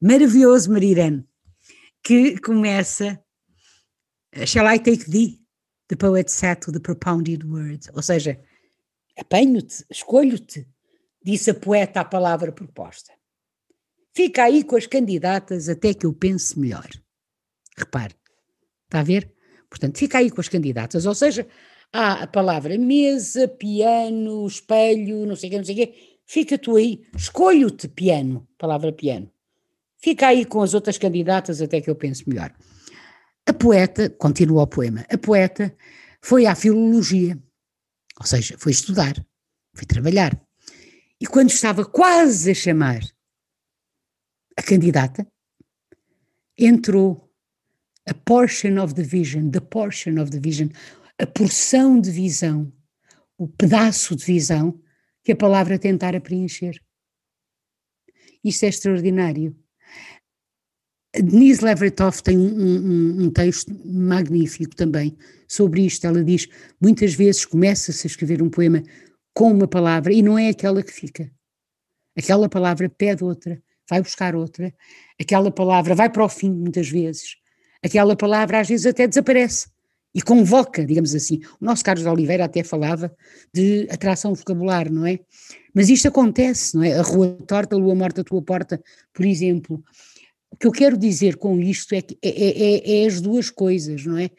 maravilhoso, 0.00 0.70
Marirene, 0.70 1.24
que 2.02 2.38
começa 2.40 3.20
Shall 4.44 4.66
I 4.66 4.78
take 4.78 5.08
thee? 5.08 5.40
The 5.88 5.96
poet 5.96 6.28
sat 6.28 6.66
with 6.66 6.74
the 6.74 6.80
propounded 6.80 7.44
words, 7.44 7.88
ou 7.94 8.02
seja, 8.02 8.40
apanho-te, 9.16 9.84
escolho-te, 9.90 10.66
disse 11.22 11.50
a 11.50 11.54
poeta 11.54 12.00
a 12.00 12.04
palavra 12.04 12.50
proposta. 12.50 13.12
Fica 14.12 14.44
aí 14.44 14.64
com 14.64 14.76
as 14.76 14.86
candidatas 14.86 15.68
até 15.68 15.94
que 15.94 16.06
eu 16.06 16.12
pense 16.12 16.58
melhor. 16.58 16.88
Repare, 17.76 18.14
está 18.86 19.00
a 19.00 19.02
ver? 19.04 19.32
Portanto, 19.68 19.98
fica 19.98 20.18
aí 20.18 20.30
com 20.30 20.40
as 20.40 20.48
candidatas, 20.48 21.06
ou 21.06 21.14
seja, 21.14 21.46
há 21.92 22.24
a 22.24 22.26
palavra 22.26 22.76
mesa, 22.78 23.46
piano, 23.46 24.46
espelho, 24.46 25.26
não 25.26 25.36
sei 25.36 25.48
o 25.48 25.52
quê, 25.52 25.58
não 25.58 25.64
sei 25.64 25.74
o 25.74 25.78
quê, 25.78 26.13
fica 26.26 26.58
tu 26.58 26.76
aí, 26.76 27.04
escolho-te 27.16 27.88
piano, 27.88 28.46
palavra 28.58 28.92
piano. 28.92 29.30
Fica 29.98 30.28
aí 30.28 30.44
com 30.44 30.60
as 30.60 30.74
outras 30.74 30.98
candidatas 30.98 31.62
até 31.62 31.80
que 31.80 31.88
eu 31.88 31.96
pense 31.96 32.28
melhor. 32.28 32.54
A 33.46 33.52
poeta, 33.52 34.10
continua 34.10 34.62
o 34.62 34.66
poema, 34.66 35.04
a 35.10 35.18
poeta 35.18 35.74
foi 36.20 36.46
à 36.46 36.54
filologia, 36.54 37.38
ou 38.18 38.26
seja, 38.26 38.56
foi 38.58 38.72
estudar, 38.72 39.14
foi 39.74 39.86
trabalhar. 39.86 40.38
E 41.20 41.26
quando 41.26 41.50
estava 41.50 41.84
quase 41.84 42.50
a 42.50 42.54
chamar 42.54 43.02
a 44.56 44.62
candidata, 44.62 45.26
entrou 46.58 47.30
a 48.06 48.14
portion 48.14 48.82
of 48.82 48.94
the 48.94 49.02
vision, 49.02 49.50
the 49.50 49.60
portion 49.60 50.20
of 50.20 50.30
the 50.30 50.38
vision, 50.38 50.68
a 51.18 51.26
porção 51.26 52.00
de 52.00 52.10
visão, 52.10 52.72
o 53.38 53.48
pedaço 53.48 54.14
de 54.14 54.24
visão 54.24 54.80
que 55.24 55.32
a 55.32 55.36
palavra 55.36 55.78
tentara 55.78 56.20
preencher. 56.20 56.78
Isto 58.44 58.64
é 58.64 58.68
extraordinário. 58.68 59.56
Denise 61.14 61.64
Levertov 61.64 62.20
tem 62.22 62.36
um, 62.36 62.42
um, 62.42 63.24
um, 63.24 63.30
texto 63.30 63.72
magnífico 63.84 64.74
também 64.74 65.16
sobre 65.48 65.86
isto. 65.86 66.06
Ela 66.06 66.22
diz: 66.22 66.46
muitas 66.80 67.14
vezes 67.14 67.44
começa-se 67.44 68.06
a 68.06 68.08
escrever 68.08 68.42
um 68.42 68.50
poema 68.50 68.82
com 69.32 69.50
uma 69.50 69.66
palavra 69.66 70.12
e 70.12 70.22
não 70.22 70.38
é 70.38 70.50
aquela 70.50 70.82
que 70.82 70.92
fica. 70.92 71.30
Aquela 72.16 72.48
palavra 72.48 72.88
pede 72.88 73.24
outra, 73.24 73.62
vai 73.88 74.02
buscar 74.02 74.34
outra. 74.34 74.74
Aquela 75.20 75.50
palavra 75.50 75.94
vai 75.94 76.10
para 76.10 76.24
o 76.24 76.28
fim, 76.28 76.52
muitas 76.52 76.88
vezes. 76.88 77.36
Aquela 77.82 78.16
palavra 78.16 78.60
às 78.60 78.68
vezes 78.68 78.86
até 78.86 79.06
desaparece 79.06 79.73
e 80.14 80.22
convoca, 80.22 80.86
digamos 80.86 81.14
assim. 81.14 81.40
O 81.60 81.64
nosso 81.64 81.84
Carlos 81.84 82.04
de 82.04 82.08
Oliveira 82.08 82.44
até 82.44 82.62
falava 82.62 83.14
de 83.52 83.88
atração 83.90 84.32
vocabular, 84.34 84.90
não 84.90 85.04
é? 85.04 85.18
Mas 85.74 85.88
isto 85.88 86.06
acontece, 86.06 86.76
não 86.76 86.84
é? 86.84 86.96
A 86.96 87.02
rua 87.02 87.36
torta, 87.46 87.74
a 87.74 87.78
lua 87.78 87.94
morta, 87.94 88.20
a 88.20 88.24
tua 88.24 88.40
porta, 88.40 88.80
por 89.12 89.26
exemplo. 89.26 89.82
O 90.50 90.56
que 90.56 90.68
eu 90.68 90.72
quero 90.72 90.96
dizer 90.96 91.36
com 91.36 91.58
isto 91.58 91.94
é 91.94 92.00
que 92.00 92.16
é, 92.22 92.28
é, 92.28 93.00
é, 93.00 93.02
é 93.02 93.06
as 93.06 93.20
duas 93.20 93.50
coisas, 93.50 94.06
não 94.06 94.16
é? 94.16 94.30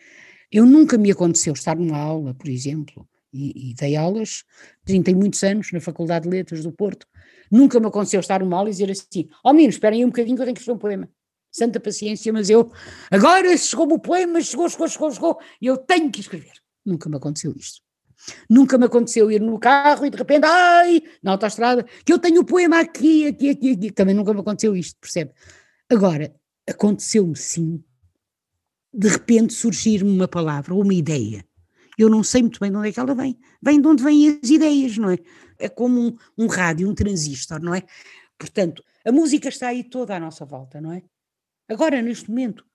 Eu 0.49 0.65
nunca 0.65 0.97
me 0.97 1.11
aconteceu 1.11 1.51
estar 1.51 1.75
numa 1.75 1.97
aula, 1.97 2.33
por 2.33 2.47
exemplo, 2.47 3.05
e, 3.33 3.71
e 3.71 3.73
dei 3.73 3.97
aulas, 3.97 4.45
tem 4.85 5.03
muitos 5.13 5.43
anos 5.43 5.73
na 5.73 5.81
Faculdade 5.81 6.23
de 6.23 6.29
Letras 6.29 6.63
do 6.63 6.71
Porto, 6.71 7.05
nunca 7.51 7.77
me 7.81 7.87
aconteceu 7.87 8.21
estar 8.21 8.39
numa 8.39 8.55
aula 8.55 8.69
e 8.69 8.71
dizer 8.71 8.89
assim, 8.89 9.27
ó 9.43 9.51
oh, 9.51 9.59
esperem 9.59 9.99
aí 9.99 10.05
um 10.05 10.09
bocadinho 10.09 10.37
que 10.37 10.41
eu 10.41 10.45
tenho 10.45 10.55
que 10.55 10.61
escrever 10.61 10.77
um 10.77 10.79
poema. 10.79 11.09
Santa 11.55 11.79
paciência, 11.79 12.33
mas 12.33 12.49
eu, 12.49 12.69
agora 13.09 13.55
chegou-me 13.55 13.93
o 13.93 13.99
poema, 13.99 14.41
chegou, 14.41 14.67
chegou, 14.67 14.89
chegou, 14.89 15.11
chegou, 15.11 15.39
e 15.61 15.67
eu 15.67 15.77
tenho 15.77 16.11
que 16.11 16.19
escrever. 16.19 16.51
Nunca 16.85 17.07
me 17.07 17.15
aconteceu 17.15 17.53
isto. 17.55 17.81
Nunca 18.49 18.77
me 18.77 18.87
aconteceu 18.87 19.31
ir 19.31 19.39
no 19.39 19.57
carro 19.57 20.05
e 20.05 20.09
de 20.09 20.17
repente, 20.17 20.43
ai, 20.45 21.01
na 21.23 21.31
autostrada, 21.31 21.85
que 22.03 22.11
eu 22.11 22.19
tenho 22.19 22.41
o 22.41 22.45
poema 22.45 22.81
aqui, 22.81 23.27
aqui, 23.27 23.51
aqui, 23.51 23.71
aqui. 23.71 23.91
Também 23.91 24.13
nunca 24.13 24.33
me 24.33 24.41
aconteceu 24.41 24.75
isto, 24.75 24.99
percebe? 24.99 25.31
Agora, 25.89 26.35
aconteceu-me 26.67 27.37
sim, 27.37 27.81
de 28.93 29.07
repente 29.07 29.53
surgir-me 29.53 30.11
uma 30.11 30.27
palavra 30.27 30.75
uma 30.75 30.93
ideia. 30.93 31.45
Eu 31.97 32.09
não 32.09 32.21
sei 32.21 32.41
muito 32.41 32.59
bem 32.59 32.69
de 32.69 32.75
onde 32.75 32.89
é 32.89 32.91
que 32.91 32.99
ela 32.99 33.15
vem. 33.15 33.39
Vem 33.63 33.79
de 33.79 33.87
onde 33.87 34.03
vêm 34.03 34.41
as 34.43 34.49
ideias, 34.49 34.97
não 34.97 35.09
é? 35.09 35.17
É 35.57 35.69
como 35.69 36.01
um, 36.01 36.17
um 36.37 36.47
rádio, 36.47 36.89
um 36.89 36.93
transistor, 36.93 37.61
não 37.61 37.73
é? 37.73 37.81
Portanto, 38.37 38.83
a 39.05 39.11
música 39.13 39.47
está 39.47 39.69
aí 39.69 39.85
toda 39.85 40.17
à 40.17 40.19
nossa 40.19 40.43
volta, 40.43 40.81
não 40.81 40.91
é? 40.91 41.01
Agora, 41.69 42.01
neste 42.01 42.29
momento, 42.29 42.65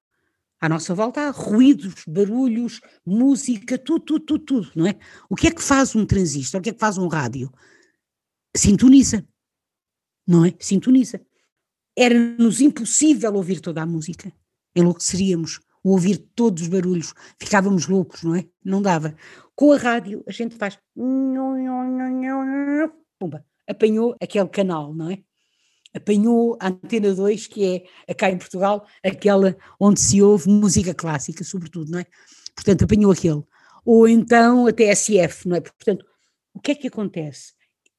à 0.60 0.68
nossa 0.68 0.94
volta 0.94 1.22
há 1.22 1.30
ruídos, 1.30 2.04
barulhos, 2.06 2.80
música, 3.06 3.78
tudo, 3.78 4.04
tudo, 4.04 4.24
tudo, 4.24 4.44
tudo, 4.44 4.72
não 4.74 4.86
é? 4.86 4.98
O 5.28 5.36
que 5.36 5.46
é 5.46 5.50
que 5.50 5.62
faz 5.62 5.94
um 5.94 6.04
transistor? 6.04 6.60
O 6.60 6.62
que 6.62 6.70
é 6.70 6.72
que 6.72 6.80
faz 6.80 6.98
um 6.98 7.08
rádio? 7.08 7.52
Sintoniza, 8.56 9.26
não 10.26 10.44
é? 10.44 10.54
Sintoniza. 10.58 11.20
Era-nos 11.96 12.60
impossível 12.60 13.34
ouvir 13.34 13.60
toda 13.60 13.82
a 13.82 13.86
música. 13.86 14.32
Enlouqueceríamos. 14.74 15.60
O 15.82 15.92
ouvir 15.92 16.18
todos 16.34 16.62
os 16.62 16.68
barulhos. 16.68 17.14
Ficávamos 17.40 17.88
loucos, 17.88 18.22
não 18.22 18.34
é? 18.34 18.46
Não 18.62 18.82
dava. 18.82 19.14
Com 19.54 19.72
a 19.72 19.78
rádio, 19.78 20.22
a 20.26 20.32
gente 20.32 20.56
faz. 20.56 20.78
Pumba. 23.18 23.44
Apanhou 23.66 24.14
aquele 24.20 24.48
canal, 24.48 24.92
não 24.94 25.10
é? 25.10 25.22
Apanhou 25.94 26.56
a 26.60 26.68
Antena 26.68 27.14
2, 27.14 27.46
que 27.48 27.84
é, 28.06 28.14
cá 28.14 28.30
em 28.30 28.38
Portugal, 28.38 28.86
aquela 29.04 29.56
onde 29.78 30.00
se 30.00 30.22
ouve 30.22 30.48
música 30.48 30.94
clássica, 30.94 31.42
sobretudo, 31.42 31.90
não 31.90 31.98
é? 31.98 32.06
Portanto, 32.54 32.84
apanhou 32.84 33.10
aquele. 33.10 33.42
Ou 33.84 34.06
então 34.06 34.66
a 34.66 34.72
TSF, 34.72 35.48
não 35.48 35.56
é? 35.56 35.60
Portanto, 35.60 36.04
o 36.54 36.60
que 36.60 36.72
é 36.72 36.74
que 36.74 36.88
acontece? 36.88 37.54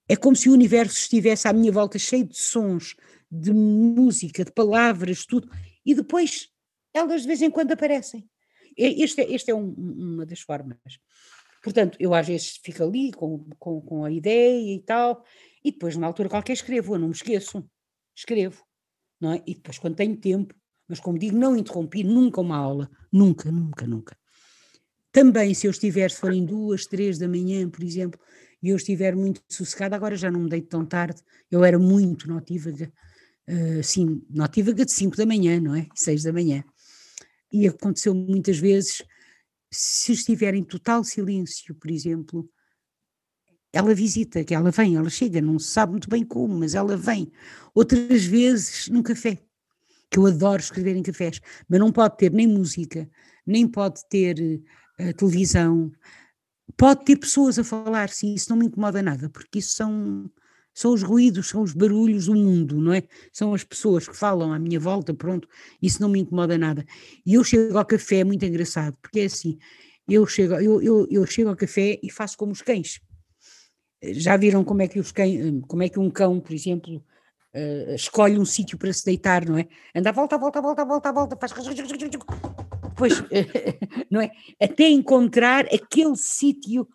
É 0.07 0.15
como 0.15 0.35
se 0.35 0.49
o 0.49 0.53
universo 0.53 0.97
estivesse 0.97 1.47
à 1.47 1.53
minha 1.53 1.71
volta 1.71 1.97
cheio 1.97 2.25
de 2.25 2.37
sons, 2.37 2.95
de 3.29 3.53
música, 3.53 4.43
de 4.43 4.51
palavras, 4.51 5.25
tudo, 5.25 5.49
e 5.85 5.95
depois 5.95 6.49
elas 6.93 7.21
de 7.21 7.27
vez 7.27 7.41
em 7.41 7.49
quando 7.49 7.71
aparecem. 7.71 8.27
Este 8.77 9.21
é, 9.21 9.31
este 9.33 9.51
é 9.51 9.55
um, 9.55 9.73
uma 9.77 10.25
das 10.25 10.41
formas. 10.41 10.77
Portanto, 11.63 11.97
eu 11.99 12.13
às 12.13 12.27
vezes 12.27 12.59
fico 12.63 12.83
ali 12.83 13.11
com, 13.11 13.45
com, 13.59 13.81
com, 13.81 14.03
a 14.03 14.11
ideia 14.11 14.75
e 14.75 14.79
tal, 14.79 15.23
e 15.63 15.71
depois, 15.71 15.95
numa 15.95 16.07
altura 16.07 16.29
qualquer, 16.29 16.53
escrevo, 16.53 16.95
eu 16.95 16.99
não 16.99 17.09
me 17.09 17.13
esqueço, 17.13 17.63
escrevo, 18.16 18.64
não 19.20 19.34
é? 19.34 19.43
E 19.45 19.55
depois, 19.55 19.78
quando 19.78 19.95
tenho 19.95 20.16
tempo, 20.18 20.53
mas 20.88 20.99
como 20.99 21.18
digo, 21.18 21.38
não 21.38 21.55
interrompi 21.55 22.03
nunca 22.03 22.41
uma 22.41 22.57
aula, 22.57 22.89
nunca, 23.12 23.51
nunca, 23.51 23.88
nunca. 23.88 24.18
Também, 25.12 25.53
se 25.53 25.68
eu 25.68 25.72
estiver, 25.72 26.09
se 26.09 26.18
forem 26.18 26.45
duas, 26.45 26.86
três 26.86 27.18
da 27.18 27.28
manhã, 27.28 27.70
por 27.70 27.84
exemplo, 27.84 28.20
e 28.64 28.70
eu 28.70 28.76
estiver 28.76 29.16
muito 29.16 29.41
sossegada, 29.49 29.95
agora 29.95 30.16
já 30.16 30.32
não 30.32 30.41
me 30.41 30.49
deito 30.49 30.68
tão 30.68 30.86
tarde, 30.86 31.22
eu 31.49 31.64
era 31.66 31.78
muito 31.78 32.28
notívaga, 32.28 32.91
uh, 33.47 33.84
sim, 33.84 34.22
notívaga 34.30 34.86
de 34.86 34.91
5 34.91 35.18
da 35.18 35.26
manhã, 35.26 35.59
não 35.59 35.76
é? 35.76 35.88
6 35.95 36.24
da 36.24 36.32
manhã. 36.32 36.64
E 37.51 37.68
aconteceu 37.68 38.14
muitas 38.14 38.57
vezes, 38.57 39.03
se 39.72 40.14
estiver 40.14 40.53
em 40.53 40.64
total 40.64 41.03
silêncio, 41.03 41.76
por 41.76 41.89
exemplo, 41.91 42.49
ela 43.74 43.93
visita, 43.93 44.43
que 44.43 44.53
ela 44.53 44.72
vem, 44.72 44.95
ela 44.95 45.09
chega, 45.09 45.41
não 45.41 45.57
se 45.57 45.67
sabe 45.67 45.93
muito 45.93 46.09
bem 46.09 46.26
como, 46.26 46.53
mas 46.59 46.76
ela 46.76 46.97
vem. 46.97 47.32
Outras 47.74 48.26
vezes 48.26 48.89
num 48.89 49.01
café, 49.01 49.38
que 50.09 50.19
eu 50.19 50.26
adoro 50.26 50.61
escrever 50.61 50.95
em 50.95 51.03
cafés, 51.03 51.39
mas 51.69 51.80
não 51.80 51.91
pode 51.91 52.17
ter 52.17 52.32
nem 52.32 52.45
música, 52.45 53.09
nem 53.45 53.65
pode 53.65 54.01
ter 54.09 54.61
uh, 54.99 55.13
televisão, 55.13 55.89
pode 56.76 57.05
ter 57.05 57.15
pessoas 57.15 57.57
a 57.57 57.63
falar, 57.63 58.09
sim, 58.09 58.34
isso 58.34 58.49
não 58.49 58.57
me 58.57 58.65
incomoda 58.65 59.01
nada, 59.01 59.30
porque 59.30 59.59
isso 59.59 59.74
são, 59.74 60.30
são 60.74 60.93
os 60.93 61.01
ruídos, 61.01 61.47
são 61.47 61.61
os 61.61 61.74
barulhos 61.74 62.26
do 62.26 62.36
mundo, 62.36 62.82
não 62.82 62.93
é? 62.93 63.03
São 63.32 63.53
as 63.53 63.63
pessoas 63.63 64.05
que 64.05 64.15
falam 64.15 64.51
à 64.51 64.59
minha 64.59 64.80
volta, 64.82 65.13
pronto, 65.13 65.47
isso 65.82 66.01
não 66.01 66.09
me 66.09 66.19
incomoda 66.19 66.57
nada. 66.57 66.86
E 67.26 67.36
eu 67.36 67.43
chego 67.43 67.78
ao 67.78 67.86
café, 67.86 68.17
é 68.17 68.24
muito 68.26 68.43
engraçado, 68.43 68.97
porque 69.01 69.22
é 69.22 69.26
assim, 69.26 69.57
eu 70.09 70.28
chego, 70.28 70.55
eu, 70.55 70.82
eu, 70.82 71.07
eu 71.09 71.26
chego 71.26 71.49
ao 71.49 71.55
café 71.55 71.97
e 72.03 72.11
faço 72.11 72.38
como 72.38 72.51
os 72.51 72.61
cães. 72.61 72.99
Já 74.04 74.38
viram 74.38 74.64
como 74.64 74.82
é 74.82 74.88
que, 74.88 74.99
os 74.99 75.12
cães, 75.12 75.39
como 75.68 75.84
é 75.84 75.89
que 75.89 75.99
um 75.99 76.10
cão, 76.10 76.39
por 76.39 76.54
exemplo, 76.54 76.97
uh, 77.54 77.95
escolhe 77.95 78.39
um 78.39 78.45
sítio 78.45 78.78
para 78.78 78.91
se 78.91 79.06
deitar, 79.06 79.47
não 79.47 79.58
é? 79.58 79.68
Anda 79.95 80.12
volta, 80.12 80.38
volta, 80.38 80.62
volta, 80.62 80.86
volta, 80.86 81.12
volta, 81.12 81.38
faz... 81.38 81.54
Depois, 82.89 83.14
não 84.10 84.22
é? 84.22 84.32
Até 84.60 84.89
encontrar 84.89 85.66
aquele 85.66 86.16
sítio 86.16 86.88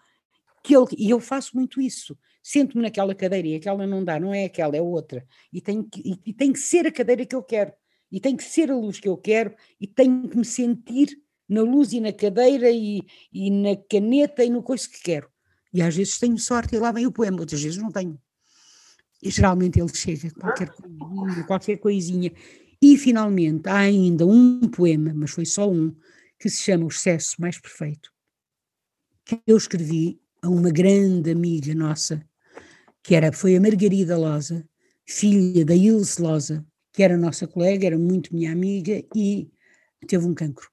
que 0.63 0.77
ele... 0.77 0.87
E 0.99 1.11
eu 1.11 1.21
faço 1.21 1.57
muito 1.57 1.81
isso 1.81 2.17
sento-me 2.47 2.85
naquela 2.85 3.13
cadeira 3.13 3.49
e 3.49 3.55
aquela 3.57 3.85
não 3.89 4.05
dá, 4.05 4.21
não 4.21 4.33
é 4.33 4.45
aquela, 4.45 4.77
é 4.77 4.81
outra. 4.81 5.27
E 5.53 5.61
tem, 5.61 5.83
que, 5.83 6.21
e, 6.25 6.33
tem 6.33 6.53
que 6.53 6.61
ser 6.61 6.87
a 6.87 6.93
cadeira 6.93 7.27
que 7.27 7.35
eu 7.35 7.43
quero, 7.43 7.73
e 8.11 8.21
tem 8.21 8.37
que 8.37 8.45
ser 8.45 8.71
a 8.71 8.77
luz 8.77 9.01
que 9.01 9.09
eu 9.09 9.17
quero, 9.17 9.53
e 9.81 9.87
tenho 9.89 10.29
que 10.29 10.37
me 10.37 10.45
sentir 10.45 11.09
na 11.49 11.63
luz 11.63 11.93
e 11.93 11.99
na 11.99 12.13
cadeira 12.13 12.71
e, 12.71 13.03
e 13.33 13.51
na 13.51 13.75
caneta 13.91 14.45
e 14.45 14.51
no 14.51 14.63
coisa 14.63 14.89
que 14.89 15.03
quero. 15.03 15.29
E 15.77 15.83
às 15.83 15.95
vezes 15.95 16.18
tenho 16.18 16.39
sorte 16.39 16.74
e 16.74 16.79
lá 16.79 16.91
vem 16.91 17.07
o 17.07 17.12
poema, 17.12 17.39
outras 17.39 17.62
vezes 17.62 17.77
não 17.77 17.93
tenho. 17.93 18.18
E 19.22 19.31
geralmente 19.31 19.79
ele 19.79 19.95
chega, 19.95 20.31
qualquer 20.31 20.70
coisinha, 20.70 21.45
qualquer 21.45 21.77
coisinha. 21.77 22.33
E 22.81 22.97
finalmente 22.97 23.68
há 23.68 23.81
ainda 23.81 24.24
um 24.24 24.61
poema, 24.70 25.12
mas 25.14 25.33
foi 25.33 25.45
só 25.45 25.70
um, 25.70 25.95
que 26.41 26.49
se 26.49 26.62
chama 26.62 26.87
O 26.87 26.89
Excesso 26.89 27.37
Mais 27.39 27.61
Perfeito, 27.61 28.11
que 29.22 29.39
eu 29.47 29.59
escrevi 29.59 30.18
a 30.41 30.49
uma 30.49 30.70
grande 30.70 31.31
amiga 31.31 31.74
nossa, 31.74 32.27
que 33.03 33.14
era, 33.14 33.31
foi 33.31 33.55
a 33.55 33.61
Margarida 33.61 34.16
Loza, 34.16 34.66
filha 35.05 35.62
da 35.62 35.74
Ilse 35.74 36.22
Loza, 36.22 36.66
que 36.91 37.03
era 37.03 37.18
nossa 37.18 37.47
colega, 37.47 37.87
era 37.87 37.99
muito 37.99 38.35
minha 38.35 38.51
amiga 38.51 39.05
e 39.14 39.51
teve 40.09 40.24
um 40.24 40.33
cancro. 40.33 40.70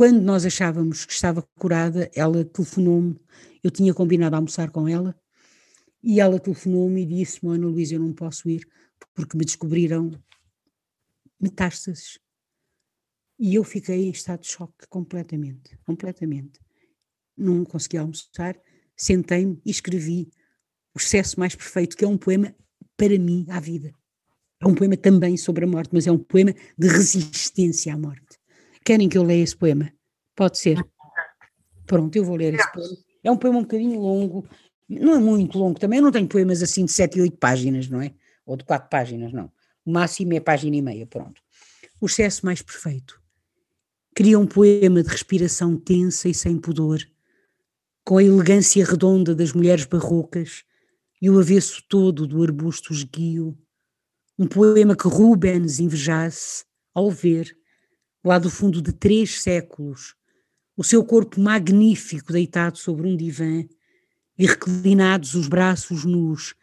Quando 0.00 0.22
nós 0.22 0.46
achávamos 0.46 1.04
que 1.04 1.12
estava 1.12 1.42
curada, 1.58 2.10
ela 2.14 2.42
telefonou-me, 2.42 3.20
eu 3.62 3.70
tinha 3.70 3.92
combinado 3.92 4.34
a 4.34 4.38
almoçar 4.38 4.70
com 4.70 4.88
ela, 4.88 5.14
e 6.02 6.20
ela 6.20 6.40
telefonou-me 6.40 7.02
e 7.02 7.04
disse-me, 7.04 7.54
Ana 7.54 7.66
Luísa, 7.66 7.96
eu 7.96 8.00
não 8.00 8.14
posso 8.14 8.48
ir, 8.48 8.66
porque 9.12 9.36
me 9.36 9.44
descobriram 9.44 10.10
metástases. 11.38 12.18
E 13.38 13.54
eu 13.56 13.62
fiquei 13.62 14.06
em 14.06 14.10
estado 14.10 14.40
de 14.40 14.48
choque 14.48 14.86
completamente, 14.88 15.78
completamente. 15.84 16.58
Não 17.36 17.62
consegui 17.62 17.98
almoçar, 17.98 18.58
sentei-me 18.96 19.60
e 19.66 19.70
escrevi 19.70 20.30
O 20.94 20.98
Excesso 20.98 21.38
Mais 21.38 21.54
Perfeito, 21.54 21.94
que 21.94 22.06
é 22.06 22.08
um 22.08 22.16
poema 22.16 22.56
para 22.96 23.18
mim 23.18 23.44
à 23.50 23.60
vida. 23.60 23.92
É 24.62 24.66
um 24.66 24.74
poema 24.74 24.96
também 24.96 25.36
sobre 25.36 25.66
a 25.66 25.68
morte, 25.68 25.90
mas 25.92 26.06
é 26.06 26.10
um 26.10 26.16
poema 26.18 26.54
de 26.78 26.88
resistência 26.88 27.92
à 27.92 27.98
morte. 27.98 28.39
Querem 28.84 29.08
que 29.08 29.18
eu 29.18 29.22
leia 29.22 29.42
esse 29.42 29.56
poema? 29.56 29.92
Pode 30.34 30.58
ser. 30.58 30.82
Pronto, 31.86 32.14
eu 32.16 32.24
vou 32.24 32.36
ler 32.36 32.54
esse 32.54 32.72
poema. 32.72 32.96
É 33.22 33.30
um 33.30 33.36
poema 33.36 33.58
um 33.58 33.62
bocadinho 33.62 34.00
longo, 34.00 34.48
não 34.88 35.14
é 35.14 35.18
muito 35.18 35.58
longo 35.58 35.78
também, 35.78 35.98
eu 35.98 36.04
não 36.04 36.10
tenho 36.10 36.26
poemas 36.26 36.62
assim 36.62 36.84
de 36.84 36.92
7 36.92 37.18
e 37.18 37.22
8 37.22 37.36
páginas, 37.36 37.88
não 37.88 38.00
é? 38.00 38.14
Ou 38.46 38.56
de 38.56 38.64
4 38.64 38.88
páginas, 38.88 39.32
não. 39.32 39.52
O 39.84 39.92
máximo 39.92 40.32
é 40.34 40.40
página 40.40 40.76
e 40.76 40.82
meia, 40.82 41.06
pronto. 41.06 41.40
O 42.00 42.06
excesso 42.06 42.44
mais 42.46 42.62
perfeito. 42.62 43.20
Cria 44.14 44.38
um 44.38 44.46
poema 44.46 45.02
de 45.02 45.08
respiração 45.08 45.76
tensa 45.76 46.28
e 46.28 46.34
sem 46.34 46.58
pudor, 46.58 47.00
com 48.04 48.16
a 48.16 48.24
elegância 48.24 48.84
redonda 48.84 49.34
das 49.34 49.52
mulheres 49.52 49.84
barrocas 49.84 50.64
e 51.20 51.28
o 51.28 51.38
avesso 51.38 51.82
todo 51.88 52.26
do 52.26 52.42
arbusto 52.42 52.92
esguio. 52.92 53.56
Um 54.38 54.46
poema 54.46 54.96
que 54.96 55.06
Rubens 55.06 55.78
invejasse 55.78 56.64
ao 56.94 57.10
ver, 57.10 57.56
lá 58.24 58.38
do 58.38 58.50
fundo 58.50 58.82
de 58.82 58.92
três 58.92 59.42
séculos, 59.42 60.14
o 60.76 60.84
seu 60.84 61.04
corpo 61.04 61.40
magnífico 61.40 62.32
deitado 62.32 62.78
sobre 62.78 63.06
um 63.06 63.16
divã 63.16 63.64
e 64.38 64.46
reclinados 64.46 65.34
os 65.34 65.48
braços 65.48 66.04
nus, 66.04 66.54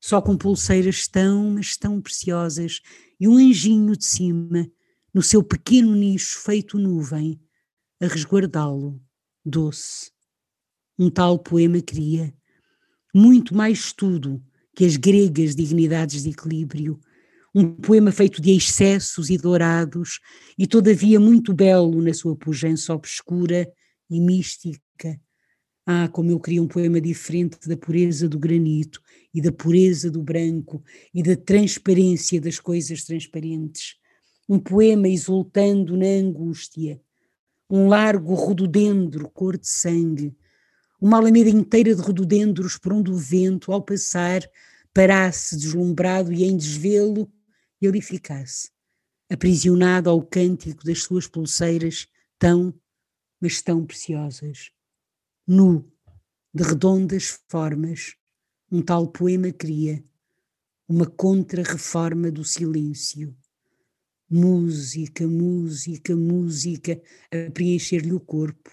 só 0.00 0.20
com 0.20 0.36
pulseiras 0.36 1.06
tão, 1.06 1.52
mas 1.52 1.76
tão 1.76 2.00
preciosas 2.00 2.80
e 3.20 3.28
um 3.28 3.36
anjinho 3.36 3.96
de 3.96 4.04
cima, 4.04 4.68
no 5.14 5.22
seu 5.22 5.42
pequeno 5.42 5.94
nicho 5.94 6.38
feito 6.40 6.78
nuvem, 6.78 7.40
a 8.00 8.06
resguardá-lo, 8.06 9.00
doce. 9.44 10.10
Um 10.98 11.08
tal 11.08 11.38
poema 11.38 11.80
queria 11.80 12.34
muito 13.14 13.54
mais 13.54 13.78
estudo 13.78 14.42
que 14.74 14.84
as 14.84 14.96
gregas 14.96 15.54
dignidades 15.54 16.22
de 16.22 16.30
equilíbrio, 16.30 16.98
um 17.54 17.74
poema 17.74 18.10
feito 18.10 18.40
de 18.40 18.50
excessos 18.50 19.28
e 19.28 19.36
dourados, 19.36 20.20
e 20.58 20.66
todavia 20.66 21.20
muito 21.20 21.52
belo 21.52 22.00
na 22.00 22.14
sua 22.14 22.34
pujança 22.34 22.94
obscura 22.94 23.70
e 24.08 24.20
mística. 24.20 25.20
Ah, 25.84 26.08
como 26.08 26.30
eu 26.30 26.38
queria 26.38 26.62
um 26.62 26.68
poema 26.68 27.00
diferente 27.00 27.68
da 27.68 27.76
pureza 27.76 28.28
do 28.28 28.38
granito 28.38 29.00
e 29.34 29.40
da 29.40 29.50
pureza 29.50 30.10
do 30.10 30.22
branco 30.22 30.82
e 31.12 31.22
da 31.22 31.36
transparência 31.36 32.40
das 32.40 32.60
coisas 32.60 33.04
transparentes. 33.04 33.96
Um 34.48 34.58
poema 34.58 35.08
exultando 35.08 35.96
na 35.96 36.06
angústia, 36.06 37.00
um 37.68 37.88
largo 37.88 38.34
rododendro 38.34 39.28
cor 39.30 39.58
de 39.58 39.68
sangue, 39.68 40.34
uma 41.00 41.18
alameda 41.18 41.50
inteira 41.50 41.94
de 41.94 42.00
rododendros 42.00 42.78
por 42.78 42.92
onde 42.92 43.10
o 43.10 43.16
vento, 43.16 43.72
ao 43.72 43.82
passar, 43.82 44.42
parasse 44.94 45.56
deslumbrado 45.56 46.32
e 46.32 46.44
em 46.44 46.56
desvelo 46.56 47.28
ele 47.86 48.00
ficasse, 48.00 48.70
aprisionado 49.30 50.10
ao 50.10 50.22
cântico 50.22 50.84
das 50.84 51.02
suas 51.02 51.26
pulseiras 51.26 52.06
tão, 52.38 52.74
mas 53.40 53.62
tão 53.62 53.84
preciosas. 53.84 54.70
Nu, 55.46 55.90
de 56.54 56.62
redondas 56.62 57.40
formas, 57.48 58.14
um 58.70 58.82
tal 58.82 59.08
poema 59.08 59.52
cria, 59.52 60.04
uma 60.88 61.06
contra-reforma 61.06 62.30
do 62.30 62.44
silêncio. 62.44 63.36
Música, 64.28 65.26
música, 65.26 66.14
música 66.14 67.00
a 67.30 67.50
preencher-lhe 67.50 68.12
o 68.12 68.20
corpo, 68.20 68.70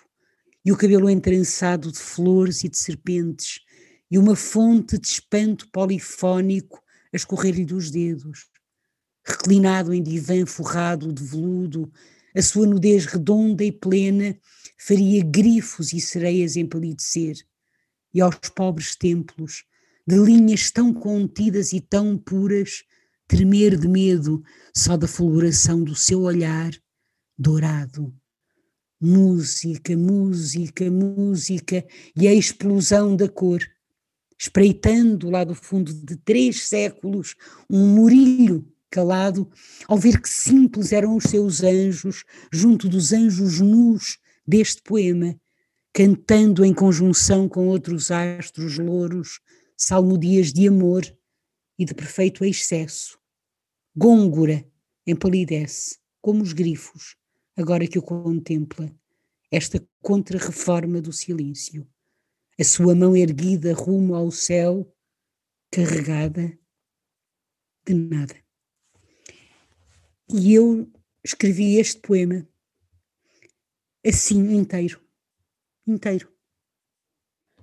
e 0.63 0.71
o 0.71 0.77
cabelo 0.77 1.09
entrançado 1.09 1.91
de 1.91 1.99
flores 1.99 2.63
e 2.63 2.69
de 2.69 2.77
serpentes, 2.77 3.61
e 4.11 4.17
uma 4.17 4.35
fonte 4.35 4.97
de 4.97 5.07
espanto 5.07 5.69
polifónico 5.71 6.81
a 7.13 7.15
escorrer-lhe 7.15 7.65
dos 7.65 7.89
dedos. 7.91 8.49
Reclinado 9.23 9.93
em 9.93 10.01
divã 10.01 10.45
forrado 10.45 11.11
de 11.13 11.23
veludo, 11.23 11.91
a 12.35 12.41
sua 12.41 12.65
nudez 12.65 13.05
redonda 13.05 13.63
e 13.63 13.71
plena 13.71 14.37
faria 14.77 15.23
grifos 15.23 15.91
e 15.93 15.99
sereias 15.99 16.55
empalidecer, 16.55 17.35
e 18.13 18.21
aos 18.21 18.35
pobres 18.55 18.95
templos, 18.95 19.65
de 20.07 20.17
linhas 20.17 20.71
tão 20.71 20.93
contidas 20.93 21.73
e 21.73 21.81
tão 21.81 22.17
puras, 22.17 22.83
tremer 23.27 23.77
de 23.77 23.87
medo 23.87 24.41
só 24.75 24.97
da 24.97 25.07
fulguração 25.07 25.83
do 25.83 25.95
seu 25.95 26.21
olhar 26.21 26.71
dourado. 27.37 28.13
Música, 28.99 29.95
música, 29.95 30.89
música 30.89 31.85
e 32.15 32.27
a 32.27 32.33
explosão 32.33 33.15
da 33.15 33.29
cor, 33.29 33.61
espreitando 34.37 35.29
lá 35.29 35.43
do 35.43 35.53
fundo 35.53 35.93
de 35.93 36.17
três 36.17 36.67
séculos 36.67 37.35
um 37.69 37.95
murilho 37.95 38.67
calado, 38.89 39.49
ao 39.87 39.97
ver 39.97 40.21
que 40.21 40.29
simples 40.29 40.91
eram 40.91 41.15
os 41.15 41.23
seus 41.25 41.63
anjos, 41.63 42.23
junto 42.51 42.89
dos 42.89 43.13
anjos 43.13 43.59
nus 43.59 44.17
deste 44.47 44.81
poema, 44.81 45.39
cantando 45.93 46.65
em 46.65 46.73
conjunção 46.73 47.47
com 47.47 47.67
outros 47.67 48.11
astros 48.11 48.77
louros, 48.77 49.39
salmodias 49.77 50.51
de 50.51 50.67
amor 50.67 51.03
e 51.77 51.85
de 51.85 51.93
perfeito 51.93 52.43
excesso. 52.43 53.19
Gôngora 53.95 54.65
empalidece, 55.05 55.97
como 56.21 56.43
os 56.43 56.53
grifos, 56.53 57.15
agora 57.55 57.87
que 57.87 57.99
o 57.99 58.01
contempla, 58.01 58.93
esta 59.51 59.83
contra-reforma 60.01 61.01
do 61.01 61.11
silêncio, 61.11 61.87
a 62.59 62.63
sua 62.63 62.93
mão 62.93 63.15
erguida 63.15 63.73
rumo 63.73 64.15
ao 64.15 64.31
céu, 64.31 64.93
carregada 65.71 66.57
de 67.85 67.93
nada. 67.93 68.48
E 70.31 70.53
eu 70.53 70.87
escrevi 71.23 71.77
este 71.77 71.99
poema 72.01 72.47
assim, 74.05 74.55
inteiro, 74.55 75.01
inteiro. 75.87 76.31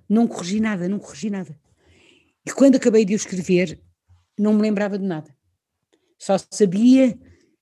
Não 0.09 0.27
corrigi 0.27 0.61
nada, 0.61 0.89
não 0.89 0.99
corrigi 0.99 1.31
nada. 1.31 1.59
E 2.45 2.51
quando 2.51 2.77
acabei 2.77 3.05
de 3.05 3.15
o 3.15 3.17
escrever, 3.17 3.81
não 4.39 4.53
me 4.53 4.63
lembrava 4.63 4.99
de 4.99 5.05
nada. 5.05 5.35
Só 6.19 6.37
sabia 6.51 7.19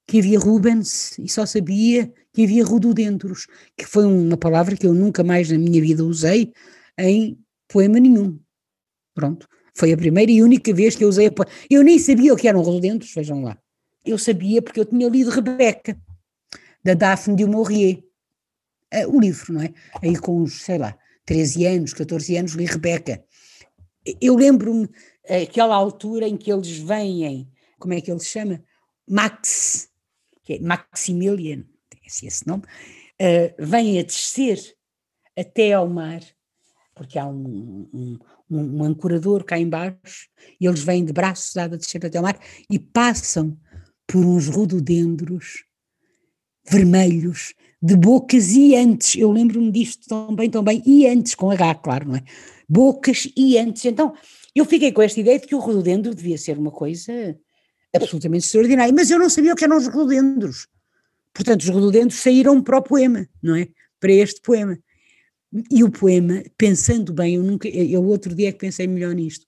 que 0.07 0.19
havia 0.19 0.39
Rubens 0.39 1.19
e 1.19 1.29
só 1.29 1.47
sabia 1.47 2.13
que 2.33 2.45
havia 2.45 2.65
rododendros, 2.65 3.47
que 3.77 3.87
foi 3.87 4.05
uma 4.05 4.37
palavra 4.37 4.77
que 4.77 4.87
eu 4.87 4.93
nunca 4.93 5.23
mais 5.23 5.51
na 5.51 5.59
minha 5.59 5.81
vida 5.81 6.05
usei 6.05 6.53
em 6.99 7.39
poema 7.69 7.99
nenhum. 7.99 8.39
Pronto. 9.15 9.49
Foi 9.77 9.93
a 9.93 9.97
primeira 9.97 10.31
e 10.31 10.43
única 10.43 10.73
vez 10.73 10.97
que 10.97 11.05
eu 11.05 11.09
usei 11.09 11.27
a 11.29 11.33
Eu 11.71 11.83
nem 11.83 11.99
sabia 11.99 12.33
o 12.33 12.37
que 12.37 12.49
eram 12.49 12.63
rododendros, 12.63 13.13
vejam 13.13 13.43
lá. 13.43 13.59
Eu 14.05 14.19
sabia 14.19 14.61
porque 14.61 14.81
eu 14.81 14.85
tinha 14.85 15.09
lido 15.09 15.31
Rebeca, 15.31 15.97
da 16.85 16.95
Daphne 16.95 17.37
de 17.37 17.47
Maurier. 17.47 18.03
Uh, 18.93 19.17
o 19.17 19.21
livro, 19.21 19.55
não 19.55 19.63
é? 19.63 19.73
Aí 20.03 20.17
com 20.17 20.43
uns, 20.43 20.63
sei 20.63 20.79
lá, 20.79 20.97
13 21.25 21.67
anos, 21.67 21.95
14 21.95 22.37
anos, 22.37 22.53
li 22.53 22.67
Rebeca. 22.67 23.25
Eu 24.21 24.37
lembro-me 24.37 24.89
aquela 25.29 25.75
altura 25.75 26.29
em 26.29 26.37
que 26.37 26.53
eles 26.53 26.77
vêm, 26.77 27.51
como 27.79 27.95
é 27.95 28.01
que 28.01 28.11
ele 28.11 28.21
se 28.21 28.27
chama? 28.27 28.63
Max, 29.09 29.89
que 30.43 30.55
é 30.55 30.61
Maximilian, 30.61 31.65
tem 31.89 32.01
assim 32.07 32.27
esse 32.27 32.47
nome, 32.47 32.65
uh, 32.65 33.55
vêm 33.59 33.99
a 33.99 34.03
descer 34.03 34.59
até 35.37 35.73
ao 35.73 35.89
mar, 35.89 36.21
porque 36.95 37.19
há 37.19 37.27
um, 37.27 37.89
um, 37.93 38.19
um, 38.51 38.81
um 38.81 38.85
ancorador 38.85 39.45
cá 39.45 39.59
embaixo, 39.59 40.29
e 40.61 40.67
eles 40.67 40.83
vêm 40.83 41.05
de 41.05 41.13
braços 41.13 41.53
dados 41.55 41.75
a 41.75 41.79
descer 41.79 42.05
até 42.05 42.19
ao 42.19 42.25
mar 42.25 42.39
e 42.71 42.79
passam 42.79 43.59
por 44.07 44.25
uns 44.25 44.49
rododendros 44.49 45.65
vermelhos, 46.71 47.55
de 47.83 47.97
bocas 47.97 48.53
e 48.53 48.75
antes, 48.75 49.17
eu 49.17 49.31
lembro-me 49.31 49.71
disto 49.71 50.09
tão 50.09 50.35
bem, 50.35 50.49
tão 50.49 50.63
bem, 50.63 50.83
e 50.87 51.07
antes, 51.07 51.35
com 51.35 51.51
H, 51.51 51.75
claro, 51.77 52.09
não 52.09 52.17
é? 52.17 52.25
Bocas 52.67 53.29
e 53.37 53.59
antes, 53.59 53.85
então 53.85 54.15
eu 54.55 54.65
fiquei 54.65 54.91
com 54.91 55.03
esta 55.03 55.21
ideia 55.21 55.39
de 55.39 55.47
que 55.47 55.55
o 55.55 55.59
rododendro 55.59 56.15
devia 56.15 56.39
ser 56.39 56.57
uma 56.57 56.71
coisa 56.71 57.37
absolutamente 57.95 58.47
extraordinária, 58.47 58.93
mas 58.93 59.11
eu 59.11 59.19
não 59.19 59.29
sabia 59.29 59.53
o 59.53 59.57
que 59.57 59.65
eram 59.65 59.77
os 59.77 59.87
rododendros. 59.87 60.67
Portanto, 61.33 61.63
os 61.63 61.69
rododendros 61.69 62.21
saíram 62.21 62.63
para 62.63 62.79
o 62.79 62.83
poema, 62.83 63.29
não 63.43 63.57
é? 63.57 63.69
Para 64.01 64.13
este 64.13 64.41
poema. 64.41 64.79
E 65.71 65.85
o 65.85 65.91
poema, 65.91 66.43
pensando 66.57 67.13
bem, 67.13 67.35
eu 67.35 67.43
nunca, 67.43 67.69
eu 67.69 68.03
outro 68.05 68.35
dia 68.35 68.49
é 68.49 68.53
que 68.53 68.59
pensei 68.59 68.87
melhor 68.87 69.15
nisto. 69.15 69.47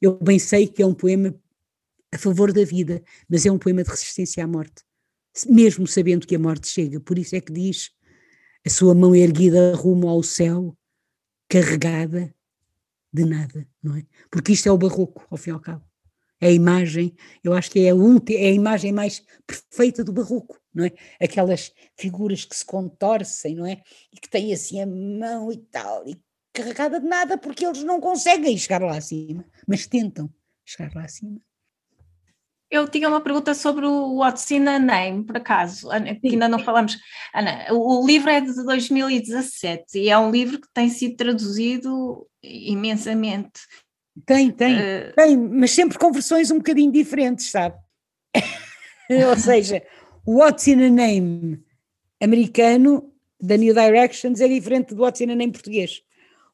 Eu 0.00 0.18
bem 0.22 0.38
sei 0.38 0.66
que 0.66 0.82
é 0.82 0.86
um 0.86 0.94
poema 0.94 1.34
a 2.12 2.18
favor 2.18 2.52
da 2.52 2.64
vida, 2.64 3.02
mas 3.28 3.46
é 3.46 3.50
um 3.50 3.58
poema 3.58 3.82
de 3.82 3.90
resistência 3.90 4.44
à 4.44 4.46
morte, 4.46 4.82
mesmo 5.48 5.86
sabendo 5.86 6.26
que 6.26 6.36
a 6.36 6.38
morte 6.38 6.68
chega. 6.68 7.00
Por 7.00 7.18
isso 7.18 7.34
é 7.34 7.40
que 7.40 7.52
diz 7.52 7.90
a 8.66 8.70
sua 8.70 8.94
mão 8.94 9.14
erguida 9.14 9.74
rumo 9.74 10.08
ao 10.08 10.22
céu, 10.22 10.76
carregada 11.48 12.34
de 13.12 13.24
nada, 13.24 13.66
não 13.82 13.96
é? 13.96 14.04
Porque 14.30 14.52
isto 14.52 14.68
é 14.68 14.72
o 14.72 14.78
barroco, 14.78 15.26
ao 15.30 15.36
fim 15.36 15.50
e 15.50 15.52
ao 15.52 15.60
cabo 15.60 15.84
é 16.42 16.48
a 16.48 16.50
imagem, 16.50 17.14
eu 17.44 17.54
acho 17.54 17.70
que 17.70 17.78
é 17.78 17.90
a, 17.90 17.94
última, 17.94 18.40
é 18.40 18.46
a 18.46 18.52
imagem 18.52 18.90
mais 18.90 19.24
perfeita 19.46 20.02
do 20.02 20.12
barroco, 20.12 20.60
não 20.74 20.84
é? 20.84 20.92
Aquelas 21.20 21.72
figuras 21.96 22.44
que 22.44 22.56
se 22.56 22.64
contorcem, 22.64 23.54
não 23.54 23.64
é? 23.64 23.80
E 24.12 24.18
que 24.18 24.28
têm 24.28 24.52
assim 24.52 24.82
a 24.82 24.86
mão 24.86 25.52
e 25.52 25.56
tal, 25.56 26.04
e 26.04 26.20
carregada 26.52 26.98
de 26.98 27.06
nada 27.06 27.38
porque 27.38 27.64
eles 27.64 27.84
não 27.84 28.00
conseguem 28.00 28.58
chegar 28.58 28.82
lá 28.82 28.96
acima, 28.96 29.44
mas 29.68 29.86
tentam 29.86 30.28
chegar 30.64 30.92
lá 30.96 31.04
acima. 31.04 31.40
Eu 32.72 32.88
tinha 32.88 33.06
uma 33.06 33.20
pergunta 33.20 33.52
sobre 33.52 33.84
o 33.84 34.14
What's 34.14 34.50
in 34.50 34.66
a 34.66 34.78
Name, 34.78 35.24
por 35.24 35.36
acaso, 35.36 35.90
que 36.22 36.28
ainda 36.30 36.48
não 36.48 36.58
falamos. 36.58 36.96
Ana, 37.34 37.66
o 37.70 38.06
livro 38.06 38.30
é 38.30 38.40
de 38.40 38.64
2017 38.64 39.98
e 39.98 40.08
é 40.08 40.18
um 40.18 40.30
livro 40.30 40.58
que 40.58 40.68
tem 40.72 40.88
sido 40.88 41.14
traduzido 41.14 42.26
imensamente. 42.42 43.60
Tem, 44.24 44.50
tem, 44.50 44.76
uh, 44.76 45.14
tem, 45.14 45.36
mas 45.36 45.72
sempre 45.72 45.98
com 45.98 46.10
versões 46.12 46.50
um 46.50 46.56
bocadinho 46.56 46.90
diferentes, 46.90 47.50
sabe? 47.50 47.76
Ou 49.28 49.36
seja, 49.36 49.82
o 50.24 50.38
What's 50.38 50.66
in 50.66 50.82
a 50.82 50.88
Name 50.88 51.62
americano 52.22 53.12
da 53.38 53.58
New 53.58 53.74
Directions 53.74 54.40
é 54.40 54.48
diferente 54.48 54.94
do 54.94 55.02
What's 55.02 55.20
in 55.20 55.30
a 55.30 55.34
Name 55.34 55.52
português. 55.52 56.00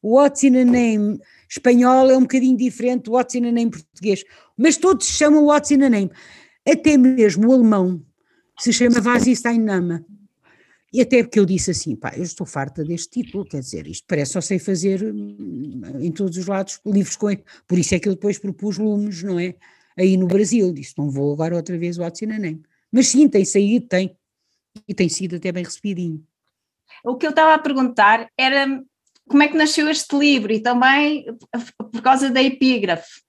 O 0.01 0.17
What's 0.17 0.43
in 0.43 0.57
a 0.57 0.65
Name 0.65 1.21
espanhol 1.49 2.09
é 2.09 2.17
um 2.17 2.21
bocadinho 2.21 2.57
diferente 2.57 3.03
do 3.03 3.13
What's 3.13 3.35
in 3.35 3.47
a 3.47 3.51
Name 3.53 3.71
português, 3.71 4.23
mas 4.59 4.75
todos 4.75 5.07
se 5.07 5.13
chamam 5.13 5.45
What's 5.45 5.71
in 5.71 5.81
a 5.83 5.89
Name. 5.89 6.11
Até 6.67 6.97
mesmo 6.97 7.47
o 7.47 7.53
alemão 7.53 8.05
se 8.59 8.73
chama 8.73 8.99
Vasisteinama. 8.99 10.05
E 10.91 10.99
até 10.99 11.23
porque 11.23 11.39
eu 11.39 11.45
disse 11.45 11.71
assim, 11.71 11.95
pá, 11.95 12.11
eu 12.17 12.23
estou 12.23 12.45
farta 12.45 12.83
deste 12.83 13.23
título, 13.23 13.45
quer 13.45 13.61
dizer, 13.61 13.87
isto 13.87 14.05
parece 14.05 14.33
só 14.33 14.41
sei 14.41 14.59
fazer 14.59 15.01
hum, 15.01 15.81
em 16.01 16.11
todos 16.11 16.35
os 16.37 16.45
lados 16.45 16.81
livros 16.85 17.15
com 17.15 17.29
ele. 17.29 17.43
Por 17.65 17.77
isso 17.77 17.95
é 17.95 17.99
que 17.99 18.09
eu 18.09 18.15
depois 18.15 18.37
propus 18.37 18.77
Lumes, 18.77 19.23
não 19.23 19.39
é? 19.39 19.55
Aí 19.97 20.17
no 20.17 20.27
Brasil, 20.27 20.73
disse, 20.73 20.93
não 20.97 21.09
vou 21.09 21.31
agora 21.31 21.55
outra 21.55 21.77
vez 21.77 21.97
o 21.97 22.01
What's 22.01 22.21
in 22.21 22.31
a 22.31 22.39
Name. 22.39 22.61
Mas 22.91 23.07
sim, 23.07 23.29
tem 23.29 23.45
saído, 23.45 23.87
tem. 23.87 24.17
E 24.87 24.93
tem 24.93 25.07
sido 25.07 25.37
até 25.37 25.53
bem 25.53 25.63
recebidinho. 25.63 26.21
O 27.05 27.15
que 27.15 27.25
eu 27.25 27.29
estava 27.29 27.53
a 27.53 27.59
perguntar 27.59 28.29
era 28.37 28.83
como 29.27 29.43
é 29.43 29.47
que 29.47 29.55
nasceu 29.55 29.87
este 29.89 30.17
livro 30.17 30.51
e 30.51 30.59
também 30.59 31.25
por 31.77 32.01
causa 32.01 32.29
da 32.29 32.41
epígrafe 32.41 33.21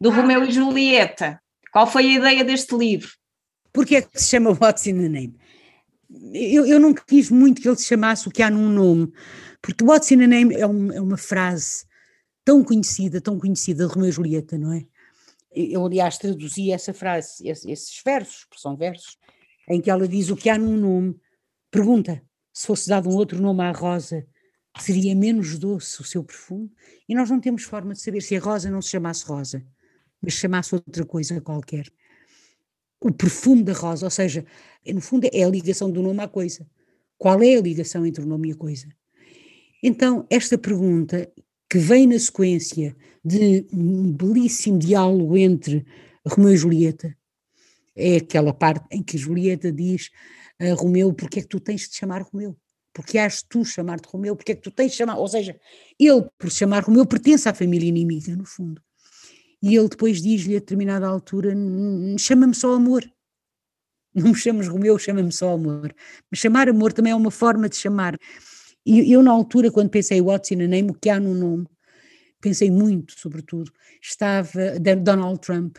do 0.00 0.10
ah. 0.10 0.14
Romeu 0.14 0.44
e 0.44 0.52
Julieta. 0.52 1.40
Qual 1.72 1.86
foi 1.86 2.06
a 2.06 2.18
ideia 2.18 2.44
deste 2.44 2.76
livro? 2.76 3.10
Porquê 3.72 3.96
é 3.96 4.02
que 4.02 4.20
se 4.20 4.28
chama 4.30 4.50
What's 4.50 4.86
in 4.86 4.94
the 4.94 5.08
Name? 5.08 5.36
Eu, 6.32 6.64
eu 6.66 6.80
não 6.80 6.94
quis 6.94 7.30
muito 7.30 7.60
que 7.60 7.68
ele 7.68 7.76
se 7.76 7.86
chamasse 7.86 8.26
o 8.28 8.30
que 8.30 8.42
há 8.42 8.50
num 8.50 8.70
nome, 8.70 9.12
porque 9.60 9.84
What's 9.84 10.10
in 10.10 10.18
the 10.18 10.26
Name 10.26 10.54
é, 10.54 10.66
um, 10.66 10.92
é 10.92 11.00
uma 11.00 11.16
frase 11.16 11.84
tão 12.44 12.62
conhecida, 12.62 13.20
tão 13.20 13.38
conhecida 13.38 13.86
de 13.86 13.92
Romeu 13.92 14.08
e 14.08 14.12
Julieta, 14.12 14.56
não 14.56 14.72
é? 14.72 14.86
Eu, 15.52 15.84
aliás, 15.84 16.16
traduzi 16.16 16.70
essa 16.70 16.94
frase, 16.94 17.46
esses 17.48 18.00
versos, 18.04 18.44
porque 18.44 18.62
são 18.62 18.76
versos, 18.76 19.18
em 19.68 19.80
que 19.80 19.90
ela 19.90 20.06
diz 20.06 20.30
o 20.30 20.36
que 20.36 20.48
há 20.48 20.56
num 20.56 20.76
nome. 20.76 21.18
Pergunta 21.70 22.22
se 22.56 22.66
fosse 22.66 22.88
dado 22.88 23.10
um 23.10 23.14
outro 23.14 23.38
nome 23.38 23.62
à 23.62 23.70
rosa, 23.70 24.26
seria 24.78 25.14
menos 25.14 25.58
doce 25.58 26.00
o 26.00 26.04
seu 26.04 26.24
perfume, 26.24 26.72
e 27.06 27.14
nós 27.14 27.28
não 27.28 27.38
temos 27.38 27.64
forma 27.64 27.92
de 27.92 28.00
saber 28.00 28.22
se 28.22 28.34
a 28.34 28.40
rosa 28.40 28.70
não 28.70 28.80
se 28.80 28.88
chamasse 28.88 29.26
rosa, 29.26 29.62
mas 30.22 30.34
chamasse 30.34 30.74
outra 30.74 31.04
coisa 31.04 31.40
qualquer. 31.40 31.86
O 33.00 33.12
perfume 33.12 33.62
da 33.62 33.72
rosa, 33.72 34.06
ou 34.06 34.10
seja, 34.10 34.44
no 34.86 35.00
fundo 35.00 35.28
é 35.32 35.42
a 35.42 35.48
ligação 35.48 35.90
do 35.90 36.02
nome 36.02 36.22
à 36.22 36.28
coisa. 36.28 36.66
Qual 37.18 37.42
é 37.42 37.56
a 37.56 37.60
ligação 37.60 38.04
entre 38.04 38.24
o 38.24 38.26
nome 38.26 38.48
e 38.48 38.52
a 38.52 38.56
coisa? 38.56 38.88
Então, 39.82 40.26
esta 40.30 40.56
pergunta, 40.56 41.30
que 41.68 41.78
vem 41.78 42.06
na 42.06 42.18
sequência 42.18 42.96
de 43.24 43.66
um 43.72 44.12
belíssimo 44.12 44.78
diálogo 44.78 45.36
entre 45.36 45.84
Romeu 46.26 46.52
e 46.52 46.56
Julieta, 46.56 47.16
é 47.94 48.16
aquela 48.16 48.52
parte 48.52 48.86
em 48.90 49.02
que 49.02 49.18
Julieta 49.18 49.70
diz 49.70 50.10
a 50.60 50.72
Romeu: 50.74 51.12
porque 51.12 51.40
é 51.40 51.42
que 51.42 51.48
tu 51.48 51.60
tens 51.60 51.88
de 51.88 51.96
chamar 51.96 52.22
Romeu? 52.22 52.56
porque 52.96 53.18
has 53.18 53.42
tu 53.42 53.62
chamar-te 53.62 54.08
Romeu, 54.08 54.34
porque 54.34 54.52
é 54.52 54.54
que 54.54 54.62
tu 54.62 54.70
tens 54.70 54.92
de 54.92 54.96
chamar, 54.96 55.18
ou 55.18 55.28
seja, 55.28 55.60
ele 56.00 56.26
por 56.38 56.50
chamar 56.50 56.82
Romeu 56.82 57.04
pertence 57.04 57.46
à 57.46 57.52
família 57.52 57.86
inimiga, 57.86 58.34
no 58.34 58.46
fundo. 58.46 58.80
E 59.62 59.74
ele 59.76 59.88
depois 59.88 60.20
diz-lhe 60.20 60.56
a 60.56 60.60
determinada 60.60 61.06
altura, 61.06 61.54
chama-me 62.18 62.54
só 62.54 62.74
amor, 62.74 63.04
não 64.14 64.30
me 64.30 64.34
chamas 64.34 64.66
Romeu, 64.66 64.98
chama-me 64.98 65.32
só 65.32 65.52
amor. 65.52 65.94
Mas 66.30 66.40
chamar 66.40 66.68
amor 66.68 66.92
também 66.92 67.12
é 67.12 67.16
uma 67.16 67.30
forma 67.30 67.68
de 67.68 67.76
chamar. 67.76 68.18
E 68.84 69.12
eu 69.12 69.22
na 69.22 69.32
altura, 69.32 69.70
quando 69.70 69.90
pensei 69.90 70.20
What's 70.20 70.50
in 70.52 70.62
a 70.62 70.68
Name, 70.68 70.90
o 70.90 70.94
que 70.94 71.10
há 71.10 71.18
no 71.18 71.34
nome, 71.34 71.66
pensei 72.40 72.70
muito, 72.70 73.18
sobretudo, 73.18 73.72
estava 74.00 74.78
Donald 74.78 75.40
Trump 75.40 75.76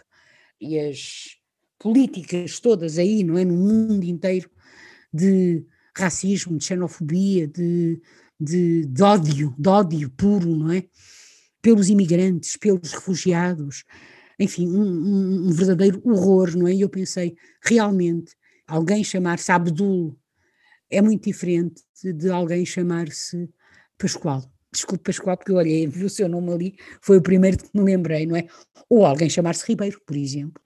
e 0.59 0.78
as 0.78 1.38
políticas 1.80 2.59
todas 2.59 2.97
aí, 2.97 3.23
não 3.23 3.38
é, 3.38 3.45
no 3.45 3.55
mundo 3.55 4.03
inteiro, 4.03 4.49
de 5.13 5.65
racismo, 5.95 6.57
de 6.57 6.65
xenofobia, 6.65 7.47
de, 7.47 8.01
de, 8.39 8.86
de 8.86 9.03
ódio, 9.03 9.55
de 9.57 9.69
ódio 9.69 10.09
puro, 10.11 10.55
não 10.55 10.71
é? 10.71 10.84
Pelos 11.68 11.89
imigrantes, 11.89 12.55
pelos 12.55 12.93
refugiados, 12.93 13.84
enfim, 14.39 14.70
um, 14.70 15.49
um, 15.49 15.51
verdadeiro 15.51 16.01
horror, 16.05 16.55
não 16.55 16.65
é? 16.65 16.72
E 16.72 16.80
eu 16.80 16.88
pensei, 16.88 17.36
realmente, 17.61 18.34
alguém 18.65 19.03
chamar-se 19.03 19.51
Abdul 19.51 20.18
é 20.89 21.01
muito 21.01 21.26
diferente 21.26 21.84
de 22.01 22.30
alguém 22.30 22.65
chamar-se 22.65 23.49
Pascoal. 23.97 24.49
Desculpe, 24.72 25.03
Pascoal, 25.03 25.36
porque 25.36 25.51
eu 25.51 25.57
olhei, 25.57 25.86
vi 25.88 26.05
o 26.05 26.09
seu 26.09 26.30
nome 26.30 26.53
ali, 26.53 26.76
foi 27.01 27.18
o 27.18 27.22
primeiro 27.22 27.57
que 27.57 27.70
me 27.78 27.84
lembrei, 27.84 28.26
não 28.26 28.38
é? 28.38 28.47
Ou 28.89 29.05
alguém 29.05 29.30
chamar-se 29.30 29.65
Ribeiro, 29.68 29.99
por 30.07 30.15
exemplo. 30.15 30.63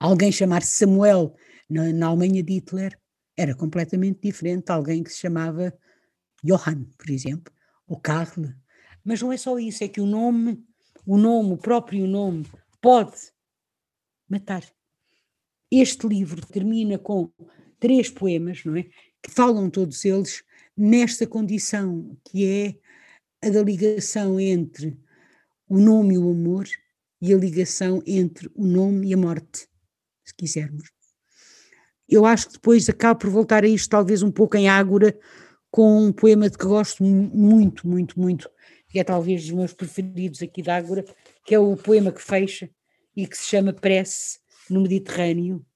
Alguém 0.00 0.32
chamar-se 0.32 0.78
Samuel 0.78 1.36
na, 1.70 1.92
na 1.92 2.08
Alemanha 2.08 2.42
de 2.42 2.54
Hitler 2.54 2.98
era 3.36 3.54
completamente 3.54 4.18
diferente 4.20 4.64
de 4.64 4.72
alguém 4.72 5.04
que 5.04 5.12
se 5.12 5.20
chamava 5.20 5.72
Johann, 6.42 6.86
por 6.98 7.08
exemplo, 7.08 7.54
ou 7.86 8.00
Karl. 8.00 8.52
Mas 9.04 9.20
não 9.20 9.32
é 9.32 9.36
só 9.36 9.58
isso, 9.58 9.84
é 9.84 9.88
que 9.88 10.00
o 10.00 10.06
nome, 10.06 10.64
o 11.06 11.18
nome, 11.18 11.52
o 11.52 11.58
próprio 11.58 12.06
nome, 12.06 12.46
pode 12.80 13.16
matar. 14.28 14.64
Este 15.70 16.06
livro 16.06 16.44
termina 16.46 16.98
com 16.98 17.30
três 17.78 18.08
poemas, 18.08 18.64
não 18.64 18.76
é? 18.76 18.84
Que 19.22 19.30
falam 19.30 19.68
todos 19.68 20.04
eles 20.04 20.42
nesta 20.76 21.26
condição, 21.26 22.16
que 22.24 22.46
é 23.42 23.46
a 23.46 23.50
da 23.50 23.62
ligação 23.62 24.40
entre 24.40 24.98
o 25.68 25.78
nome 25.78 26.14
e 26.14 26.18
o 26.18 26.30
amor 26.30 26.66
e 27.20 27.32
a 27.32 27.36
ligação 27.36 28.02
entre 28.06 28.50
o 28.54 28.66
nome 28.66 29.08
e 29.08 29.14
a 29.14 29.16
morte, 29.16 29.68
se 30.24 30.34
quisermos 30.34 30.94
eu 32.08 32.24
acho 32.24 32.48
que 32.48 32.52
depois 32.54 32.88
acabo 32.88 33.20
por 33.20 33.30
voltar 33.30 33.64
a 33.64 33.68
isto 33.68 33.90
talvez 33.90 34.22
um 34.22 34.30
pouco 34.30 34.56
em 34.56 34.68
Ágora, 34.68 35.18
com 35.70 36.06
um 36.06 36.12
poema 36.12 36.48
de 36.48 36.56
que 36.56 36.66
gosto 36.66 37.02
muito, 37.02 37.88
muito, 37.88 38.18
muito, 38.18 38.48
que 38.94 39.00
é 39.00 39.02
talvez 39.02 39.42
dos 39.42 39.50
meus 39.50 39.72
preferidos 39.72 40.40
aqui 40.40 40.62
de 40.62 40.70
Ágora, 40.70 41.04
que 41.44 41.52
é 41.52 41.58
o 41.58 41.76
poema 41.76 42.12
que 42.12 42.22
fecha 42.22 42.70
e 43.16 43.26
que 43.26 43.36
se 43.36 43.48
chama 43.48 43.72
Prece 43.72 44.38
no 44.70 44.82
Mediterrâneo. 44.82 45.66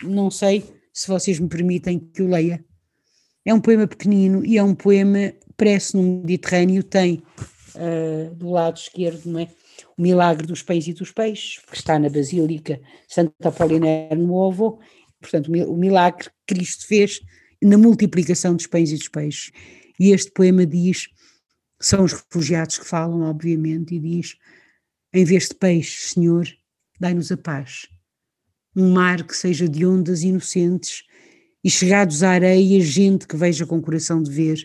Não 0.00 0.30
sei 0.30 0.62
se 0.92 1.08
vocês 1.08 1.40
me 1.40 1.48
permitem 1.48 1.98
que 1.98 2.22
o 2.22 2.28
leia. 2.28 2.64
É 3.44 3.52
um 3.52 3.60
poema 3.60 3.88
pequenino 3.88 4.46
e 4.46 4.56
é 4.56 4.62
um 4.62 4.76
poema 4.76 5.34
Prece 5.56 5.96
no 5.96 6.04
Mediterrâneo, 6.04 6.84
tem 6.84 7.20
uh, 7.74 8.32
do 8.36 8.52
lado 8.52 8.76
esquerdo, 8.76 9.26
não 9.26 9.40
é? 9.40 9.48
O 9.98 10.02
milagre 10.02 10.46
dos 10.46 10.62
pães 10.62 10.86
e 10.86 10.92
dos 10.92 11.10
peixes, 11.10 11.58
que 11.68 11.74
está 11.74 11.98
na 11.98 12.08
Basílica 12.08 12.80
Santa 13.08 13.48
Apolinário 13.48 14.22
no 14.22 14.34
Ovo, 14.34 14.78
Portanto, 15.20 15.50
o 15.50 15.76
milagre 15.76 16.28
que 16.28 16.54
Cristo 16.54 16.86
fez 16.86 17.20
na 17.60 17.76
multiplicação 17.76 18.54
dos 18.54 18.68
pães 18.68 18.92
e 18.92 18.94
dos 18.94 19.08
peixes. 19.08 19.50
E 19.98 20.12
este 20.12 20.30
poema 20.30 20.64
diz: 20.64 21.08
são 21.80 22.04
os 22.04 22.12
refugiados 22.12 22.78
que 22.78 22.86
falam, 22.86 23.22
obviamente, 23.22 23.94
e 23.94 23.98
diz: 23.98 24.36
em 25.12 25.24
vez 25.24 25.48
de 25.48 25.54
peixes, 25.54 26.10
Senhor, 26.10 26.46
dai-nos 27.00 27.30
a 27.30 27.36
paz. 27.36 27.88
Um 28.74 28.92
mar 28.92 29.26
que 29.26 29.34
seja 29.34 29.68
de 29.68 29.86
ondas 29.86 30.22
inocentes 30.22 31.04
e 31.64 31.70
chegados 31.70 32.22
à 32.22 32.30
areia, 32.30 32.80
gente 32.80 33.26
que 33.26 33.36
veja 33.36 33.66
com 33.66 33.80
coração 33.80 34.22
de 34.22 34.30
ver, 34.30 34.58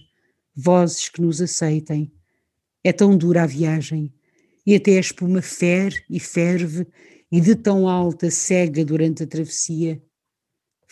vozes 0.56 1.10
que 1.10 1.22
nos 1.22 1.42
aceitem. 1.42 2.12
É 2.84 2.92
tão 2.92 3.18
dura 3.18 3.44
a 3.44 3.48
viagem, 3.48 4.14
e 4.66 4.76
até 4.76 4.98
a 4.98 5.00
espuma 5.00 5.42
fere 5.42 6.04
e 6.10 6.20
ferve, 6.20 6.86
e 7.32 7.40
de 7.40 7.56
tão 7.56 7.88
alta 7.88 8.30
cega 8.30 8.84
durante 8.84 9.24
a 9.24 9.28
travessia, 9.28 10.02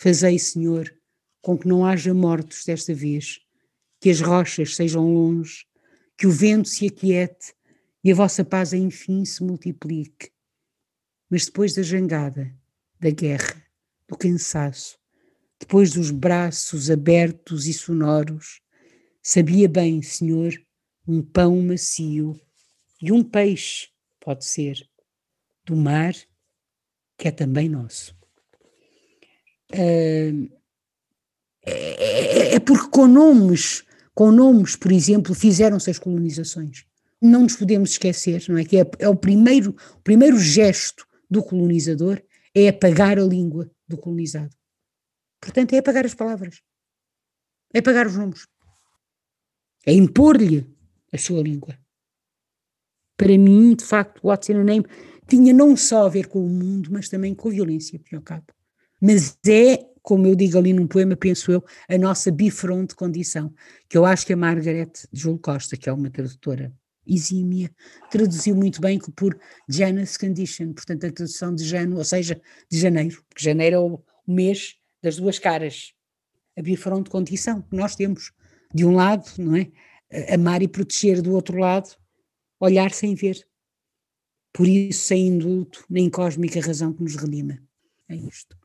Fazei, 0.02 0.38
Senhor, 0.38 0.90
com 1.42 1.58
que 1.58 1.68
não 1.68 1.84
haja 1.84 2.14
mortos 2.14 2.64
desta 2.64 2.94
vez, 2.94 3.38
que 4.00 4.08
as 4.08 4.22
rochas 4.22 4.74
sejam 4.74 5.12
longe, 5.12 5.66
que 6.20 6.26
o 6.26 6.30
vento 6.30 6.68
se 6.68 6.86
aquiete 6.86 7.54
e 8.04 8.12
a 8.12 8.14
vossa 8.14 8.44
paz 8.44 8.74
enfim 8.74 9.24
se 9.24 9.42
multiplique. 9.42 10.30
Mas 11.30 11.46
depois 11.46 11.72
da 11.72 11.80
jangada, 11.80 12.54
da 13.00 13.08
guerra, 13.08 13.64
do 14.06 14.18
cansaço, 14.18 14.98
depois 15.58 15.94
dos 15.94 16.10
braços 16.10 16.90
abertos 16.90 17.66
e 17.66 17.72
sonoros, 17.72 18.60
sabia 19.22 19.66
bem, 19.66 20.02
Senhor, 20.02 20.52
um 21.08 21.22
pão 21.22 21.58
macio 21.62 22.38
e 23.00 23.10
um 23.10 23.24
peixe, 23.24 23.88
pode 24.20 24.44
ser, 24.44 24.86
do 25.64 25.74
mar 25.74 26.12
que 27.16 27.28
é 27.28 27.30
também 27.30 27.66
nosso. 27.66 28.14
Uh, 29.72 30.50
é, 31.64 32.56
é, 32.56 32.60
porque 32.60 32.90
com 32.90 33.06
nomes, 33.06 33.84
com 34.14 34.30
nomes, 34.30 34.76
por 34.76 34.92
exemplo, 34.92 35.34
fizeram-se 35.34 35.90
as 35.90 35.98
colonizações. 35.98 36.84
Não 37.20 37.42
nos 37.42 37.56
podemos 37.56 37.90
esquecer, 37.90 38.44
não 38.48 38.58
é? 38.58 38.64
Que 38.64 38.78
é, 38.78 38.90
é 38.98 39.08
o 39.08 39.16
primeiro, 39.16 39.74
o 39.96 40.02
primeiro 40.02 40.38
gesto 40.38 41.06
do 41.30 41.42
colonizador 41.42 42.20
é 42.54 42.68
apagar 42.68 43.18
a 43.18 43.24
língua 43.24 43.70
do 43.86 43.96
colonizado. 43.96 44.54
Portanto, 45.40 45.72
é 45.74 45.78
apagar 45.78 46.04
as 46.04 46.14
palavras, 46.14 46.60
é 47.72 47.78
apagar 47.78 48.06
os 48.06 48.16
nomes, 48.16 48.46
é 49.86 49.92
impor-lhe 49.92 50.66
a 51.12 51.18
sua 51.18 51.42
língua. 51.42 51.78
Para 53.16 53.36
mim, 53.36 53.74
de 53.74 53.84
facto, 53.84 54.26
What's 54.26 54.48
in 54.48 54.56
a 54.56 54.64
Name 54.64 54.86
tinha 55.26 55.52
não 55.52 55.76
só 55.76 56.06
a 56.06 56.08
ver 56.08 56.26
com 56.26 56.44
o 56.44 56.48
mundo, 56.48 56.90
mas 56.92 57.08
também 57.08 57.34
com 57.34 57.48
a 57.48 57.52
violência, 57.52 57.98
por 57.98 58.16
ao 58.16 58.22
cabo. 58.22 58.46
Mas 59.00 59.38
é, 59.46 59.89
como 60.02 60.26
eu 60.26 60.34
digo 60.34 60.58
ali 60.58 60.72
num 60.72 60.86
poema, 60.86 61.16
penso 61.16 61.52
eu, 61.52 61.64
a 61.88 61.98
nossa 61.98 62.30
bifronte 62.30 62.94
condição, 62.94 63.52
que 63.88 63.96
eu 63.96 64.04
acho 64.04 64.26
que 64.26 64.32
a 64.32 64.36
Margaret 64.36 64.92
Júlio 65.12 65.38
Costa, 65.38 65.76
que 65.76 65.88
é 65.88 65.92
uma 65.92 66.10
tradutora 66.10 66.72
exímia, 67.06 67.70
traduziu 68.10 68.54
muito 68.54 68.80
bem 68.80 68.98
por 69.16 69.38
Janus 69.68 70.16
Condition, 70.16 70.72
portanto 70.72 71.06
a 71.06 71.12
tradução 71.12 71.54
de 71.54 71.64
Jano, 71.64 71.98
ou 71.98 72.04
seja, 72.04 72.40
de 72.70 72.78
janeiro, 72.78 73.22
porque 73.28 73.44
janeiro 73.44 73.76
é 73.76 73.78
o 73.78 74.02
mês 74.26 74.76
das 75.02 75.16
duas 75.16 75.38
caras, 75.38 75.92
a 76.56 76.62
bifronte 76.62 77.10
condição 77.10 77.62
que 77.62 77.74
nós 77.74 77.96
temos, 77.96 78.32
de 78.72 78.84
um 78.84 78.94
lado, 78.94 79.24
não 79.38 79.56
é? 79.56 79.70
Amar 80.32 80.62
e 80.62 80.68
proteger, 80.68 81.22
do 81.22 81.32
outro 81.32 81.58
lado, 81.58 81.96
olhar 82.58 82.90
sem 82.92 83.14
ver. 83.14 83.46
Por 84.52 84.66
isso, 84.66 85.06
sem 85.06 85.28
indulto, 85.28 85.84
nem 85.88 86.10
cósmica 86.10 86.60
razão 86.60 86.92
que 86.92 87.02
nos 87.02 87.16
redima. 87.16 87.58
É 88.08 88.16
isto. 88.16 88.59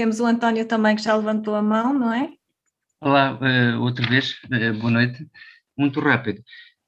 Temos 0.00 0.18
o 0.18 0.24
António 0.24 0.64
também 0.64 0.96
que 0.96 1.02
já 1.02 1.14
levantou 1.14 1.54
a 1.54 1.60
mão, 1.60 1.92
não 1.92 2.10
é? 2.10 2.32
Olá, 3.02 3.38
uh, 3.38 3.82
outra 3.82 4.08
vez, 4.08 4.32
uh, 4.44 4.78
boa 4.78 4.90
noite. 4.90 5.28
Muito 5.76 6.00
rápido. 6.00 6.42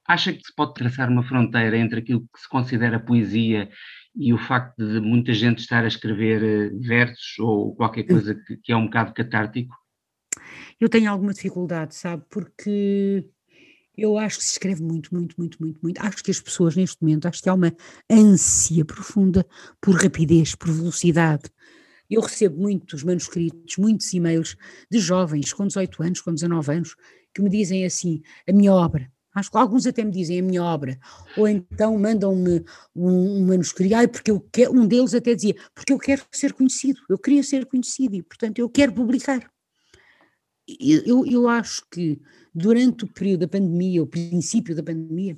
Acha 0.09 0.33
que 0.33 0.41
se 0.43 0.55
pode 0.57 0.73
traçar 0.73 1.11
uma 1.11 1.23
fronteira 1.23 1.77
entre 1.77 1.99
aquilo 1.99 2.23
que 2.23 2.41
se 2.41 2.49
considera 2.49 2.99
poesia 2.99 3.69
e 4.17 4.33
o 4.33 4.39
facto 4.39 4.79
de 4.79 4.99
muita 4.99 5.35
gente 5.35 5.59
estar 5.59 5.85
a 5.85 5.89
escrever 5.89 6.73
uh, 6.73 6.81
versos 6.81 7.39
ou 7.39 7.77
qualquer 7.77 8.05
coisa 8.05 8.35
que, 8.35 8.57
que 8.57 8.73
é 8.73 8.77
um 8.77 8.87
bocado 8.87 9.13
catártico? 9.13 9.77
Eu 10.81 10.89
tenho 10.89 11.11
alguma 11.11 11.35
dificuldade, 11.35 11.95
sabe? 11.95 12.25
Porque 12.31 13.27
eu 13.95 14.17
acho 14.17 14.39
que 14.39 14.45
se 14.45 14.53
escreve 14.53 14.83
muito, 14.83 15.15
muito, 15.15 15.35
muito, 15.37 15.59
muito, 15.61 15.79
muito. 15.83 16.01
Acho 16.01 16.25
que 16.25 16.31
as 16.31 16.41
pessoas 16.41 16.75
neste 16.75 16.97
momento, 17.03 17.29
acho 17.29 17.43
que 17.43 17.49
há 17.51 17.53
uma 17.53 17.75
ânsia 18.11 18.87
profunda 18.87 19.47
por 19.83 19.97
rapidez, 19.97 20.55
por 20.55 20.71
velocidade. 20.71 21.51
Eu 22.13 22.21
recebo 22.21 22.61
muitos 22.61 23.03
manuscritos, 23.03 23.79
muitos 23.79 24.13
e-mails 24.13 24.55
de 24.91 24.99
jovens 24.99 25.51
com 25.53 25.67
18 25.67 26.03
anos, 26.03 26.21
com 26.21 26.35
19 26.35 26.73
anos, 26.73 26.95
que 27.35 27.41
me 27.41 27.49
dizem 27.49 27.87
assim: 27.87 28.21
a 28.47 28.53
minha 28.53 28.75
obra. 28.75 29.11
Acho 29.35 29.51
que 29.51 29.57
alguns 29.57 29.87
até 29.87 30.05
me 30.05 30.11
dizem 30.11 30.41
a 30.41 30.43
minha 30.43 30.63
obra, 30.63 30.99
ou 31.39 31.49
então 31.49 31.99
mandam-me 31.99 32.63
um, 32.95 33.39
um, 33.39 33.47
manuscrito, 33.47 33.95
ai, 33.95 34.07
porque 34.07 34.31
eu 34.31 34.47
quero, 34.53 34.79
um 34.79 34.87
deles 34.87 35.15
até 35.15 35.35
dizia, 35.35 35.57
porque 35.75 35.91
eu 35.91 35.99
quero 35.99 36.23
ser 36.31 36.53
conhecido, 36.53 37.01
eu 37.09 37.17
queria 37.17 37.43
ser 37.43 37.65
conhecido 37.65 38.15
e, 38.15 38.23
portanto, 38.23 38.59
eu 38.59 38.69
quero 38.69 38.93
publicar. 38.93 39.51
Eu, 40.79 41.25
eu 41.25 41.49
acho 41.49 41.83
que 41.91 42.21
durante 42.55 43.05
o 43.05 43.09
período 43.09 43.41
da 43.41 43.49
pandemia, 43.49 44.03
o 44.03 44.07
princípio 44.07 44.77
da 44.77 44.83
pandemia, 44.83 45.35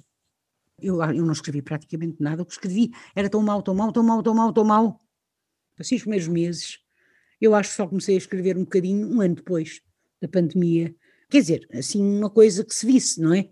eu, 0.83 1.01
eu 1.01 1.25
não 1.25 1.33
escrevi 1.33 1.63
praticamente 1.63 2.17
nada, 2.21 2.43
o 2.43 2.45
que 2.45 2.53
escrevi 2.53 2.91
era 3.15 3.31
tão 3.31 3.43
mal, 3.43 3.63
tão 3.63 3.77
mal, 3.77 3.93
tão 3.93 4.03
mal, 4.03 4.23
tão 4.25 4.35
mal, 4.35 4.53
tão 4.53 4.65
mal. 4.65 5.04
Passei 5.77 5.97
os 5.97 6.03
primeiros 6.03 6.29
meses, 6.29 6.79
eu 7.41 7.55
acho 7.55 7.71
que 7.71 7.77
só 7.77 7.87
comecei 7.87 8.15
a 8.15 8.19
escrever 8.19 8.57
um 8.57 8.65
bocadinho 8.65 9.07
um 9.09 9.21
ano 9.21 9.35
depois 9.35 9.81
da 10.21 10.29
pandemia. 10.29 10.95
Quer 11.29 11.41
dizer, 11.41 11.69
assim, 11.73 12.03
uma 12.03 12.31
coisa 12.31 12.65
que 12.65 12.75
se 12.75 12.87
visse, 12.87 13.21
não 13.21 13.35
é? 13.35 13.49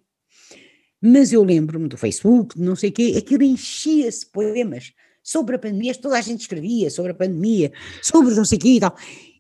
Mas 1.01 1.33
eu 1.33 1.43
lembro-me 1.43 1.89
do 1.89 1.97
Facebook, 1.97 2.59
não 2.61 2.77
sei 2.77 2.91
o 2.91 2.93
quê, 2.93 3.15
aquilo 3.19 3.43
enchia-se 3.43 4.25
poemas 4.31 4.93
sobre 5.23 5.57
a 5.57 5.59
pandemia, 5.59 5.95
toda 5.95 6.17
a 6.17 6.21
gente 6.21 6.43
escrevia 6.43 6.91
sobre 6.91 7.13
a 7.13 7.15
pandemia, 7.15 7.73
sobre 8.01 8.35
não 8.35 8.45
sei 8.45 8.59
o 8.59 8.61
quê 8.61 8.69
e 8.69 8.81
tal. 8.81 8.97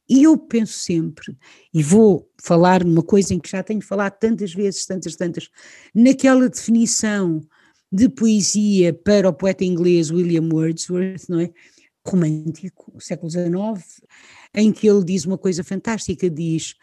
E 0.09 0.25
eu 0.25 0.37
penso 0.37 0.75
sempre, 0.75 1.37
e 1.73 1.83
vou 1.83 2.29
falar 2.43 2.85
numa 2.85 3.03
coisa 3.03 3.33
em 3.33 3.39
que 3.39 3.49
já 3.49 3.63
tenho 3.63 3.81
falado 3.81 4.19
tantas 4.19 4.53
vezes, 4.53 4.85
tantas, 4.85 5.15
tantas, 5.15 5.49
naquela 5.95 6.49
definição 6.49 7.41
de 7.91 8.09
poesia 8.09 8.93
para 8.93 9.29
o 9.29 9.33
poeta 9.33 9.65
inglês 9.65 10.11
William 10.11 10.49
Wordsworth, 10.53 11.29
não 11.29 11.41
é? 11.41 11.53
Romântico, 12.07 13.01
século 13.01 13.31
XIX, 13.31 14.03
em 14.55 14.73
que 14.73 14.89
ele 14.89 15.05
diz 15.05 15.25
uma 15.25 15.39
coisa 15.39 15.63
fantástica, 15.63 16.29
diz, 16.29 16.75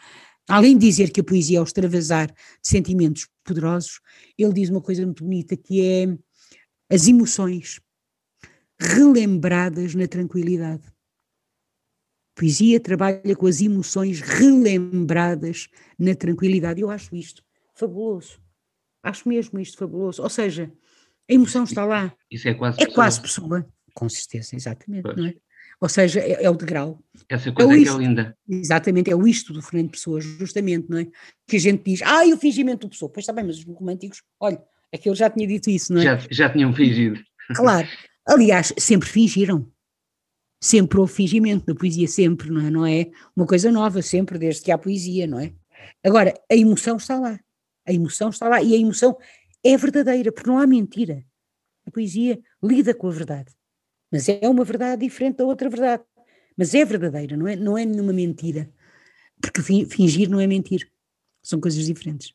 além 0.47 0.77
de 0.77 0.85
dizer 0.87 1.11
que 1.11 1.21
a 1.21 1.23
poesia 1.23 1.57
é 1.57 1.61
o 1.61 1.63
extravasar 1.63 2.27
de 2.27 2.35
sentimentos 2.61 3.27
poderosos, 3.43 3.99
ele 4.37 4.53
diz 4.53 4.69
uma 4.69 4.81
coisa 4.81 5.05
muito 5.05 5.23
bonita 5.23 5.57
que 5.57 5.81
é 5.81 6.17
as 6.93 7.07
emoções 7.07 7.79
relembradas 8.79 9.93
na 9.93 10.07
tranquilidade 10.07 10.83
poesia 12.39 12.79
trabalha 12.79 13.35
com 13.35 13.45
as 13.45 13.59
emoções 13.59 14.21
relembradas 14.21 15.67
na 15.99 16.15
tranquilidade. 16.15 16.79
Eu 16.79 16.89
acho 16.89 17.13
isto 17.13 17.43
fabuloso. 17.75 18.41
Acho 19.03 19.27
mesmo 19.27 19.59
isto 19.59 19.77
fabuloso. 19.77 20.23
Ou 20.23 20.29
seja, 20.29 20.71
a 21.29 21.33
emoção 21.33 21.65
está 21.65 21.83
lá. 21.83 22.13
Isso 22.31 22.47
é 22.47 22.53
quase 22.53 22.77
É 22.77 22.85
pessoa. 22.85 22.95
quase 22.95 23.21
pessoa. 23.21 23.73
Com 23.99 24.09
certeza, 24.09 24.55
exatamente, 24.55 25.03
pois. 25.03 25.17
não 25.17 25.25
é? 25.25 25.33
Ou 25.81 25.89
seja, 25.89 26.19
é, 26.19 26.43
é 26.43 26.49
o 26.49 26.55
degrau. 26.55 26.99
Essa 27.27 27.51
coisa 27.51 27.73
é, 27.73 27.75
é, 27.75 27.79
isto, 27.79 27.97
que 27.97 28.03
é 28.03 28.07
linda. 28.07 28.37
Exatamente, 28.47 29.11
é 29.11 29.15
o 29.15 29.27
isto 29.27 29.53
do 29.53 29.61
Fernando 29.61 29.91
Pessoa, 29.91 30.19
justamente, 30.21 30.89
não 30.89 30.99
é? 30.99 31.07
Que 31.47 31.57
a 31.57 31.59
gente 31.59 31.83
diz, 31.83 32.01
ah, 32.03 32.25
e 32.25 32.33
o 32.33 32.37
fingimento 32.37 32.87
do 32.87 32.91
Pessoa. 32.91 33.11
Pois 33.11 33.23
está 33.23 33.33
bem, 33.33 33.45
mas 33.45 33.59
os 33.59 33.65
românticos, 33.65 34.23
olha, 34.39 34.61
aquele 34.93 35.15
já 35.15 35.29
tinha 35.29 35.47
dito 35.47 35.69
isso, 35.69 35.93
não 35.93 36.01
é? 36.01 36.03
Já, 36.03 36.19
já 36.29 36.49
tinham 36.49 36.73
fingido. 36.73 37.19
Claro. 37.55 37.87
Aliás, 38.27 38.73
sempre 38.77 39.07
fingiram 39.07 39.69
sempre 40.61 40.99
houve 40.99 41.13
fingimento 41.13 41.65
na 41.67 41.75
poesia, 41.75 42.07
sempre, 42.07 42.49
não 42.51 42.61
é? 42.61 42.69
Não 42.69 42.85
é 42.85 43.09
uma 43.35 43.45
coisa 43.45 43.71
nova, 43.71 44.01
sempre, 44.01 44.37
desde 44.37 44.61
que 44.61 44.71
há 44.71 44.77
poesia, 44.77 45.25
não 45.25 45.39
é? 45.39 45.53
Agora, 46.03 46.33
a 46.51 46.55
emoção 46.55 46.97
está 46.97 47.17
lá. 47.17 47.39
A 47.87 47.93
emoção 47.93 48.29
está 48.29 48.47
lá 48.47 48.61
e 48.61 48.75
a 48.75 48.77
emoção 48.77 49.17
é 49.63 49.77
verdadeira, 49.77 50.31
porque 50.31 50.49
não 50.49 50.59
há 50.59 50.67
mentira. 50.67 51.23
A 51.87 51.91
poesia 51.91 52.39
lida 52.61 52.93
com 52.93 53.07
a 53.07 53.11
verdade. 53.11 53.51
Mas 54.11 54.27
é 54.27 54.47
uma 54.49 54.63
verdade 54.63 55.05
diferente 55.05 55.37
da 55.37 55.45
outra 55.45 55.69
verdade. 55.69 56.03
Mas 56.57 56.73
é 56.73 56.83
verdadeira, 56.83 57.37
não 57.37 57.47
é, 57.47 57.55
não 57.55 57.77
é 57.77 57.85
nenhuma 57.85 58.11
mentira. 58.11 58.69
Porque 59.41 59.61
fingir 59.61 60.29
não 60.29 60.39
é 60.39 60.47
mentir. 60.47 60.89
São 61.41 61.59
coisas 61.59 61.85
diferentes. 61.85 62.33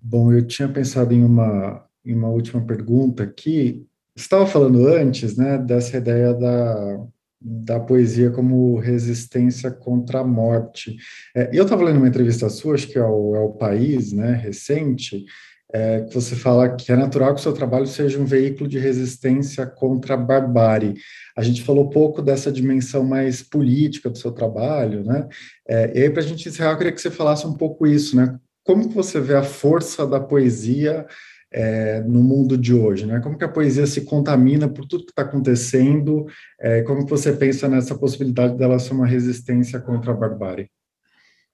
Bom, 0.00 0.32
eu 0.32 0.46
tinha 0.46 0.68
pensado 0.68 1.12
em 1.12 1.24
uma, 1.24 1.86
em 2.04 2.14
uma 2.14 2.28
última 2.28 2.64
pergunta 2.64 3.22
aqui, 3.22 3.86
estava 4.14 4.46
falando 4.46 4.86
antes, 4.86 5.36
né, 5.36 5.58
dessa 5.58 5.96
ideia 5.96 6.32
da, 6.32 7.06
da 7.40 7.80
poesia 7.80 8.30
como 8.30 8.78
resistência 8.78 9.70
contra 9.70 10.20
a 10.20 10.24
morte. 10.24 10.96
É, 11.34 11.50
eu 11.52 11.64
estava 11.64 11.84
lendo 11.84 11.98
uma 11.98 12.08
entrevista 12.08 12.48
sua, 12.48 12.74
acho 12.74 12.88
que 12.88 12.98
é 12.98 13.04
o, 13.04 13.34
é 13.34 13.40
o 13.40 13.52
País, 13.52 14.12
né, 14.12 14.32
recente, 14.32 15.24
é, 15.72 16.02
que 16.02 16.14
você 16.14 16.36
fala 16.36 16.74
que 16.74 16.92
é 16.92 16.96
natural 16.96 17.34
que 17.34 17.40
o 17.40 17.42
seu 17.42 17.52
trabalho 17.52 17.86
seja 17.86 18.18
um 18.18 18.24
veículo 18.24 18.68
de 18.68 18.78
resistência 18.78 19.66
contra 19.66 20.14
a 20.14 20.16
barbárie. 20.16 20.94
A 21.36 21.42
gente 21.42 21.62
falou 21.62 21.90
pouco 21.90 22.22
dessa 22.22 22.52
dimensão 22.52 23.04
mais 23.04 23.42
política 23.42 24.08
do 24.08 24.18
seu 24.18 24.32
trabalho, 24.32 25.04
né? 25.04 25.28
É, 25.68 25.98
e 25.98 26.02
aí, 26.02 26.10
para 26.10 26.22
a 26.22 26.26
gente 26.26 26.48
encerrar, 26.48 26.72
eu 26.72 26.78
queria 26.78 26.92
que 26.92 27.00
você 27.00 27.10
falasse 27.10 27.46
um 27.46 27.54
pouco 27.54 27.86
isso, 27.86 28.16
né? 28.16 28.38
Como 28.64 28.88
que 28.88 28.94
você 28.94 29.20
vê 29.20 29.34
a 29.34 29.42
força 29.42 30.06
da 30.06 30.20
poesia 30.20 31.06
é, 31.52 32.00
no 32.02 32.22
mundo 32.22 32.56
de 32.56 32.74
hoje, 32.74 33.06
né? 33.06 33.20
Como 33.20 33.38
que 33.38 33.44
a 33.44 33.48
poesia 33.48 33.86
se 33.86 34.02
contamina 34.02 34.68
por 34.68 34.86
tudo 34.86 35.04
que 35.04 35.12
está 35.12 35.22
acontecendo? 35.22 36.26
É, 36.60 36.82
como 36.82 37.04
que 37.04 37.10
você 37.10 37.32
pensa 37.32 37.68
nessa 37.68 37.94
possibilidade 37.94 38.56
dela 38.56 38.78
ser 38.78 38.92
uma 38.92 39.06
resistência 39.06 39.80
contra 39.80 40.12
a 40.12 40.16
barbárie? 40.16 40.68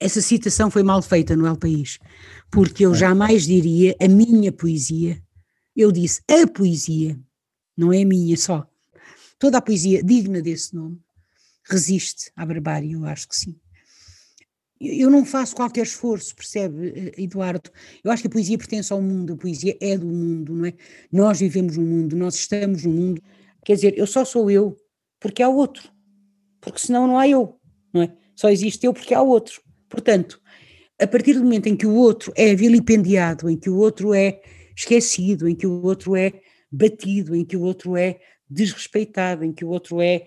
Essa 0.03 0.21
citação 0.21 0.71
foi 0.71 0.83
mal 0.83 1.01
feita 1.03 1.37
no 1.37 1.47
El 1.47 1.57
País, 1.57 1.99
porque 2.51 2.85
eu 2.85 2.93
é. 2.93 2.97
jamais 2.97 3.45
diria 3.45 3.95
a 4.01 4.09
minha 4.09 4.51
poesia. 4.53 5.23
Eu 5.75 5.93
disse 5.93 6.21
a 6.29 6.47
poesia, 6.47 7.19
não 7.77 7.93
é 7.93 8.03
a 8.03 8.07
minha 8.07 8.37
só. 8.37 8.67
Toda 9.39 9.59
a 9.59 9.63
poesia 9.63 10.03
digna 10.03 10.43
desse 10.43 10.75
nome 10.75 11.01
resiste 11.65 12.31
à 12.37 12.45
barbárie, 12.45 12.93
eu 12.93 13.05
acho 13.05 13.29
que 13.29 13.37
sim 13.37 13.57
eu 14.83 15.09
não 15.09 15.25
faço 15.25 15.55
qualquer 15.55 15.83
esforço, 15.83 16.35
percebe, 16.35 16.89
eh, 17.17 17.23
Eduardo? 17.23 17.71
Eu 18.03 18.11
acho 18.11 18.23
que 18.23 18.27
a 18.27 18.31
poesia 18.31 18.59
pertence 18.59 18.93
ao 18.93 19.01
mundo, 19.01 19.35
a 19.35 19.37
poesia 19.37 19.77
é 19.81 19.97
do 19.97 20.07
mundo, 20.07 20.55
não 20.55 20.67
é? 20.67 20.75
Nós 21.11 21.39
vivemos 21.39 21.77
no 21.77 21.85
mundo, 21.85 22.17
nós 22.17 22.35
estamos 22.35 22.85
no 22.85 22.91
mundo. 22.91 23.23
Quer 23.65 23.77
dizer, 23.77 23.97
eu 23.97 24.07
só 24.07 24.25
sou 24.25 24.51
eu 24.51 24.77
porque 25.21 25.43
há 25.43 25.49
outro, 25.49 25.89
porque 26.61 26.81
senão 26.81 27.07
não 27.07 27.17
há 27.17 27.29
eu, 27.29 27.61
não 27.93 28.03
é? 28.03 28.17
Só 28.35 28.51
existe 28.51 28.85
eu 28.85 28.93
porque 28.93 29.15
há 29.15 29.23
outro. 29.23 29.63
Portanto, 29.93 30.41
a 30.99 31.07
partir 31.07 31.35
do 31.35 31.45
momento 31.45 31.67
em 31.67 31.77
que 31.77 31.87
o 31.87 31.95
outro 31.95 32.33
é 32.35 32.55
vilipendiado, 32.55 33.51
em 33.51 33.59
que 33.59 33.69
o 33.69 33.77
outro 33.77 34.15
é 34.15 34.41
esquecido, 34.75 35.47
em 35.47 35.55
que 35.55 35.67
o 35.67 35.83
outro 35.83 36.17
é 36.17 36.33
batido, 36.71 37.37
em 37.37 37.45
que 37.45 37.59
o 37.59 37.61
outro 37.61 37.95
é 37.95 38.19
desrespeitado, 38.49 39.45
em 39.45 39.53
que 39.53 39.67
o 39.67 39.69
outro 39.69 40.01
é 40.01 40.25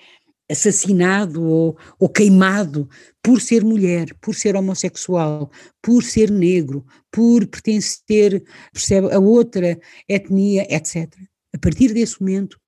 assassinado 0.47 1.43
ou, 1.43 1.75
ou, 1.99 2.07
queimado 2.07 2.87
por 3.23 3.41
ser 3.41 3.63
mulher, 3.63 4.13
por 4.21 4.35
ser 4.35 4.55
homossexual, 4.55 5.49
por 5.81 6.03
ser 6.03 6.29
negro, 6.29 6.85
por 7.11 7.47
pertencer 7.47 8.43
percebe, 8.71 9.11
a 9.11 9.17
outra 9.17 9.79
etnia, 10.07 10.67
etc. 10.69 11.11
A 11.51 11.57
partir 11.57 11.91
desse 11.91 12.21
momento, 12.21 12.61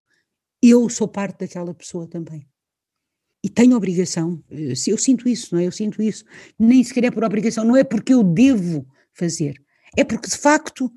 eu 0.63 0.89
sou 0.89 1.07
parte 1.07 1.41
daquela 1.41 1.75
pessoa 1.75 2.07
também. 2.07 2.47
E 3.43 3.49
tenho 3.49 3.77
obrigação, 3.77 4.43
eh, 4.49 4.73
eu 4.88 4.97
sinto 4.97 5.29
isso, 5.29 5.53
não 5.53 5.61
é? 5.61 5.67
Eu 5.67 5.71
sinto 5.71 6.01
isso, 6.01 6.25
nem 6.57 6.83
sequer 6.83 7.05
é 7.05 7.11
por 7.11 7.23
obrigação, 7.23 7.63
não 7.63 7.75
é 7.75 7.83
porque 7.83 8.13
eu 8.13 8.23
devo 8.23 8.88
fazer, 9.13 9.61
é 9.95 10.03
porque 10.03 10.27
de 10.27 10.38
facto 10.38 10.91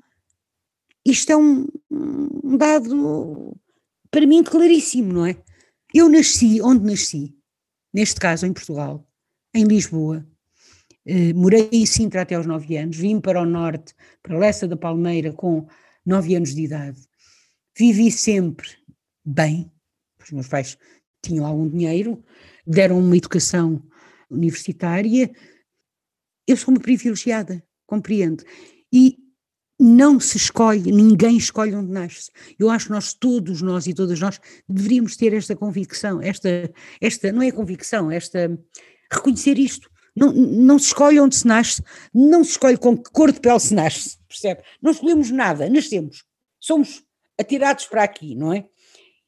isto 1.05 1.31
é 1.31 1.37
um, 1.37 1.67
um 1.89 2.57
dado 2.57 3.57
para 4.09 4.27
mim 4.27 4.43
claríssimo, 4.43 5.13
não 5.13 5.25
é? 5.25 5.41
Eu 5.93 6.09
nasci 6.09 6.61
onde 6.61 6.85
nasci, 6.85 7.35
neste 7.93 8.19
caso 8.19 8.45
em 8.45 8.53
Portugal, 8.53 9.07
em 9.53 9.63
Lisboa. 9.63 10.25
Uh, 11.05 11.35
morei 11.35 11.67
em 11.71 11.85
Sintra 11.85 12.21
até 12.21 12.35
aos 12.35 12.45
nove 12.45 12.77
anos, 12.77 12.97
vim 12.97 13.19
para 13.19 13.41
o 13.41 13.45
norte, 13.45 13.95
para 14.21 14.37
Lessa 14.37 14.67
da 14.67 14.77
Palmeira, 14.77 15.33
com 15.33 15.67
nove 16.05 16.35
anos 16.35 16.53
de 16.53 16.61
idade. 16.61 17.01
Vivi 17.75 18.11
sempre 18.11 18.67
bem, 19.25 19.71
os 20.23 20.31
meus 20.31 20.47
pais 20.47 20.77
tinham 21.23 21.45
algum 21.45 21.67
dinheiro, 21.67 22.23
deram 22.71 22.99
uma 22.99 23.17
educação 23.17 23.81
universitária. 24.29 25.31
Eu 26.47 26.57
sou 26.57 26.73
uma 26.73 26.79
privilegiada, 26.79 27.63
compreendo. 27.85 28.43
E 28.91 29.17
não 29.79 30.19
se 30.19 30.37
escolhe, 30.37 30.91
ninguém 30.91 31.37
escolhe 31.37 31.73
onde 31.73 31.91
nasce. 31.91 32.31
Eu 32.59 32.69
acho 32.69 32.85
que 32.85 32.91
nós, 32.91 33.13
todos 33.13 33.61
nós 33.61 33.87
e 33.87 33.93
todas 33.93 34.19
nós, 34.19 34.39
deveríamos 34.69 35.15
ter 35.15 35.33
esta 35.33 35.55
convicção, 35.55 36.21
esta, 36.21 36.71
esta 37.01 37.31
não 37.31 37.41
é 37.41 37.51
convicção, 37.51 38.11
esta, 38.11 38.57
reconhecer 39.11 39.57
isto. 39.57 39.89
Não, 40.15 40.31
não 40.33 40.77
se 40.77 40.87
escolhe 40.87 41.19
onde 41.19 41.35
se 41.35 41.47
nasce, 41.47 41.81
não 42.13 42.43
se 42.43 42.51
escolhe 42.51 42.77
com 42.77 42.97
que 42.97 43.09
cor 43.11 43.31
de 43.31 43.39
pele 43.39 43.59
se 43.59 43.73
nasce, 43.73 44.17
percebe? 44.27 44.61
Não 44.81 44.91
escolhemos 44.91 45.31
nada, 45.31 45.69
nascemos, 45.69 46.25
somos 46.59 47.03
atirados 47.39 47.85
para 47.87 48.03
aqui, 48.03 48.35
não 48.35 48.53
é? 48.53 48.67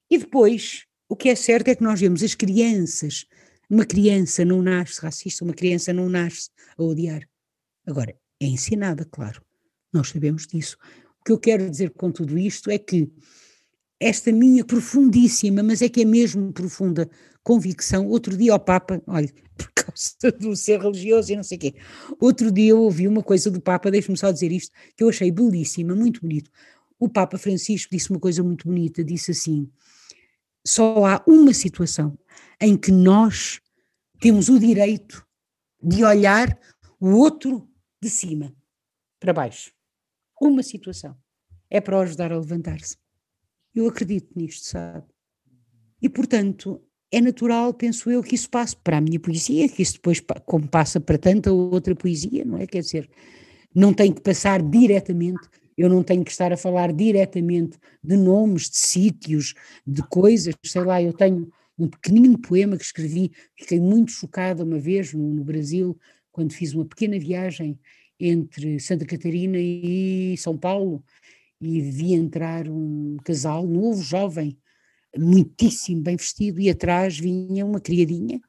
E 0.10 0.18
depois, 0.18 0.86
o 1.14 1.16
que 1.16 1.30
é 1.30 1.36
certo 1.36 1.68
é 1.68 1.76
que 1.76 1.84
nós 1.84 2.00
vemos 2.00 2.24
as 2.24 2.36
crianças, 2.36 3.26
uma 3.70 3.86
criança 3.86 4.44
não 4.44 4.62
nasce 4.62 5.00
racista, 5.00 5.44
uma 5.44 5.54
criança 5.54 5.94
não 5.94 6.10
nasce 6.10 6.50
a 6.78 6.84
odiar. 6.84 7.22
Agora, 7.86 8.16
é 8.40 8.46
ensinada, 8.46 9.06
claro 9.06 9.42
nós 9.94 10.10
sabemos 10.10 10.48
disso. 10.48 10.76
O 11.22 11.24
que 11.24 11.32
eu 11.32 11.40
quero 11.40 11.70
dizer 11.70 11.92
com 11.92 12.12
tudo 12.12 12.38
isto 12.38 12.70
é 12.70 12.78
que 12.78 13.10
esta 14.00 14.32
minha 14.32 14.66
profundíssima, 14.66 15.64
mas 15.64 15.82
é 15.82 15.88
que 15.88 16.02
é 16.02 16.06
mesmo 16.06 16.52
profunda 16.52 17.08
convicção, 17.44 18.08
outro 18.08 18.36
dia 18.36 18.52
ao 18.52 18.60
Papa, 18.60 19.02
olha, 19.06 19.32
por 19.56 19.72
causa 19.74 20.38
do 20.40 20.56
ser 20.56 20.82
religioso 20.82 21.32
e 21.32 21.36
não 21.36 21.44
sei 21.44 21.58
o 21.58 21.62
quê, 21.62 21.76
outro 22.20 22.52
dia 22.52 22.72
eu 22.72 22.82
ouvi 22.82 23.08
uma 23.08 23.22
coisa 23.22 23.52
do 23.52 23.62
Papa, 23.62 23.92
deixe-me 23.92 24.18
só 24.18 24.32
dizer 24.32 24.52
isto, 24.52 24.76
que 24.98 25.04
eu 25.04 25.10
achei 25.10 25.32
belíssima, 25.32 25.96
muito 25.96 26.22
bonito. 26.22 26.50
O 27.00 27.08
Papa 27.08 27.38
Francisco 27.38 27.92
disse 27.92 28.10
uma 28.10 28.20
coisa 28.20 28.42
muito 28.42 28.68
bonita, 28.68 29.04
disse 29.04 29.32
assim, 29.32 29.70
só 30.66 31.06
há 31.06 31.24
uma 31.28 31.54
situação 31.54 32.18
em 32.60 32.78
que 32.78 32.92
nós 32.92 33.60
temos 34.20 34.50
o 34.50 34.60
direito 34.60 35.26
de 35.82 36.04
olhar 36.04 36.58
o 37.00 37.10
outro 37.10 37.68
de 38.02 38.10
cima 38.10 38.56
para 39.20 39.34
baixo 39.34 39.74
uma 40.48 40.64
situação, 40.64 41.16
é 41.70 41.80
para 41.80 41.98
o 41.98 42.02
ajudar 42.02 42.32
a 42.32 42.38
levantar-se. 42.38 42.98
Eu 43.74 43.88
acredito 43.88 44.38
nisto, 44.38 44.66
sabe? 44.66 45.06
E, 46.02 46.10
portanto, 46.10 46.82
é 47.12 47.22
natural, 47.22 47.74
penso 47.74 48.10
eu, 48.12 48.22
que 48.22 48.36
isso 48.36 48.50
passe 48.50 48.76
para 48.76 48.98
a 48.98 49.02
minha 49.02 49.20
poesia, 49.20 49.70
que 49.70 49.82
isso 49.82 49.94
depois, 49.94 50.22
como 50.46 50.68
passa 50.68 51.00
para 51.00 51.18
tanta 51.18 51.52
outra 51.52 51.96
poesia, 51.96 52.44
não 52.46 52.58
é? 52.58 52.68
Quer 52.68 52.82
dizer, 52.82 53.10
não 53.74 53.94
tem 53.94 54.12
que 54.12 54.22
passar 54.22 54.62
diretamente, 54.62 55.48
eu 55.78 55.90
não 55.90 56.04
tenho 56.04 56.24
que 56.24 56.32
estar 56.32 56.52
a 56.54 56.58
falar 56.58 56.94
diretamente 56.94 57.78
de 58.04 58.16
nomes, 58.16 58.70
de 58.70 58.78
sítios, 58.78 59.54
de 59.86 60.02
coisas, 60.04 60.56
sei 60.64 60.84
lá, 60.84 61.02
eu 61.02 61.14
tenho 61.14 61.52
um 61.78 61.88
pequenino 61.88 62.38
poema 62.40 62.78
que 62.78 62.84
escrevi, 62.84 63.32
fiquei 63.58 63.80
muito 63.80 64.12
chocada 64.12 64.64
uma 64.64 64.80
vez 64.80 65.14
no, 65.14 65.34
no 65.34 65.44
Brasil, 65.44 65.98
quando 66.32 66.54
fiz 66.54 66.74
uma 66.74 66.86
pequena 66.86 67.18
viagem 67.20 67.80
entre 68.20 68.80
Santa 68.80 69.06
Catarina 69.06 69.58
e 69.58 70.36
São 70.38 70.58
Paulo 70.58 71.04
e 71.60 71.82
vi 71.82 72.14
entrar 72.14 72.68
um 72.68 73.18
casal 73.24 73.66
novo, 73.66 74.02
jovem, 74.02 74.58
muitíssimo 75.18 76.02
bem 76.02 76.16
vestido 76.16 76.60
e 76.60 76.70
atrás 76.70 77.18
vinha 77.18 77.66
uma 77.66 77.80
criadinha. 77.80 78.40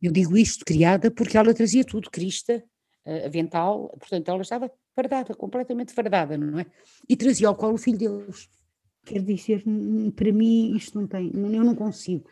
Eu 0.00 0.12
digo 0.12 0.36
isto, 0.36 0.64
criada, 0.64 1.10
porque 1.10 1.36
ela 1.36 1.54
trazia 1.54 1.84
tudo, 1.84 2.10
crista, 2.10 2.62
avental, 3.24 3.88
portanto 3.98 4.28
ela 4.28 4.42
estava 4.42 4.70
fardada, 4.96 5.34
completamente 5.34 5.92
fardada, 5.92 6.38
não 6.38 6.58
é? 6.58 6.66
E 7.06 7.14
trazia 7.14 7.48
ao 7.48 7.54
colo 7.54 7.74
o 7.74 7.78
filho 7.78 7.98
deles. 7.98 8.48
Quer 9.04 9.22
dizer, 9.22 9.62
para 10.16 10.32
mim 10.32 10.74
isto 10.74 10.98
não 10.98 11.06
tem, 11.06 11.30
eu 11.34 11.62
não 11.62 11.74
consigo 11.74 12.28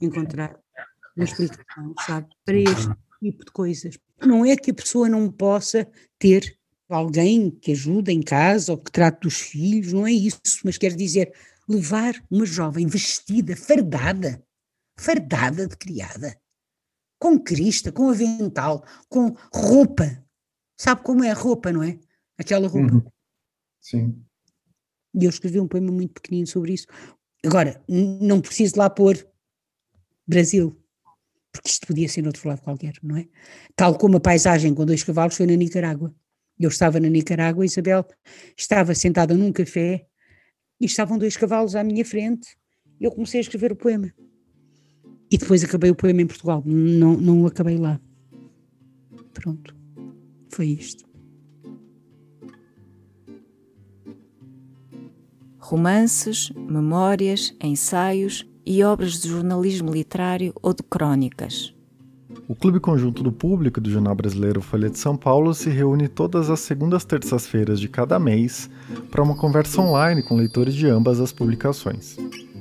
encontrar 0.00 0.58
uma 1.14 1.24
explicação, 1.24 1.94
sabe, 2.06 2.28
para 2.44 2.56
este 2.56 2.90
tipo 3.22 3.44
de 3.44 3.52
coisas. 3.52 3.98
Não 4.20 4.44
é 4.44 4.56
que 4.56 4.70
a 4.70 4.74
pessoa 4.74 5.08
não 5.08 5.30
possa 5.30 5.86
ter 6.18 6.58
alguém 6.88 7.50
que 7.50 7.72
ajude 7.72 8.12
em 8.12 8.22
casa 8.22 8.72
ou 8.72 8.78
que 8.78 8.90
trate 8.90 9.20
dos 9.20 9.40
filhos, 9.40 9.92
não 9.92 10.06
é 10.06 10.12
isso, 10.12 10.40
mas 10.64 10.78
quer 10.78 10.94
dizer 10.94 11.32
levar 11.68 12.14
uma 12.30 12.46
jovem 12.46 12.86
vestida, 12.86 13.56
fardada, 13.56 14.42
fardada 14.98 15.66
de 15.66 15.76
criada, 15.76 16.40
com 17.18 17.38
crista, 17.38 17.92
com 17.92 18.08
avental, 18.08 18.84
com 19.08 19.36
roupa. 19.52 20.24
Sabe 20.78 21.02
como 21.02 21.24
é 21.24 21.30
a 21.30 21.34
roupa, 21.34 21.72
não 21.72 21.82
é? 21.82 21.98
Aquela 22.38 22.68
roupa. 22.68 22.94
Uhum. 22.94 23.04
Sim. 23.80 24.22
E 25.14 25.24
eu 25.24 25.30
escrevi 25.30 25.60
um 25.60 25.68
poema 25.68 25.90
muito 25.90 26.14
pequenino 26.14 26.46
sobre 26.46 26.74
isso. 26.74 26.86
Agora, 27.44 27.82
não 27.88 28.40
preciso 28.40 28.78
lá 28.78 28.90
pôr 28.90 29.16
Brasil, 30.26 30.76
porque 31.52 31.68
isto 31.68 31.86
podia 31.86 32.08
ser 32.08 32.22
noutro 32.22 32.48
lado 32.48 32.60
qualquer, 32.60 32.94
não 33.02 33.16
é? 33.16 33.26
Tal 33.74 33.96
como 33.96 34.16
a 34.16 34.20
paisagem 34.20 34.74
com 34.74 34.84
dois 34.84 35.02
cavalos 35.02 35.36
foi 35.36 35.46
na 35.46 35.54
Nicarágua. 35.54 36.14
Eu 36.58 36.68
estava 36.68 36.98
na 36.98 37.08
Nicarágua, 37.08 37.64
Isabel 37.64 38.04
estava 38.56 38.94
sentada 38.94 39.34
num 39.34 39.52
café 39.52 40.06
e 40.80 40.86
estavam 40.86 41.16
dois 41.16 41.36
cavalos 41.36 41.76
à 41.76 41.84
minha 41.84 42.04
frente. 42.04 42.56
E 43.00 43.04
eu 43.04 43.12
comecei 43.12 43.40
a 43.40 43.42
escrever 43.42 43.72
o 43.72 43.76
poema. 43.76 44.12
E 45.30 45.38
depois 45.38 45.62
acabei 45.64 45.90
o 45.90 45.94
poema 45.94 46.22
em 46.22 46.26
Portugal, 46.26 46.62
não, 46.64 47.16
não 47.16 47.42
o 47.42 47.46
acabei 47.46 47.78
lá. 47.78 48.00
Pronto, 49.32 49.76
foi 50.50 50.66
isto. 50.68 51.05
Romances, 55.68 56.52
memórias, 56.56 57.52
ensaios 57.60 58.46
e 58.64 58.84
obras 58.84 59.20
de 59.20 59.28
jornalismo 59.28 59.92
literário 59.92 60.54
ou 60.62 60.72
de 60.72 60.84
crônicas. 60.84 61.74
O 62.46 62.54
Clube 62.54 62.78
Conjunto 62.78 63.20
do 63.20 63.32
Público 63.32 63.80
do 63.80 63.90
Jornal 63.90 64.14
Brasileiro 64.14 64.62
Folha 64.62 64.88
de 64.88 64.96
São 64.96 65.16
Paulo 65.16 65.52
se 65.52 65.68
reúne 65.68 66.06
todas 66.06 66.50
as 66.50 66.60
segundas 66.60 67.04
terças-feiras 67.04 67.80
de 67.80 67.88
cada 67.88 68.16
mês 68.16 68.70
para 69.10 69.24
uma 69.24 69.34
conversa 69.34 69.82
online 69.82 70.22
com 70.22 70.36
leitores 70.36 70.72
de 70.72 70.86
ambas 70.86 71.18
as 71.18 71.32
publicações. 71.32 72.16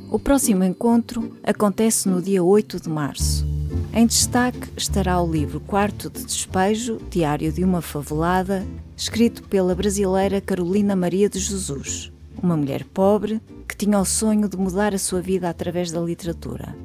O 0.09 0.17
próximo 0.17 0.63
encontro 0.63 1.31
acontece 1.43 2.09
no 2.09 2.19
dia 2.19 2.43
8 2.43 2.81
de 2.81 2.89
março. 2.89 3.45
Em 3.93 4.07
destaque 4.07 4.67
estará 4.75 5.21
o 5.21 5.31
livro 5.31 5.59
Quarto 5.59 6.09
de 6.09 6.25
Despejo, 6.25 6.97
Diário 7.11 7.51
de 7.51 7.63
uma 7.63 7.83
Favelada, 7.83 8.65
escrito 8.97 9.43
pela 9.43 9.75
brasileira 9.75 10.41
Carolina 10.41 10.95
Maria 10.95 11.29
de 11.29 11.37
Jesus 11.37 12.14
uma 12.41 12.57
mulher 12.57 12.83
pobre 12.85 13.41
que 13.67 13.75
tinha 13.75 13.99
o 13.99 14.05
sonho 14.05 14.47
de 14.47 14.57
mudar 14.57 14.93
a 14.93 14.99
sua 14.99 15.21
vida 15.21 15.49
através 15.49 15.91
da 15.91 15.99
literatura. 15.99 16.75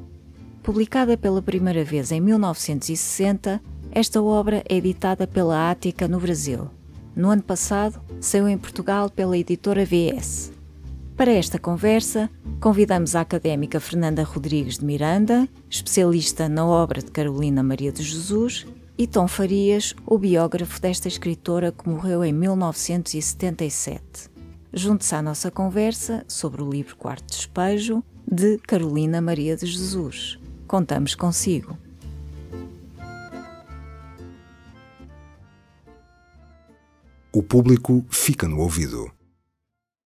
Publicada 0.63 1.17
pela 1.17 1.41
primeira 1.41 1.83
vez 1.83 2.11
em 2.11 2.21
1960, 2.21 3.61
esta 3.91 4.21
obra 4.21 4.63
é 4.69 4.75
editada 4.75 5.27
pela 5.27 5.71
Ática 5.71 6.07
no 6.07 6.19
Brasil. 6.19 6.69
No 7.15 7.29
ano 7.29 7.43
passado, 7.43 8.01
saiu 8.19 8.47
em 8.47 8.57
Portugal 8.57 9.09
pela 9.09 9.37
editora 9.37 9.85
VS. 9.85 10.51
Para 11.17 11.31
esta 11.31 11.59
conversa, 11.59 12.29
convidamos 12.59 13.15
a 13.15 13.21
académica 13.21 13.79
Fernanda 13.79 14.23
Rodrigues 14.23 14.79
de 14.79 14.85
Miranda, 14.85 15.47
especialista 15.69 16.47
na 16.47 16.65
obra 16.65 17.01
de 17.01 17.11
Carolina 17.11 17.61
Maria 17.61 17.91
de 17.91 18.01
Jesus, 18.01 18.65
e 18.97 19.05
Tom 19.05 19.27
Farias, 19.27 19.95
o 20.05 20.17
biógrafo 20.17 20.79
desta 20.79 21.07
escritora 21.07 21.71
que 21.71 21.89
morreu 21.89 22.23
em 22.23 22.31
1977. 22.31 24.30
Junte-se 24.73 25.13
à 25.13 25.21
nossa 25.21 25.51
conversa 25.51 26.23
sobre 26.29 26.61
o 26.61 26.69
livro 26.69 26.95
Quarto 26.95 27.27
Despejo, 27.27 28.01
de 28.25 28.57
Carolina 28.59 29.19
Maria 29.19 29.57
de 29.57 29.65
Jesus. 29.65 30.39
Contamos 30.65 31.13
consigo. 31.13 31.77
O 37.33 37.43
público 37.43 38.05
fica 38.09 38.47
no 38.47 38.59
ouvido. 38.59 39.11